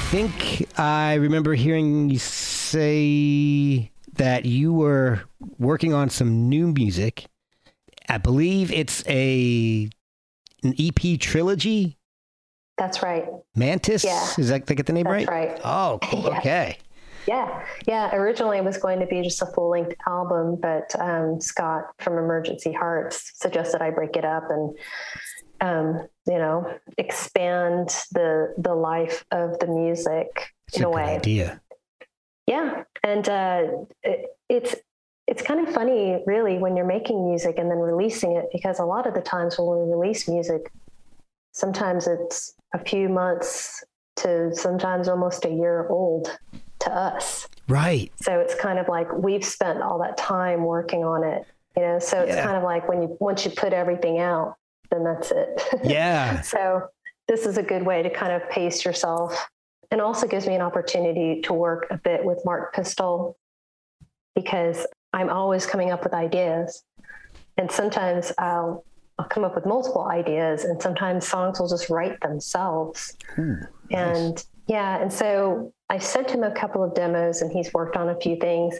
think 0.09 0.67
I 0.79 1.13
remember 1.15 1.53
hearing 1.53 2.09
you 2.09 2.17
say 2.17 3.91
that 4.13 4.43
you 4.43 4.73
were 4.73 5.21
working 5.59 5.93
on 5.93 6.09
some 6.09 6.49
new 6.49 6.71
music. 6.71 7.27
I 8.09 8.17
believe 8.17 8.71
it's 8.71 9.03
a 9.07 9.87
an 10.63 10.73
EP 10.79 11.19
trilogy. 11.19 11.99
That's 12.75 13.03
right. 13.03 13.25
Mantis. 13.55 14.03
Yeah. 14.03 14.27
Is 14.39 14.49
that 14.49 14.63
I 14.67 14.73
get 14.73 14.87
the 14.87 14.93
name 14.93 15.03
That's 15.03 15.27
right? 15.27 15.49
right. 15.51 15.61
Oh, 15.63 15.99
cool. 16.01 16.23
Yeah. 16.31 16.37
Okay. 16.39 16.77
Yeah, 17.27 17.63
yeah. 17.87 18.15
Originally, 18.15 18.57
it 18.57 18.63
was 18.63 18.77
going 18.77 18.99
to 19.01 19.05
be 19.05 19.21
just 19.21 19.43
a 19.43 19.45
full 19.45 19.69
length 19.69 19.93
album, 20.07 20.57
but 20.59 20.89
um, 20.99 21.39
Scott 21.39 21.83
from 21.99 22.13
Emergency 22.17 22.71
Hearts 22.71 23.33
suggested 23.35 23.83
I 23.83 23.91
break 23.91 24.15
it 24.15 24.25
up 24.25 24.45
and, 24.49 24.77
um, 25.61 26.07
you 26.29 26.37
know, 26.37 26.77
expand 26.97 27.89
the 28.11 28.53
the 28.57 28.75
life 28.75 29.25
of 29.31 29.59
the 29.59 29.67
music 29.67 30.53
It's 30.67 30.77
in 30.77 30.83
a 30.83 30.87
a 30.87 30.91
good 30.91 30.95
way. 30.95 31.15
idea. 31.15 31.61
Yeah, 32.47 32.83
and 33.03 33.27
uh, 33.29 33.61
it, 34.03 34.25
it's 34.49 34.75
it's 35.27 35.41
kind 35.43 35.67
of 35.67 35.73
funny, 35.73 36.23
really, 36.25 36.57
when 36.57 36.75
you're 36.75 36.85
making 36.97 37.27
music 37.27 37.55
and 37.59 37.69
then 37.69 37.77
releasing 37.77 38.35
it, 38.35 38.45
because 38.51 38.79
a 38.79 38.85
lot 38.85 39.05
of 39.07 39.13
the 39.13 39.21
times 39.21 39.57
when 39.59 39.67
we 39.87 39.93
release 39.95 40.27
music, 40.27 40.71
sometimes 41.51 42.07
it's 42.07 42.53
a 42.73 42.79
few 42.79 43.09
months 43.09 43.83
to 44.17 44.53
sometimes 44.55 45.07
almost 45.07 45.45
a 45.45 45.49
year 45.49 45.87
old 45.89 46.37
to 46.79 46.91
us. 46.91 47.47
Right. 47.67 48.11
So 48.21 48.39
it's 48.39 48.55
kind 48.55 48.79
of 48.79 48.87
like 48.87 49.07
we've 49.13 49.45
spent 49.45 49.81
all 49.83 49.99
that 49.99 50.17
time 50.17 50.63
working 50.63 51.03
on 51.03 51.23
it, 51.23 51.45
you 51.77 51.83
know. 51.83 51.99
So 51.99 52.21
it's 52.21 52.35
Yeah. 52.35 52.43
kind 52.43 52.57
of 52.57 52.63
like 52.63 52.89
when 52.89 53.01
you 53.03 53.17
once 53.19 53.45
you 53.45 53.51
put 53.51 53.73
everything 53.73 54.17
out, 54.19 54.55
then 54.91 55.03
that's 55.03 55.31
it. 55.31 55.61
Yeah. 55.83 56.41
so 56.53 56.87
this 57.27 57.45
is 57.45 57.57
a 57.57 57.63
good 57.63 57.83
way 57.83 58.01
to 58.03 58.09
kind 58.09 58.31
of 58.31 58.47
pace 58.49 58.85
yourself, 58.85 59.49
and 59.91 60.01
also 60.01 60.27
gives 60.27 60.47
me 60.47 60.55
an 60.55 60.61
opportunity 60.61 61.41
to 61.41 61.53
work 61.53 61.87
a 61.91 61.97
bit 61.97 62.23
with 62.23 62.39
Mark 62.45 62.75
Pistel 62.75 63.35
because 64.35 64.85
I'm 65.13 65.29
always 65.29 65.65
coming 65.65 65.91
up 65.91 66.03
with 66.03 66.13
ideas, 66.13 66.83
and 67.57 67.71
sometimes 67.71 68.31
I'll 68.37 68.83
I'll 69.17 69.27
come 69.27 69.43
up 69.43 69.55
with 69.55 69.65
multiple 69.65 70.07
ideas, 70.07 70.63
and 70.63 70.81
sometimes 70.81 71.27
songs 71.27 71.59
will 71.59 71.67
just 71.67 71.89
write 71.89 72.19
themselves. 72.21 73.17
Hmm, 73.35 73.55
and 73.91 74.43
yeah, 74.67 75.01
and 75.01 75.11
so 75.11 75.73
I 75.89 75.97
sent 75.97 76.29
him 76.29 76.43
a 76.43 76.51
couple 76.51 76.83
of 76.83 76.93
demos 76.93 77.41
and 77.41 77.51
he's 77.51 77.73
worked 77.73 77.97
on 77.97 78.09
a 78.09 78.19
few 78.19 78.37
things. 78.37 78.79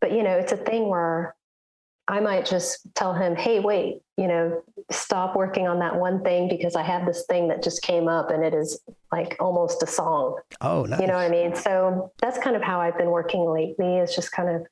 But 0.00 0.12
you 0.12 0.22
know, 0.22 0.36
it's 0.36 0.52
a 0.52 0.56
thing 0.56 0.88
where 0.88 1.34
I 2.10 2.20
might 2.20 2.44
just 2.44 2.80
tell 2.94 3.14
him, 3.14 3.36
"Hey, 3.36 3.60
wait, 3.60 4.02
you 4.16 4.26
know, 4.26 4.62
stop 4.90 5.36
working 5.36 5.66
on 5.68 5.78
that 5.78 5.94
one 5.96 6.22
thing 6.22 6.48
because 6.48 6.74
I 6.76 6.82
have 6.82 7.06
this 7.06 7.24
thing 7.26 7.48
that 7.48 7.62
just 7.62 7.82
came 7.82 8.08
up 8.08 8.30
and 8.30 8.44
it 8.44 8.52
is 8.54 8.80
like 9.12 9.36
almost 9.40 9.82
a 9.82 9.86
song." 9.86 10.38
Oh, 10.60 10.82
nice. 10.84 11.00
You 11.00 11.06
know 11.06 11.14
what 11.14 11.20
I 11.22 11.28
mean? 11.30 11.54
So 11.54 12.12
that's 12.20 12.38
kind 12.38 12.56
of 12.56 12.62
how 12.62 12.80
I've 12.80 12.98
been 12.98 13.10
working 13.10 13.48
lately 13.48 13.96
is 13.98 14.14
just 14.14 14.32
kind 14.32 14.48
of 14.48 14.66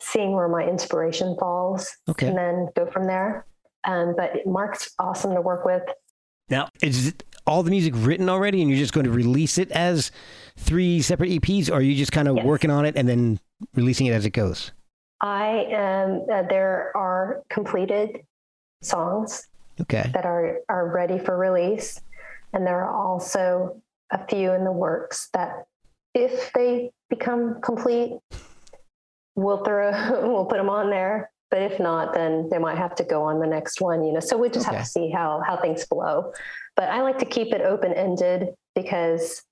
seeing 0.00 0.32
where 0.32 0.48
my 0.48 0.62
inspiration 0.66 1.36
falls 1.38 1.94
Okay. 2.08 2.28
and 2.28 2.36
then 2.38 2.68
go 2.76 2.86
from 2.90 3.06
there. 3.06 3.44
Um, 3.84 4.14
but 4.16 4.46
Mark's 4.46 4.90
awesome 4.98 5.34
to 5.34 5.40
work 5.40 5.64
with. 5.64 5.82
Now, 6.50 6.68
is 6.82 7.14
all 7.46 7.62
the 7.62 7.70
music 7.70 7.94
written 7.96 8.28
already 8.28 8.60
and 8.62 8.70
you're 8.70 8.78
just 8.78 8.92
going 8.94 9.04
to 9.04 9.10
release 9.12 9.58
it 9.58 9.70
as 9.72 10.10
three 10.56 11.02
separate 11.02 11.30
EPs 11.30 11.68
or 11.70 11.74
are 11.74 11.80
you 11.80 11.94
just 11.94 12.12
kind 12.12 12.28
of 12.28 12.36
Yes. 12.36 12.44
working 12.46 12.70
on 12.70 12.84
it 12.86 12.96
and 12.96 13.08
then 13.08 13.40
releasing 13.74 14.06
it 14.06 14.12
as 14.12 14.24
it 14.24 14.30
goes? 14.30 14.72
I 15.20 15.66
am. 15.70 16.26
Uh, 16.32 16.42
there 16.48 16.92
are 16.96 17.42
completed 17.50 18.20
songs 18.82 19.46
Okay. 19.80 20.10
that 20.14 20.24
are 20.24 20.58
are 20.68 20.88
ready 20.88 21.18
for 21.18 21.36
release, 21.36 22.00
and 22.52 22.66
there 22.66 22.84
are 22.84 22.94
also 22.94 23.82
a 24.10 24.26
few 24.26 24.52
in 24.52 24.64
the 24.64 24.72
works 24.72 25.28
that, 25.34 25.66
if 26.14 26.52
they 26.52 26.90
become 27.10 27.60
complete, 27.62 28.18
we'll 29.34 29.64
throw 29.64 29.90
we'll 30.28 30.46
put 30.46 30.58
them 30.58 30.70
on 30.70 30.90
there. 30.90 31.30
But 31.50 31.62
if 31.62 31.80
not, 31.80 32.12
then 32.12 32.48
they 32.50 32.58
might 32.58 32.76
have 32.76 32.94
to 32.96 33.04
go 33.04 33.22
on 33.22 33.40
the 33.40 33.46
next 33.46 33.80
one. 33.80 34.04
You 34.04 34.12
know, 34.12 34.20
so 34.20 34.36
we 34.36 34.50
just 34.50 34.66
Okay. 34.66 34.76
have 34.76 34.84
to 34.84 34.90
see 34.90 35.10
how 35.10 35.42
how 35.46 35.56
things 35.60 35.84
flow. 35.84 36.32
But 36.76 36.90
I 36.90 37.02
like 37.02 37.18
to 37.18 37.24
keep 37.24 37.52
it 37.54 37.62
open 37.62 37.92
ended 37.92 38.54
because, 38.74 39.42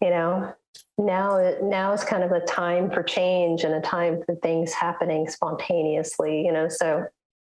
you 0.00 0.10
know, 0.10 0.54
now 0.98 1.36
it 1.36 1.62
now 1.62 1.92
is 1.92 2.04
kind 2.04 2.22
of 2.22 2.32
a 2.32 2.40
time 2.40 2.90
for 2.90 3.02
change 3.02 3.64
and 3.64 3.74
a 3.74 3.80
time 3.80 4.22
for 4.24 4.34
things 4.36 4.72
happening 4.72 5.28
spontaneously. 5.28 6.42
You 6.44 6.52
know, 6.52 6.68
so 6.68 7.04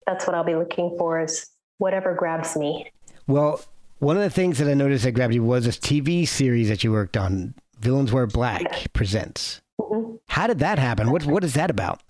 that's 0.06 0.26
what 0.26 0.34
I'll 0.34 0.44
be 0.44 0.54
looking 0.54 0.96
for 0.98 1.20
is 1.20 1.46
whatever 1.78 2.14
grabs 2.14 2.56
me. 2.56 2.90
Well, 3.26 3.60
one 3.98 4.16
of 4.16 4.22
the 4.22 4.30
things 4.30 4.58
that 4.58 4.68
I 4.68 4.74
noticed 4.74 5.04
that 5.04 5.12
grabbed 5.12 5.34
you 5.34 5.42
was 5.42 5.64
this 5.64 5.78
TV 5.78 6.26
series 6.26 6.68
that 6.68 6.84
you 6.84 6.92
worked 6.92 7.16
on, 7.16 7.54
Villains 7.78 8.12
Wear 8.12 8.26
Black 8.26 8.92
Presents. 8.92 9.60
Mhm. 9.80 10.18
How 10.28 10.46
did 10.46 10.58
that 10.60 10.78
happen? 10.78 11.10
What 11.10 11.24
What 11.24 11.44
is 11.44 11.54
that 11.54 11.70
about? 11.70 12.02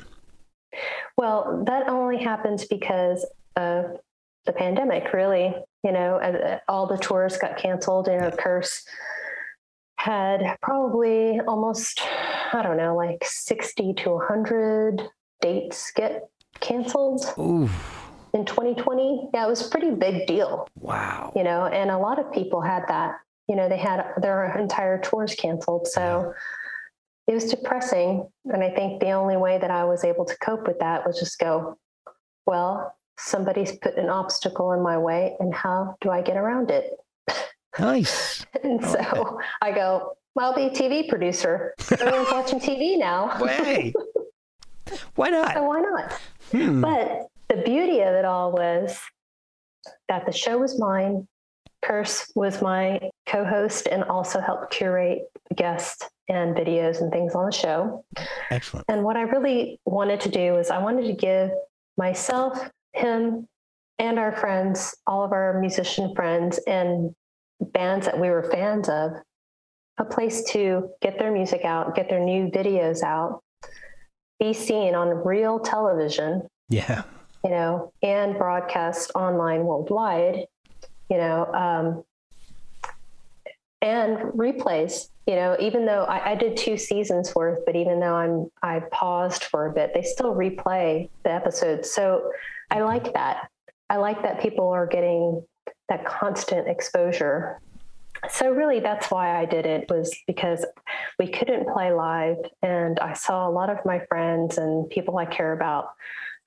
Well, 1.16 1.62
that 1.66 1.88
only 1.88 2.18
happens 2.18 2.64
because 2.64 3.24
of 3.56 3.98
the 4.46 4.52
pandemic, 4.52 5.12
really. 5.12 5.54
You 5.82 5.92
know, 5.92 6.16
uh, 6.16 6.58
all 6.68 6.86
the 6.86 6.98
tours 6.98 7.36
got 7.36 7.56
canceled. 7.56 8.08
You 8.08 8.18
know, 8.18 8.30
Curse 8.30 8.84
had 10.04 10.58
probably 10.60 11.40
almost, 11.48 12.02
I 12.52 12.60
don't 12.62 12.76
know, 12.76 12.94
like 12.94 13.24
60 13.24 13.94
to 13.94 14.10
100 14.10 15.00
dates 15.40 15.90
get 15.96 16.28
canceled 16.60 17.24
Ooh, 17.38 17.70
in 18.34 18.44
2020. 18.44 19.30
Yeah, 19.32 19.46
it 19.46 19.48
was 19.48 19.66
a 19.66 19.70
pretty 19.70 19.92
big 19.92 20.26
deal, 20.26 20.68
wow. 20.78 21.32
you 21.34 21.42
know, 21.42 21.64
and 21.64 21.90
a 21.90 21.96
lot 21.96 22.18
of 22.18 22.30
people 22.34 22.60
had 22.60 22.82
that. 22.88 23.14
You 23.48 23.56
know, 23.56 23.66
they 23.66 23.78
had 23.78 24.04
their 24.20 24.58
entire 24.58 25.00
tours 25.00 25.34
canceled. 25.34 25.86
So 25.86 26.34
it 27.26 27.32
was 27.32 27.44
depressing. 27.44 28.28
And 28.44 28.62
I 28.62 28.70
think 28.70 29.00
the 29.00 29.12
only 29.12 29.38
way 29.38 29.56
that 29.56 29.70
I 29.70 29.84
was 29.84 30.04
able 30.04 30.26
to 30.26 30.36
cope 30.36 30.66
with 30.66 30.80
that 30.80 31.06
was 31.06 31.18
just 31.18 31.38
go, 31.38 31.78
well, 32.44 32.94
somebody's 33.18 33.72
put 33.78 33.96
an 33.96 34.10
obstacle 34.10 34.72
in 34.72 34.82
my 34.82 34.98
way, 34.98 35.34
and 35.40 35.54
how 35.54 35.96
do 36.02 36.10
I 36.10 36.20
get 36.20 36.36
around 36.36 36.70
it? 36.70 36.90
Nice. 37.78 38.44
And 38.62 38.84
I 38.84 38.88
like 38.88 38.98
so 39.12 39.38
I 39.62 39.72
go, 39.72 40.16
well, 40.34 40.50
I'll 40.50 40.54
be 40.54 40.64
a 40.64 40.70
TV 40.70 41.08
producer. 41.08 41.74
Everyone's 41.90 42.28
watching 42.30 42.60
TV 42.60 42.98
now. 42.98 43.28
Hey, 43.46 43.92
why 45.16 45.30
So 45.30 45.42
not? 45.42 45.64
why 45.64 45.80
not? 45.80 46.12
Hmm. 46.52 46.80
But 46.80 47.26
the 47.48 47.62
beauty 47.64 48.00
of 48.00 48.14
it 48.14 48.24
all 48.24 48.52
was 48.52 48.98
that 50.08 50.26
the 50.26 50.32
show 50.32 50.58
was 50.58 50.78
mine. 50.78 51.26
Curse 51.82 52.32
was 52.34 52.62
my 52.62 53.10
co 53.26 53.44
host 53.44 53.88
and 53.90 54.04
also 54.04 54.40
helped 54.40 54.72
curate 54.72 55.22
guests 55.54 56.08
and 56.28 56.56
videos 56.56 57.00
and 57.00 57.12
things 57.12 57.34
on 57.34 57.44
the 57.46 57.52
show. 57.52 58.04
Excellent. 58.50 58.86
And 58.88 59.04
what 59.04 59.16
I 59.16 59.22
really 59.22 59.78
wanted 59.84 60.20
to 60.22 60.30
do 60.30 60.56
is 60.56 60.70
I 60.70 60.78
wanted 60.78 61.06
to 61.06 61.12
give 61.12 61.50
myself, 61.98 62.58
him, 62.94 63.46
and 63.98 64.18
our 64.18 64.32
friends, 64.32 64.96
all 65.06 65.24
of 65.24 65.32
our 65.32 65.60
musician 65.60 66.14
friends 66.14 66.58
and 66.66 67.14
bands 67.60 68.06
that 68.06 68.18
we 68.18 68.30
were 68.30 68.42
fans 68.50 68.88
of, 68.88 69.12
a 69.98 70.04
place 70.04 70.42
to 70.50 70.90
get 71.00 71.18
their 71.18 71.30
music 71.30 71.64
out, 71.64 71.94
get 71.94 72.08
their 72.08 72.20
new 72.20 72.50
videos 72.50 73.02
out, 73.02 73.42
be 74.40 74.52
seen 74.52 74.94
on 74.94 75.08
real 75.24 75.60
television, 75.60 76.42
Yeah. 76.68 77.02
you 77.44 77.50
know, 77.50 77.92
and 78.02 78.36
broadcast 78.36 79.12
online 79.14 79.64
worldwide, 79.64 80.46
you 81.08 81.16
know, 81.16 81.46
um, 81.54 82.04
and 83.82 84.18
replays. 84.32 85.08
You 85.26 85.36
know, 85.36 85.56
even 85.58 85.86
though 85.86 86.04
I, 86.04 86.32
I 86.32 86.34
did 86.34 86.56
two 86.56 86.76
seasons 86.76 87.34
worth, 87.34 87.60
but 87.64 87.76
even 87.76 87.98
though 88.00 88.14
I'm 88.14 88.50
I 88.62 88.80
paused 88.90 89.44
for 89.44 89.66
a 89.66 89.72
bit, 89.72 89.92
they 89.94 90.02
still 90.02 90.34
replay 90.34 91.08
the 91.22 91.32
episodes. 91.32 91.90
So 91.90 92.30
I 92.70 92.80
like 92.82 93.12
that. 93.14 93.48
I 93.88 93.96
like 93.96 94.22
that 94.22 94.40
people 94.42 94.68
are 94.68 94.86
getting 94.86 95.42
that 95.88 96.04
constant 96.04 96.68
exposure. 96.68 97.60
So 98.30 98.50
really, 98.50 98.80
that's 98.80 99.10
why 99.10 99.38
I 99.38 99.44
did 99.44 99.66
it 99.66 99.90
was 99.90 100.14
because 100.26 100.64
we 101.18 101.26
couldn't 101.28 101.68
play 101.68 101.92
live, 101.92 102.36
and 102.62 102.98
I 103.00 103.12
saw 103.12 103.48
a 103.48 103.50
lot 103.50 103.68
of 103.68 103.78
my 103.84 103.98
friends 104.06 104.56
and 104.56 104.88
people 104.88 105.18
I 105.18 105.26
care 105.26 105.52
about 105.52 105.90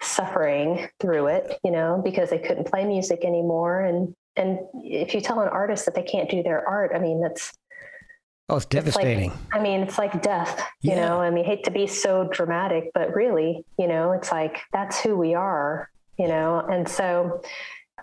suffering 0.02 0.88
through 1.00 1.28
it, 1.28 1.60
you 1.64 1.72
know, 1.72 2.02
because 2.04 2.30
they 2.30 2.40
couldn't 2.40 2.68
play 2.68 2.84
music 2.86 3.24
anymore. 3.24 3.82
And 3.82 4.16
and 4.36 4.60
if 4.76 5.14
you 5.16 5.22
tell 5.22 5.40
an 5.42 5.48
artist 5.50 5.86
that 5.86 5.96
they 5.96 6.04
can't 6.04 6.30
do 6.30 6.44
their 6.44 6.68
art, 6.68 6.92
I 6.96 7.00
mean, 7.00 7.22
that's 7.22 7.54
Oh, 8.50 8.56
it's 8.56 8.66
it's 8.66 8.74
like- 8.76 8.86
devastating. 8.86 9.32
I 9.52 9.60
mean, 9.60 9.82
it's 9.82 9.98
like 9.98 10.22
death, 10.22 10.66
you 10.82 10.92
Yeah. 10.92 11.06
know. 11.08 11.22
I 11.22 11.30
mean, 11.32 11.44
hate 11.44 11.64
to 11.66 11.72
be 11.72 11.86
so 11.86 12.30
dramatic, 12.32 12.92
but 12.94 13.14
really, 13.14 13.66
you 13.78 13.88
know, 13.88 14.14
it's 14.14 14.32
like 14.32 14.62
that's 14.72 15.02
who 15.02 15.18
we 15.18 15.34
are, 15.36 15.90
you 16.18 16.28
know. 16.30 16.60
And 16.60 16.88
so, 16.88 17.42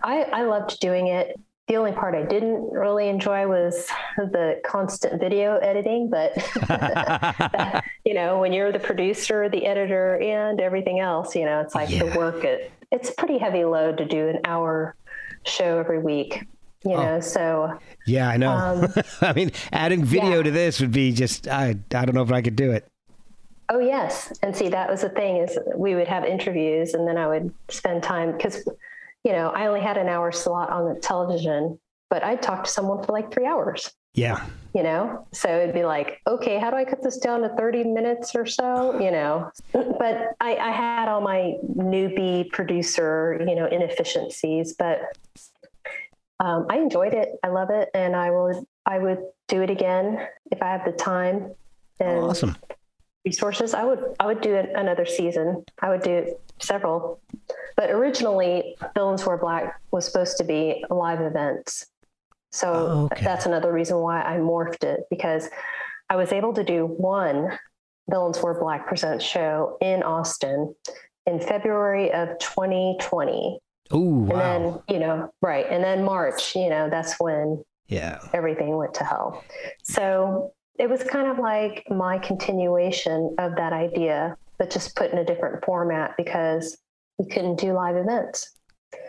I 0.03 0.23
I 0.23 0.43
loved 0.43 0.79
doing 0.79 1.07
it. 1.07 1.39
The 1.67 1.77
only 1.77 1.93
part 1.93 2.13
I 2.13 2.21
didn't 2.23 2.71
really 2.71 3.09
enjoy 3.09 3.47
was 3.47 3.87
the 4.17 4.61
constant 4.63 5.19
video 5.19 5.57
editing, 5.57 6.11
but 6.11 6.35
you 8.05 8.13
know, 8.13 8.39
when 8.39 8.53
you're 8.53 8.71
the 8.71 8.79
producer, 8.79 9.49
the 9.49 9.65
editor, 9.65 10.17
and 10.21 10.61
everything 10.61 10.99
else, 10.99 11.35
you 11.35 11.43
know, 11.45 11.61
it's 11.61 11.73
like 11.73 11.89
Yeah. 11.89 12.03
the 12.03 12.17
work. 12.17 12.43
It 12.43 12.71
it's 12.91 13.09
a 13.09 13.13
pretty 13.13 13.39
heavy 13.39 13.65
load 13.65 13.97
to 13.97 14.05
do 14.05 14.27
an 14.27 14.39
hour 14.45 14.95
show 15.45 15.79
every 15.79 15.99
week. 15.99 16.45
You 16.83 16.91
know, 16.97 17.19
so 17.19 17.79
Yeah, 18.05 18.29
I 18.29 18.37
know. 18.37 18.51
Um, 18.51 18.93
I 19.21 19.33
mean, 19.33 19.51
adding 19.71 20.03
video 20.05 20.37
yeah. 20.37 20.43
to 20.43 20.51
this 20.51 20.79
would 20.81 20.91
be 20.91 21.11
just 21.13 21.47
I 21.47 21.69
I 21.95 22.05
don't 22.05 22.13
know 22.13 22.21
if 22.21 22.31
I 22.31 22.43
could 22.43 22.55
do 22.55 22.71
it. 22.71 22.87
Oh 23.69 23.79
yes, 23.79 24.31
and 24.43 24.55
see 24.55 24.69
that 24.69 24.87
was 24.87 25.01
the 25.01 25.09
thing 25.09 25.37
is 25.37 25.57
we 25.75 25.95
would 25.95 26.07
have 26.07 26.23
interviews, 26.25 26.93
and 26.93 27.07
then 27.07 27.17
I 27.17 27.25
would 27.27 27.51
spend 27.69 28.03
time 28.03 28.33
because, 28.33 28.63
you 29.25 29.31
know, 29.31 29.49
I 29.49 29.65
only 29.65 29.81
had 29.81 29.97
an 29.97 30.07
hour 30.07 30.31
slot 30.31 30.69
on 30.69 30.93
the 30.93 30.99
television, 30.99 31.79
but 32.11 32.23
I'd 32.23 32.43
talk 32.43 32.63
to 32.65 32.69
someone 32.69 33.03
for 33.03 33.11
like 33.11 33.33
three 33.33 33.47
hours. 33.47 33.91
Yeah. 34.13 34.45
You 34.75 34.83
know, 34.83 35.27
so 35.33 35.49
it'd 35.49 35.73
be 35.73 35.83
like, 35.83 36.21
okay, 36.27 36.59
how 36.59 36.69
do 36.69 36.77
I 36.77 36.85
cut 36.85 37.01
this 37.01 37.17
down 37.17 37.41
to 37.41 37.49
thirty 37.57 37.83
minutes 37.83 38.35
or 38.35 38.45
so? 38.45 38.99
You 38.99 39.09
know, 39.09 39.51
but 39.73 40.35
I, 40.39 40.55
I 40.55 40.71
had 40.71 41.09
all 41.09 41.21
my 41.21 41.55
newbie 41.75 42.49
producer, 42.51 43.43
you 43.47 43.55
know, 43.55 43.65
inefficiencies, 43.65 44.75
but 44.77 45.01
um, 46.39 46.67
I 46.69 46.77
enjoyed 46.77 47.13
it. 47.13 47.29
I 47.43 47.47
love 47.47 47.69
it, 47.71 47.89
and 47.93 48.15
I 48.15 48.31
will. 48.31 48.67
I 48.85 48.99
would 48.99 49.19
do 49.47 49.61
it 49.61 49.69
again 49.69 50.19
if 50.51 50.61
I 50.61 50.67
have 50.67 50.85
the 50.85 50.91
time. 50.91 51.53
And 51.99 52.19
Awesome. 52.19 52.55
Resources 53.25 53.73
i 53.73 53.83
would 53.83 53.99
i 54.19 54.25
would 54.25 54.41
do 54.41 54.55
another 54.55 55.05
season 55.05 55.63
i 55.81 55.89
would 55.89 56.01
do 56.01 56.35
several 56.59 57.19
but 57.75 57.89
originally 57.89 58.75
villains 58.93 59.25
wear 59.25 59.37
black 59.37 59.79
was 59.91 60.05
supposed 60.05 60.37
to 60.37 60.43
be 60.43 60.83
live 60.89 61.21
events 61.21 61.87
so 62.51 62.71
Oh, 62.73 63.05
okay. 63.11 63.23
that's 63.25 63.45
another 63.45 63.71
reason 63.73 63.97
why 63.97 64.21
i 64.21 64.37
morphed 64.37 64.83
it 64.83 65.01
because 65.09 65.49
i 66.09 66.15
was 66.15 66.31
able 66.31 66.53
to 66.53 66.63
do 66.63 66.85
one 66.85 67.57
villains 68.09 68.41
wear 68.41 68.53
black 68.59 68.87
presents 68.87 69.25
show 69.25 69.77
in 69.81 70.03
austin 70.03 70.73
in 71.25 71.39
february 71.39 72.13
of 72.13 72.37
2020 72.39 73.59
Oh 73.91 73.99
and 74.01 74.27
wow. 74.29 74.37
then 74.87 74.95
you 74.95 74.99
know 74.99 75.31
right 75.41 75.65
and 75.69 75.83
then 75.83 76.03
march 76.03 76.55
you 76.55 76.69
know 76.69 76.89
that's 76.89 77.19
when 77.19 77.63
yeah. 77.87 78.17
everything 78.33 78.75
went 78.77 78.95
to 78.95 79.03
hell. 79.03 79.43
So 79.83 80.54
it 80.79 80.89
was 80.89 81.03
kind 81.03 81.27
of 81.29 81.37
like 81.39 81.83
my 81.89 82.17
continuation 82.19 83.35
of 83.39 83.55
that 83.55 83.73
idea, 83.73 84.35
but 84.57 84.69
just 84.69 84.95
put 84.95 85.11
in 85.11 85.17
a 85.17 85.25
different 85.25 85.63
format 85.65 86.15
because 86.17 86.77
we 87.17 87.27
couldn't 87.27 87.57
do 87.59 87.73
live 87.73 87.95
events. 87.95 88.51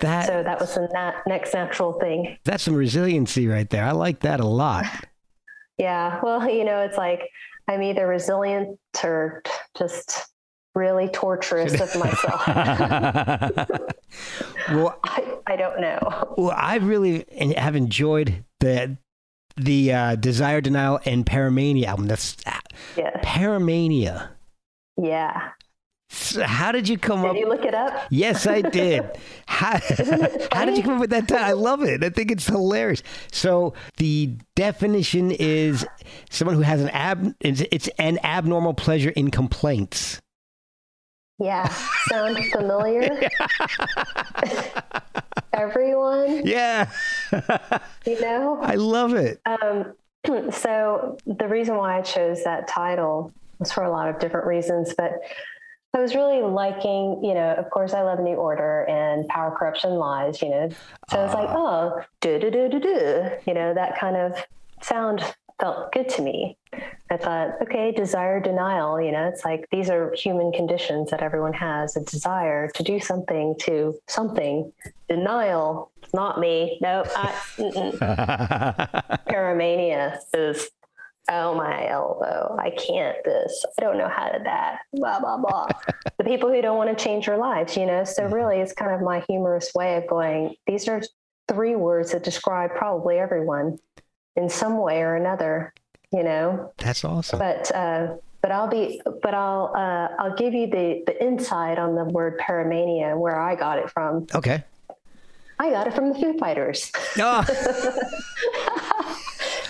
That 0.01 0.27
So 0.27 0.43
that 0.43 0.61
was 0.61 0.75
the 0.75 0.89
na- 0.93 1.21
next 1.27 1.55
natural 1.55 1.93
thing. 2.01 2.37
that's 2.45 2.63
some 2.65 2.75
resiliency 2.75 3.47
right 3.47 3.69
there. 3.71 3.85
I 3.85 3.93
like 3.93 4.21
that 4.21 4.41
a 4.41 4.47
lot. 4.47 4.85
Yeah. 5.79 6.21
Well, 6.23 6.49
you 6.49 6.65
know, 6.65 6.81
it's 6.81 6.97
like 6.97 7.21
I'm 7.69 7.83
either 7.83 8.07
resilient 8.07 8.79
or 9.05 9.43
just 9.77 10.25
really 10.75 11.09
torturous 11.09 11.79
of 11.79 11.95
myself. 11.97 12.47
well, 14.71 14.99
I, 15.05 15.35
I 15.47 15.57
don't 15.57 15.83
know. 15.83 16.35
well, 16.39 16.55
I 16.57 16.77
really 16.77 17.27
have 17.59 17.77
enjoyed 17.77 18.43
the 18.61 18.97
the 19.57 19.93
uh, 19.93 20.15
Desire 20.17 20.61
Denial 20.61 21.01
and 21.05 21.25
Paramania 21.27 21.85
album. 21.87 22.07
That's 22.07 22.37
Yeah. 22.97 23.11
Paramania. 23.23 24.29
Yeah. 24.97 25.51
So 26.09 26.45
how 26.45 26.71
did 26.73 26.89
you 26.89 26.97
come 26.99 27.25
up? 27.25 27.33
Did 27.35 27.41
you 27.41 27.49
look 27.49 27.65
it 27.65 27.75
up? 27.75 28.07
Yes, 28.11 28.47
I 28.47 28.61
did. 28.71 29.05
How, 29.47 29.81
how 30.53 30.65
did 30.65 30.77
you 30.77 30.83
come 30.83 30.95
up 30.95 31.01
with 31.01 31.11
that? 31.11 31.31
I 31.33 31.53
love 31.53 31.83
it. 31.83 32.05
I 32.05 32.11
think 32.11 32.31
it's 32.31 32.47
hilarious. 32.47 33.03
So 33.33 33.75
the 33.97 34.37
definition 34.55 35.33
is 35.33 35.85
someone 36.31 36.55
who 36.55 36.63
has 36.63 36.81
an 36.81 36.91
ab. 36.91 37.35
It's, 37.41 37.63
it's 37.73 37.89
an 37.99 38.19
abnormal 38.23 38.75
pleasure 38.75 39.11
in 39.11 39.31
complaints. 39.31 40.21
Yeah. 41.39 41.69
Sound 42.09 42.39
familiar? 42.53 43.11
Everyone, 45.57 46.47
Yeah, 46.47 46.91
you 48.07 48.21
know? 48.21 48.59
I 48.61 48.75
love 48.75 49.15
it. 49.15 49.41
Um, 49.47 49.95
so 50.53 51.17
the 51.27 51.49
reason 51.49 51.77
why 51.77 51.99
I 51.99 52.03
chose 52.03 52.45
that 52.45 52.69
title 52.69 53.33
was 53.59 53.73
for 53.73 53.83
a 53.83 53.91
lot 53.91 54.09
of 54.09 54.19
different 54.19 54.47
reasons, 54.47 54.95
but 54.97 55.13
I 55.95 56.01
was 56.01 56.15
really 56.15 56.43
liking, 56.43 57.25
you 57.25 57.33
know, 57.33 57.55
of 57.55 57.71
course 57.71 57.95
I 57.95 58.03
love 58.03 58.21
New 58.21 58.35
Order 58.35 58.85
and 58.87 59.27
Power 59.29 59.57
Corruption 59.57 59.93
Lies, 59.93 60.43
you 60.43 60.51
know. 60.51 60.69
So 61.11 61.25
it's 61.25 61.33
like, 61.33 61.49
oh, 61.51 62.03
do 62.21 62.39
do 62.39 62.51
do 62.51 62.69
do 62.69 62.79
do, 62.79 63.31
you 63.47 63.55
know, 63.55 63.73
that 63.73 63.99
kind 63.99 64.17
of 64.17 64.37
sound 64.83 65.23
felt 65.61 65.93
good 65.93 66.09
to 66.11 66.23
me. 66.23 66.57
I 67.11 67.17
thought, 67.17 67.63
okay, 67.63 67.93
desire 67.93 68.41
denial, 68.41 69.01
you 69.01 69.13
know, 69.13 69.29
it's 69.29 69.45
like 69.45 69.67
these 69.71 69.89
are 69.89 70.13
human 70.15 70.53
conditions 70.53 71.11
that 71.11 71.23
everyone 71.23 71.53
has 71.55 71.97
a 71.97 72.05
desire 72.05 72.69
to 72.75 72.83
do 72.83 73.01
something 73.01 73.55
to 73.61 73.95
something. 74.09 74.73
Denial, 75.09 75.93
not 76.13 76.41
me. 76.41 76.79
Nope. 76.83 77.07
I. 77.15 77.33
Paramania 79.29 80.19
is, 80.35 80.69
oh 81.31 81.55
my 81.55 81.89
elbow, 81.89 82.57
I 82.59 82.71
can't 82.71 83.17
this, 83.25 83.65
I 83.79 83.83
don't 83.83 83.99
know 83.99 84.09
how 84.09 84.29
to 84.29 84.41
that, 84.45 84.81
blah, 84.93 85.21
blah, 85.21 85.39
blah. 85.39 85.69
the 86.19 86.25
people 86.25 86.51
who 86.51 86.61
don't 86.61 86.77
want 86.77 86.97
to 86.97 87.05
change 87.05 87.27
their 87.27 87.39
lives, 87.39 87.77
you 87.77 87.87
know? 87.87 88.05
So 88.05 88.23
mm-hmm. 88.23 88.35
really 88.35 88.57
it's 88.59 88.73
kind 88.73 88.93
of 88.93 89.01
my 89.01 89.25
humorous 89.29 89.73
way 89.75 89.97
of 89.97 90.07
going, 90.07 90.55
these 90.67 90.89
are 90.89 91.03
three 91.49 91.77
words 91.77 92.13
that 92.13 92.25
describe 92.25 92.71
probably 92.77 93.19
everyone 93.19 93.79
in 94.37 94.49
some 94.49 94.79
way 94.81 95.01
or 95.03 95.15
another, 95.17 95.73
you 96.13 96.23
know? 96.23 96.73
That's 96.79 97.05
awesome. 97.05 97.39
But, 97.39 97.75
uh, 97.75 98.15
but 98.43 98.53
I'll 98.53 98.69
be, 98.69 99.01
but 99.23 99.35
I'll, 99.35 99.73
uh, 99.77 100.09
I'll 100.23 100.35
give 100.37 100.55
you 100.55 100.67
the, 100.69 101.03
the 101.07 101.23
insight 101.25 101.79
on 101.79 101.95
the 101.95 102.05
word 102.05 102.39
paramania 102.39 103.11
and 103.13 103.21
where 103.21 103.39
I 103.41 103.55
got 103.57 103.79
it 103.79 103.91
from. 103.91 104.27
Okay. 104.35 104.63
I 105.59 105.71
got 105.71 105.87
it 105.87 105.95
from 105.95 106.13
the 106.13 106.19
Foo 106.19 106.37
Fighters. 106.39 106.93
Oh, 107.19 107.41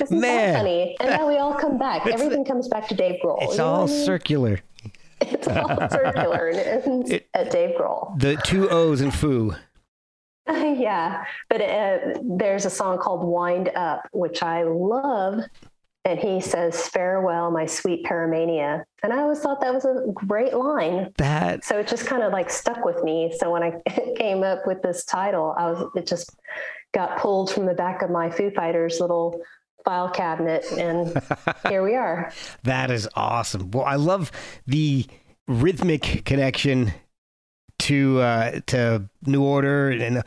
Isn't 0.01 0.21
Man. 0.21 0.53
that 0.53 0.59
funny? 0.59 0.97
And 1.01 1.11
now 1.11 1.27
we 1.27 1.39
all 1.39 1.55
come 1.55 1.79
back. 1.79 2.07
Everything 2.07 2.45
comes 2.45 2.69
back 2.69 2.87
to 2.89 2.95
Dave 2.95 3.21
Grohl. 3.25 3.39
it's 3.43 3.53
you 3.53 3.59
know 3.59 3.67
all 3.67 3.85
I 3.85 3.87
mean? 3.87 4.05
circular. 4.05 4.61
It's 5.23 5.49
all 5.49 5.69
circular 5.91 6.49
and 6.49 6.59
it 6.59 6.87
ends 6.87 7.11
It- 7.11 7.29
at 7.33 7.51
Dave 7.51 7.77
Grohl. 7.79 8.19
The 8.21 8.37
two 8.45 8.69
O's 8.69 9.01
in 9.01 9.11
foo. 9.11 9.55
yeah, 10.79 11.25
but 11.49 11.61
uh, 11.61 11.99
there's 12.23 12.67
a 12.67 12.71
song 12.71 12.99
called 12.99 13.27
"Wind 13.27 13.71
Up," 13.75 14.09
which 14.13 14.43
I 14.43 14.63
love, 14.63 15.41
and 16.05 16.19
he 16.21 16.41
says, 16.41 16.89
"Farewell, 16.89 17.51
my 17.51 17.67
sweet 17.67 18.05
paramania," 18.05 18.85
and 19.03 19.13
I 19.13 19.19
always 19.19 19.41
thought 19.41 19.61
that 19.61 19.75
was 19.75 19.85
a 19.85 20.05
great 20.15 20.55
line. 20.55 21.13
That 21.19 21.65
So 21.65 21.79
it 21.79 21.89
just 21.89 22.07
kind 22.07 22.23
of 22.23 22.33
like 22.33 22.49
stuck 22.51 22.85
with 22.85 23.03
me. 23.03 23.35
So 23.39 23.51
when 23.51 23.63
I 23.65 23.81
came 24.17 24.45
up 24.45 24.67
with 24.67 24.83
this 24.83 25.05
title, 25.05 25.55
I 25.59 25.71
was 25.71 25.91
it 25.97 26.07
just 26.07 26.31
got 26.93 27.19
pulled 27.19 27.51
from 27.53 27.67
the 27.67 27.75
back 27.75 28.03
of 28.03 28.11
my 28.11 28.31
Foo 28.31 28.51
Fighters 28.51 29.01
little 29.01 29.41
file 29.85 30.11
cabinet, 30.11 30.65
and 30.79 31.21
here 31.69 31.83
we 31.83 31.95
are. 31.97 32.33
that 32.63 32.91
is 32.91 33.09
awesome. 33.15 33.71
Well, 33.73 33.85
I 33.85 33.97
love 33.97 34.31
the 34.67 35.07
rhythmic 35.49 36.25
connection 36.25 36.93
to 37.81 38.21
uh, 38.21 38.61
to 38.67 39.09
New 39.27 39.43
Order, 39.43 39.91
and 39.91 40.19
uh, 40.19 40.23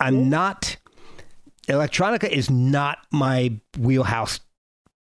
I'm 0.00 0.28
not 0.28 0.76
electronica 1.68 2.28
is 2.28 2.50
not 2.50 2.98
my 3.10 3.52
wheelhouse, 3.78 4.40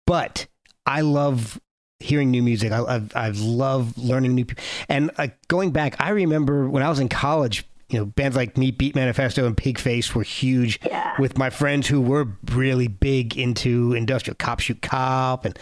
but 0.06 0.48
I 0.86 1.02
love 1.02 1.60
hearing 2.00 2.32
new 2.32 2.44
music. 2.44 2.72
I 2.72 2.80
I, 2.80 3.02
I 3.16 3.30
love 3.30 3.98
learning 3.98 4.36
new 4.36 4.46
people, 4.46 4.64
and 4.90 5.12
uh, 5.18 5.28
going 5.48 5.72
back, 5.72 5.96
I 6.00 6.10
remember 6.10 6.70
when 6.70 6.84
I 6.84 6.90
was 6.90 7.00
in 7.00 7.10
college. 7.10 7.66
You 7.90 8.00
know, 8.00 8.06
bands 8.06 8.36
like 8.36 8.58
Meat 8.58 8.78
Beat 8.78 8.96
Manifesto 8.96 9.46
and 9.48 9.56
Pigface 9.56 10.14
were 10.14 10.22
huge 10.24 10.78
Yeah. 10.86 11.14
with 11.20 11.38
my 11.38 11.50
friends 11.50 11.88
who 11.88 12.02
were 12.02 12.28
really 12.52 12.90
big 12.90 13.38
into 13.38 13.94
industrial 13.94 14.36
cop 14.36 14.60
shoot 14.60 14.82
cop 14.82 15.46
and 15.46 15.58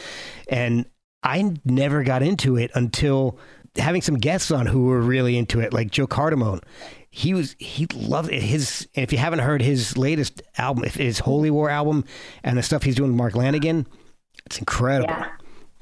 and 0.50 0.88
I 1.22 1.54
never 1.66 2.04
got 2.04 2.24
into 2.24 2.58
it 2.58 2.72
until 2.74 3.38
having 3.78 4.02
some 4.02 4.16
guests 4.16 4.52
on 4.52 4.66
who 4.66 4.86
were 4.86 5.02
really 5.02 5.38
into 5.38 5.60
it, 5.60 5.74
like 5.74 5.92
Joe 5.92 6.08
Cardamone. 6.08 6.62
He 7.10 7.34
was 7.34 7.56
he 7.60 7.88
loved 7.94 8.32
it. 8.32 8.42
his. 8.44 8.88
And 8.96 9.04
if 9.04 9.12
you 9.12 9.18
haven't 9.18 9.40
heard 9.40 9.62
his 9.62 9.98
latest 9.98 10.42
album, 10.58 10.84
his 10.84 11.20
Holy 11.20 11.50
War 11.50 11.70
album, 11.70 12.04
and 12.44 12.58
the 12.58 12.64
stuff 12.64 12.84
he's 12.84 12.96
doing 12.96 13.12
with 13.12 13.18
Mark 13.18 13.34
Lanegan, 13.34 13.86
it's 14.46 14.60
incredible. 14.60 15.10
Yeah, 15.14 15.30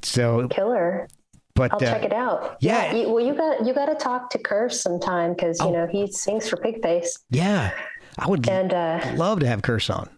So, 0.02 0.46
killer. 0.48 1.08
but 1.56 1.72
I'll 1.72 1.78
uh, 1.78 1.80
check 1.92 2.04
it 2.04 2.12
out. 2.12 2.56
yeah. 2.60 2.92
you, 2.94 3.08
well, 3.12 3.24
you 3.24 3.34
got 3.34 3.66
you 3.66 3.74
got 3.74 3.86
to 3.86 3.96
talk 3.96 4.30
to 4.30 4.38
Curse 4.38 4.80
sometime 4.80 5.34
because 5.34 5.58
you 5.60 5.66
Oh. 5.66 5.72
know 5.72 5.86
he 5.88 6.06
sings 6.06 6.48
for 6.48 6.56
Pigface, 6.56 7.08
yeah, 7.30 7.72
I 8.16 8.28
would 8.28 8.48
and 8.48 8.72
uh, 8.72 9.00
love 9.16 9.40
to 9.40 9.46
have 9.48 9.62
Curse 9.62 9.90
on. 9.90 10.08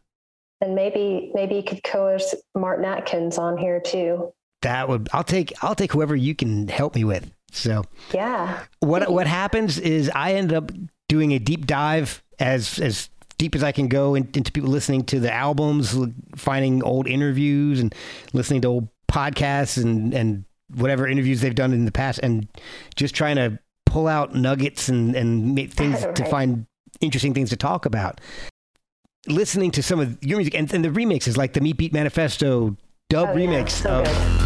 and 0.60 0.74
maybe 0.74 1.30
maybe 1.34 1.54
you 1.56 1.62
could 1.62 1.82
coerce 1.82 2.34
Martin 2.54 2.84
Atkins 2.84 3.38
on 3.38 3.56
here 3.56 3.80
too. 3.80 4.32
That 4.62 4.86
would 4.90 5.08
I'll 5.14 5.24
take 5.24 5.52
I'll 5.62 5.74
take 5.74 5.92
whoever 5.92 6.14
you 6.14 6.34
can 6.34 6.68
help 6.68 6.94
me 6.94 7.04
with. 7.04 7.30
So 7.52 7.84
Yeah, 8.12 8.64
what 8.80 9.10
what 9.10 9.26
happens 9.26 9.78
is 9.78 10.10
I 10.14 10.34
end 10.34 10.52
up 10.52 10.70
doing 11.08 11.32
a 11.32 11.38
deep 11.38 11.66
dive 11.66 12.22
as 12.38 12.78
as 12.78 13.08
deep 13.38 13.54
as 13.54 13.62
I 13.62 13.70
can 13.72 13.88
go 13.88 14.14
in, 14.14 14.28
into 14.34 14.50
people 14.52 14.70
listening 14.70 15.04
to 15.04 15.20
the 15.20 15.32
albums, 15.32 15.96
finding 16.36 16.82
old 16.82 17.06
interviews 17.06 17.80
and 17.80 17.94
listening 18.32 18.60
to 18.62 18.68
old 18.68 18.88
podcasts 19.10 19.82
and 19.82 20.12
and 20.12 20.44
whatever 20.74 21.06
interviews 21.06 21.40
they've 21.40 21.54
done 21.54 21.72
in 21.72 21.84
the 21.84 21.92
past, 21.92 22.18
and 22.22 22.48
just 22.96 23.14
trying 23.14 23.36
to 23.36 23.58
pull 23.86 24.08
out 24.08 24.34
nuggets 24.34 24.88
and 24.88 25.14
and 25.14 25.54
make 25.54 25.72
things 25.80 26.04
to 26.14 26.24
find 26.26 26.66
interesting 27.00 27.32
things 27.34 27.50
to 27.50 27.56
talk 27.56 27.86
about. 27.86 28.20
listening 29.28 29.70
to 29.72 29.82
some 29.82 29.98
of 30.00 30.16
your 30.24 30.36
music 30.38 30.54
and, 30.54 30.72
and 30.72 30.84
the 30.84 30.88
remixes, 30.88 31.36
like 31.36 31.52
the 31.52 31.60
Meat 31.60 31.76
Beat 31.76 31.92
Manifesto 31.92 32.76
dub 33.10 33.30
Oh, 33.30 33.36
yeah, 33.36 33.46
remix. 33.46 33.70
so 33.70 33.90
of- 34.00 34.04
good. 34.04 34.45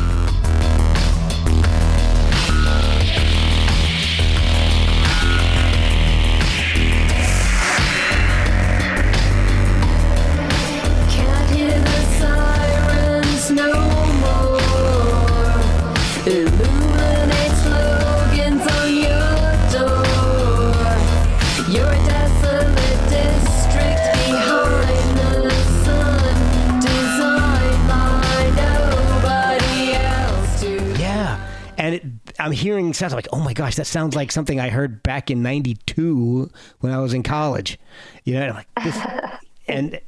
I'm 32.40 32.52
hearing 32.52 32.92
sounds 32.94 33.14
like, 33.14 33.28
oh 33.32 33.40
my 33.40 33.52
gosh, 33.52 33.76
that 33.76 33.86
sounds 33.86 34.16
like 34.16 34.32
something 34.32 34.58
I 34.58 34.70
heard 34.70 35.02
back 35.02 35.30
in 35.30 35.42
92 35.42 36.50
when 36.80 36.92
I 36.92 36.98
was 36.98 37.12
in 37.12 37.22
college. 37.22 37.78
You 38.24 38.34
know, 38.34 38.52
like 38.52 38.84
this, 38.84 38.98
and 39.68 40.00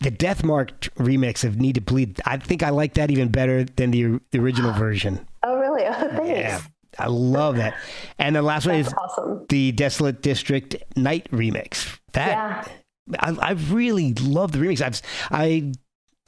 the 0.00 0.10
Death 0.10 0.44
Mark 0.44 0.80
remix 0.98 1.44
of 1.44 1.56
Need 1.56 1.76
to 1.76 1.80
Bleed, 1.80 2.20
I 2.24 2.36
think 2.36 2.62
I 2.62 2.70
like 2.70 2.94
that 2.94 3.10
even 3.10 3.28
better 3.28 3.64
than 3.64 3.90
the, 3.90 4.20
the 4.30 4.38
original 4.38 4.72
version. 4.78 5.26
Oh, 5.42 5.58
really? 5.58 5.84
Oh, 5.84 5.92
thanks. 6.16 6.28
Yeah. 6.28 6.60
I 6.98 7.08
love 7.08 7.56
that. 7.56 7.74
And 8.18 8.36
the 8.36 8.42
last 8.42 8.66
one 8.66 8.76
is 8.76 8.92
awesome. 8.92 9.46
the 9.48 9.72
Desolate 9.72 10.22
District 10.22 10.76
Night 10.96 11.28
remix. 11.32 11.98
That 12.12 12.28
Yeah. 12.28 13.16
I, 13.18 13.48
I 13.48 13.50
really 13.52 14.14
love 14.14 14.52
the 14.52 14.58
remix. 14.58 14.80
I've 14.80 15.02
I 15.30 15.72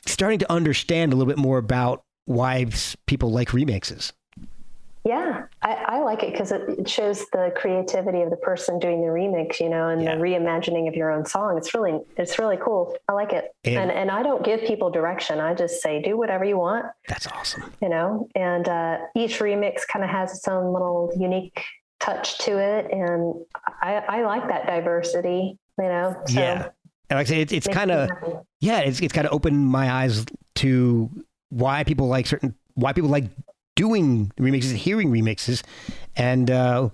starting 0.06 0.40
to 0.40 0.52
understand 0.52 1.12
a 1.12 1.16
little 1.16 1.32
bit 1.32 1.38
more 1.38 1.58
about 1.58 2.02
why 2.24 2.66
people 3.06 3.30
like 3.30 3.50
remixes. 3.50 4.12
Yeah, 5.06 5.44
I, 5.62 5.74
I 5.74 5.98
like 6.00 6.24
it 6.24 6.32
because 6.32 6.50
it, 6.50 6.62
it 6.68 6.88
shows 6.88 7.26
the 7.32 7.52
creativity 7.54 8.22
of 8.22 8.30
the 8.30 8.36
person 8.36 8.80
doing 8.80 9.02
the 9.02 9.06
remix, 9.06 9.60
you 9.60 9.68
know, 9.68 9.86
and 9.88 10.02
Yeah. 10.02 10.16
the 10.16 10.20
reimagining 10.20 10.88
of 10.88 10.94
your 10.94 11.12
own 11.12 11.24
song. 11.24 11.56
It's 11.56 11.72
really, 11.74 12.00
it's 12.16 12.40
really 12.40 12.56
cool. 12.56 12.96
I 13.08 13.12
like 13.12 13.32
it. 13.32 13.54
And- 13.64 13.76
And, 13.78 13.90
and 13.92 14.10
I 14.10 14.24
don't 14.24 14.44
give 14.44 14.62
people 14.62 14.90
direction. 14.90 15.38
I 15.38 15.54
just 15.54 15.80
say, 15.80 16.02
do 16.02 16.16
whatever 16.18 16.44
you 16.44 16.58
want, 16.58 16.86
That's 17.06 17.28
awesome. 17.28 17.72
you 17.80 17.88
know, 17.88 18.28
and 18.34 18.68
uh, 18.68 18.98
each 19.14 19.38
remix 19.38 19.86
kind 19.86 20.04
of 20.04 20.10
has 20.10 20.32
its 20.36 20.48
own 20.48 20.72
little 20.72 21.12
unique 21.16 21.62
touch 22.00 22.38
to 22.38 22.58
it. 22.58 22.90
And 22.90 23.34
I, 23.80 24.02
I 24.08 24.22
like 24.22 24.48
that 24.48 24.66
diversity, 24.66 25.56
you 25.78 25.84
know, 25.84 26.20
so 26.26 26.40
yeah. 26.40 26.68
And 27.08 27.18
like 27.18 27.28
I 27.28 27.30
say, 27.30 27.40
it's, 27.42 27.52
it's 27.52 27.68
kind 27.68 27.92
of 27.92 28.10
yeah, 28.58 28.80
it's 28.80 28.98
it's 29.00 29.12
kind 29.12 29.24
of 29.28 29.32
opened 29.32 29.64
my 29.68 29.88
eyes 29.92 30.26
to 30.56 31.08
why 31.50 31.84
people 31.84 32.08
like 32.08 32.26
certain 32.26 32.56
why 32.74 32.92
people 32.92 33.08
like 33.10 33.26
doing 33.76 34.32
remixes, 34.38 34.72
hearing 34.74 35.10
remixes, 35.12 35.62
and 36.16 36.50
uh, 36.50 36.88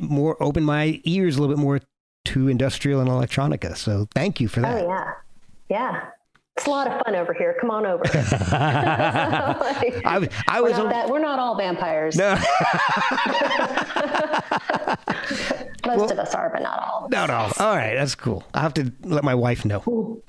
more 0.00 0.36
open 0.42 0.62
my 0.64 1.00
ears 1.04 1.36
a 1.36 1.40
little 1.40 1.54
bit 1.56 1.60
more 1.60 1.80
to 2.26 2.48
industrial 2.48 3.00
and 3.00 3.08
electronica. 3.08 3.76
So 3.76 4.06
thank 4.14 4.40
you 4.40 4.46
for 4.48 4.60
that. 4.60 4.82
Oh, 4.84 4.88
yeah. 4.88 5.12
Yeah. 5.70 6.04
It's 6.56 6.66
a 6.66 6.70
lot 6.70 6.86
of 6.86 7.00
fun 7.02 7.16
over 7.16 7.32
here. 7.32 7.56
Come 7.58 7.70
on 7.70 7.86
over. 7.86 8.04
Like, 8.04 8.14
I, 10.04 10.18
was- 10.20 10.28
we're, 10.60 10.68
not 10.76 10.90
that, 10.90 11.08
we're 11.08 11.18
not 11.18 11.38
all 11.38 11.56
vampires. 11.56 12.14
no, 12.14 12.34
Most 15.86 16.10
of 16.12 16.18
us 16.18 16.34
are, 16.34 16.50
but 16.52 16.62
not 16.62 16.78
all. 16.78 17.08
no, 17.10 17.24
no. 17.26 17.50
All 17.58 17.74
right, 17.74 17.94
that's 17.94 18.14
cool. 18.14 18.44
I 18.54 18.60
have 18.60 18.74
to 18.74 18.92
let 19.02 19.24
my 19.24 19.34
wife 19.34 19.64
know. 19.64 20.22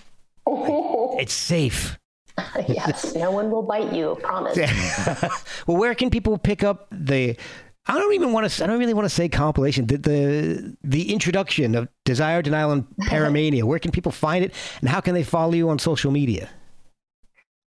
It's 1.20 1.34
safe. 1.34 1.98
yes, 2.68 3.16
no 3.16 3.32
one 3.32 3.52
will 3.52 3.64
bite 3.64 3.94
you. 3.94 4.18
Promise. 4.22 4.58
well, 5.68 5.78
where 5.78 5.94
can 5.96 6.10
people 6.10 6.38
pick 6.38 6.64
up 6.64 6.88
the? 6.92 7.38
I 7.86 8.00
don't 8.00 8.14
even 8.14 8.32
want 8.32 8.50
to. 8.50 8.64
I 8.64 8.68
don't 8.68 8.80
really 8.80 8.94
want 8.94 9.06
to 9.06 9.14
say 9.14 9.30
compilation. 9.30 9.88
The 9.88 9.98
the, 9.98 10.78
the 10.84 11.14
introduction 11.14 11.76
of 11.76 11.90
Desire, 12.06 12.42
Denial, 12.42 12.72
and 12.72 12.88
Paramania. 13.02 13.64
where 13.64 13.80
can 13.80 13.92
people 13.92 14.12
find 14.12 14.44
it, 14.44 14.54
and 14.82 14.90
how 14.90 15.00
can 15.00 15.14
they 15.14 15.24
follow 15.24 15.54
you 15.54 15.70
on 15.70 15.80
social 15.80 16.12
media? 16.12 16.50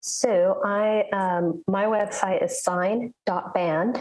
So 0.00 0.60
I, 0.64 1.02
um, 1.12 1.64
my 1.66 1.86
website 1.86 2.44
is 2.44 2.62
sine.band, 2.62 3.98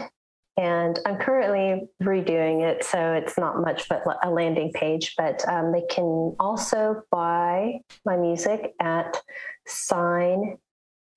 and 0.56 0.98
I'm 1.04 1.18
currently 1.18 1.88
redoing 2.02 2.62
it, 2.62 2.84
so 2.84 3.12
it's 3.12 3.36
not 3.36 3.60
much 3.60 3.88
but 3.88 4.04
a 4.22 4.30
landing 4.30 4.72
page. 4.72 5.14
But 5.16 5.46
um, 5.48 5.72
they 5.72 5.82
can 5.90 6.36
also 6.38 7.02
buy 7.10 7.80
my 8.04 8.16
music 8.16 8.74
at 8.80 9.20
sine 9.66 10.58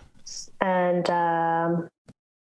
and 0.61 1.09
um, 1.09 1.87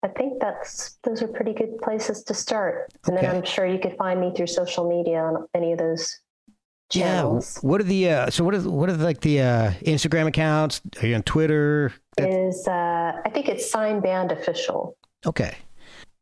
I 0.05 0.09
think 0.09 0.39
that's 0.41 0.99
those 1.03 1.23
are 1.23 1.29
pretty 1.29 1.55
good 1.55 1.79
places 1.79 2.23
to 2.25 2.35
start. 2.35 2.93
And 3.07 3.17
Okay. 3.17 3.27
then 3.27 3.37
I'm 3.37 3.45
sure 3.45 3.67
you 3.67 3.79
could 3.79 3.97
find 3.97 4.21
me 4.21 4.33
through 4.37 4.49
social 4.49 4.87
media 4.89 5.19
on 5.23 5.47
any 5.55 5.73
of 5.73 5.79
those 5.79 6.21
Yeah. 6.93 7.25
What 7.63 7.81
are 7.81 7.85
the? 7.85 8.11
Uh, 8.11 8.31
so 8.31 8.45
what 8.45 8.55
are 8.55 8.61
what 8.71 8.89
are 8.91 8.97
like 8.97 9.21
the 9.23 9.41
uh, 9.41 9.71
Instagram 9.83 10.27
accounts? 10.29 10.83
Are 11.03 11.07
you 11.07 11.15
on 11.15 11.23
Twitter? 11.23 11.93
Is 12.19 12.69
uh, 12.69 13.13
I 13.25 13.31
think 13.31 13.49
it's 13.49 13.69
SINE 13.71 14.01
Band 14.01 14.31
Official. 14.31 14.97
Okay. 15.27 15.57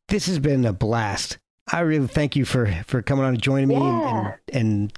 This 0.08 0.26
has 0.26 0.38
been 0.38 0.64
a 0.64 0.72
blast. 0.72 1.38
I 1.72 1.80
really 1.80 2.06
thank 2.06 2.36
you 2.36 2.44
for 2.44 2.66
for 2.86 3.02
coming 3.02 3.24
on 3.24 3.34
and 3.34 3.42
joining 3.42 3.68
me 3.68 3.76
and 3.76 3.84
and, 4.16 4.34
and 4.52 4.92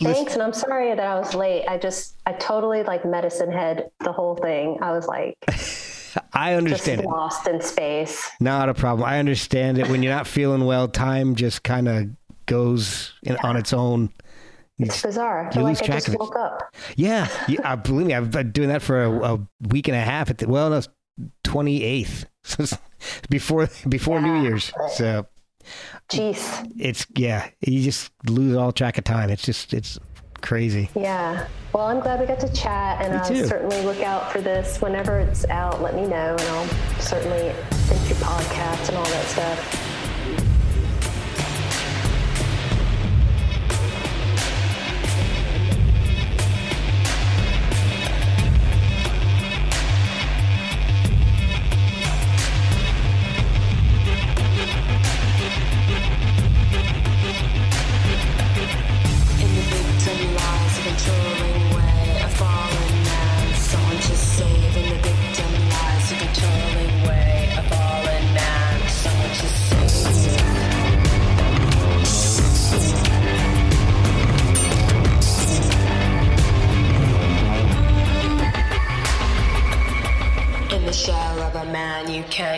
listen- 0.00 0.14
Thanks, 0.14 0.34
and 0.34 0.42
I'm 0.42 0.52
sorry 0.52 0.88
that 0.94 1.00
I 1.06 1.18
was 1.18 1.32
late. 1.34 1.64
I 1.68 1.78
just 1.78 2.16
I 2.26 2.32
totally 2.32 2.82
like 2.82 3.04
medicine 3.04 3.52
head 3.52 3.88
the 4.00 4.12
whole 4.12 4.34
thing. 4.36 4.78
I 4.82 4.90
was 4.92 5.06
like 5.06 5.36
I 6.32 6.52
just 6.52 6.58
understand 6.58 7.00
it. 7.02 7.06
lost 7.06 7.46
in 7.46 7.60
space. 7.60 8.30
Not 8.40 8.68
a 8.68 8.74
problem. 8.74 9.08
I 9.08 9.18
understand 9.18 9.78
it. 9.78 9.88
When 9.88 10.02
you're 10.02 10.14
not 10.14 10.26
feeling 10.26 10.64
well, 10.64 10.88
time 10.88 11.34
just 11.34 11.62
kind 11.62 11.88
of 11.88 12.08
goes 12.46 13.12
in, 13.22 13.36
on 13.38 13.56
its 13.56 13.72
own. 13.72 14.12
It's 14.78 15.02
bizarre. 15.02 15.42
I 15.42 15.46
you 15.46 15.52
feel 15.52 15.64
lose 15.64 15.80
like 15.80 15.84
I 15.84 15.86
track 15.86 15.96
just 15.96 16.08
of 16.08 16.14
it. 16.14 16.20
woke 16.20 16.36
up. 16.36 16.74
Yeah, 16.96 17.28
yeah 17.48 17.72
uh, 17.72 17.76
believe 17.76 18.06
me, 18.06 18.14
I've 18.14 18.30
been 18.30 18.52
doing 18.52 18.68
that 18.68 18.82
for 18.82 19.02
a, 19.02 19.34
a 19.34 19.48
week 19.68 19.88
and 19.88 19.96
a 19.96 20.00
half. 20.00 20.30
At 20.30 20.38
the, 20.38 20.48
well, 20.48 20.70
no, 20.70 20.82
twenty 21.44 21.82
eighth, 21.82 22.26
before 23.30 23.68
before 23.88 24.20
New 24.20 24.42
Year's. 24.42 24.72
So 24.94 25.26
Jeez. 26.10 26.72
it's 26.78 27.06
yeah, 27.16 27.48
you 27.60 27.82
just 27.82 28.12
lose 28.28 28.56
all 28.56 28.72
track 28.72 28.98
of 28.98 29.04
time. 29.04 29.30
It's 29.30 29.42
just 29.42 29.72
it's 29.72 29.98
crazy. 30.46 30.88
Yeah. 30.94 31.46
Well, 31.74 31.86
I'm 31.86 32.00
glad 32.00 32.20
we 32.20 32.26
got 32.26 32.40
to 32.40 32.52
chat, 32.52 33.02
and 33.02 33.12
I'll 33.12 33.46
certainly 33.46 33.82
look 33.82 34.00
out 34.00 34.32
for 34.32 34.40
this 34.40 34.80
whenever 34.80 35.18
it's 35.18 35.44
out. 35.46 35.82
Let 35.82 35.94
me 35.94 36.06
know, 36.06 36.36
and 36.38 36.40
I'll 36.40 36.68
certainly 37.00 37.52
think 37.70 38.08
your 38.08 38.18
podcast 38.18 38.88
and 38.88 38.96
all 38.96 39.04
that 39.04 39.26
stuff. 39.26 39.95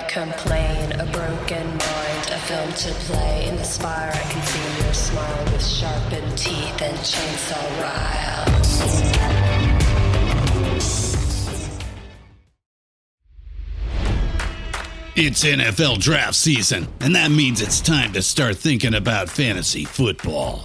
Complain. 0.08 0.92
A 0.92 1.06
broken 1.12 1.66
mind, 1.66 2.24
a 2.30 2.38
film 2.48 2.72
to 2.72 2.92
play. 3.06 3.48
In 3.48 3.56
the 3.56 3.64
spire, 3.64 4.10
I 4.12 4.32
can 4.32 4.42
see 4.42 4.84
your 4.84 4.94
smile 4.94 5.44
with 5.52 5.64
sharpened 5.64 6.36
teeth 6.36 6.82
and 6.82 6.96
chainsaw 6.98 7.82
ryle. 7.82 8.48
It's 15.20 15.44
NFL 15.44 15.98
draft 15.98 16.36
season, 16.36 16.86
and 17.00 17.14
that 17.16 17.32
means 17.32 17.60
it's 17.60 17.80
time 17.80 18.12
to 18.12 18.22
start 18.22 18.56
thinking 18.56 18.94
about 18.94 19.28
fantasy 19.28 19.84
football. 19.84 20.64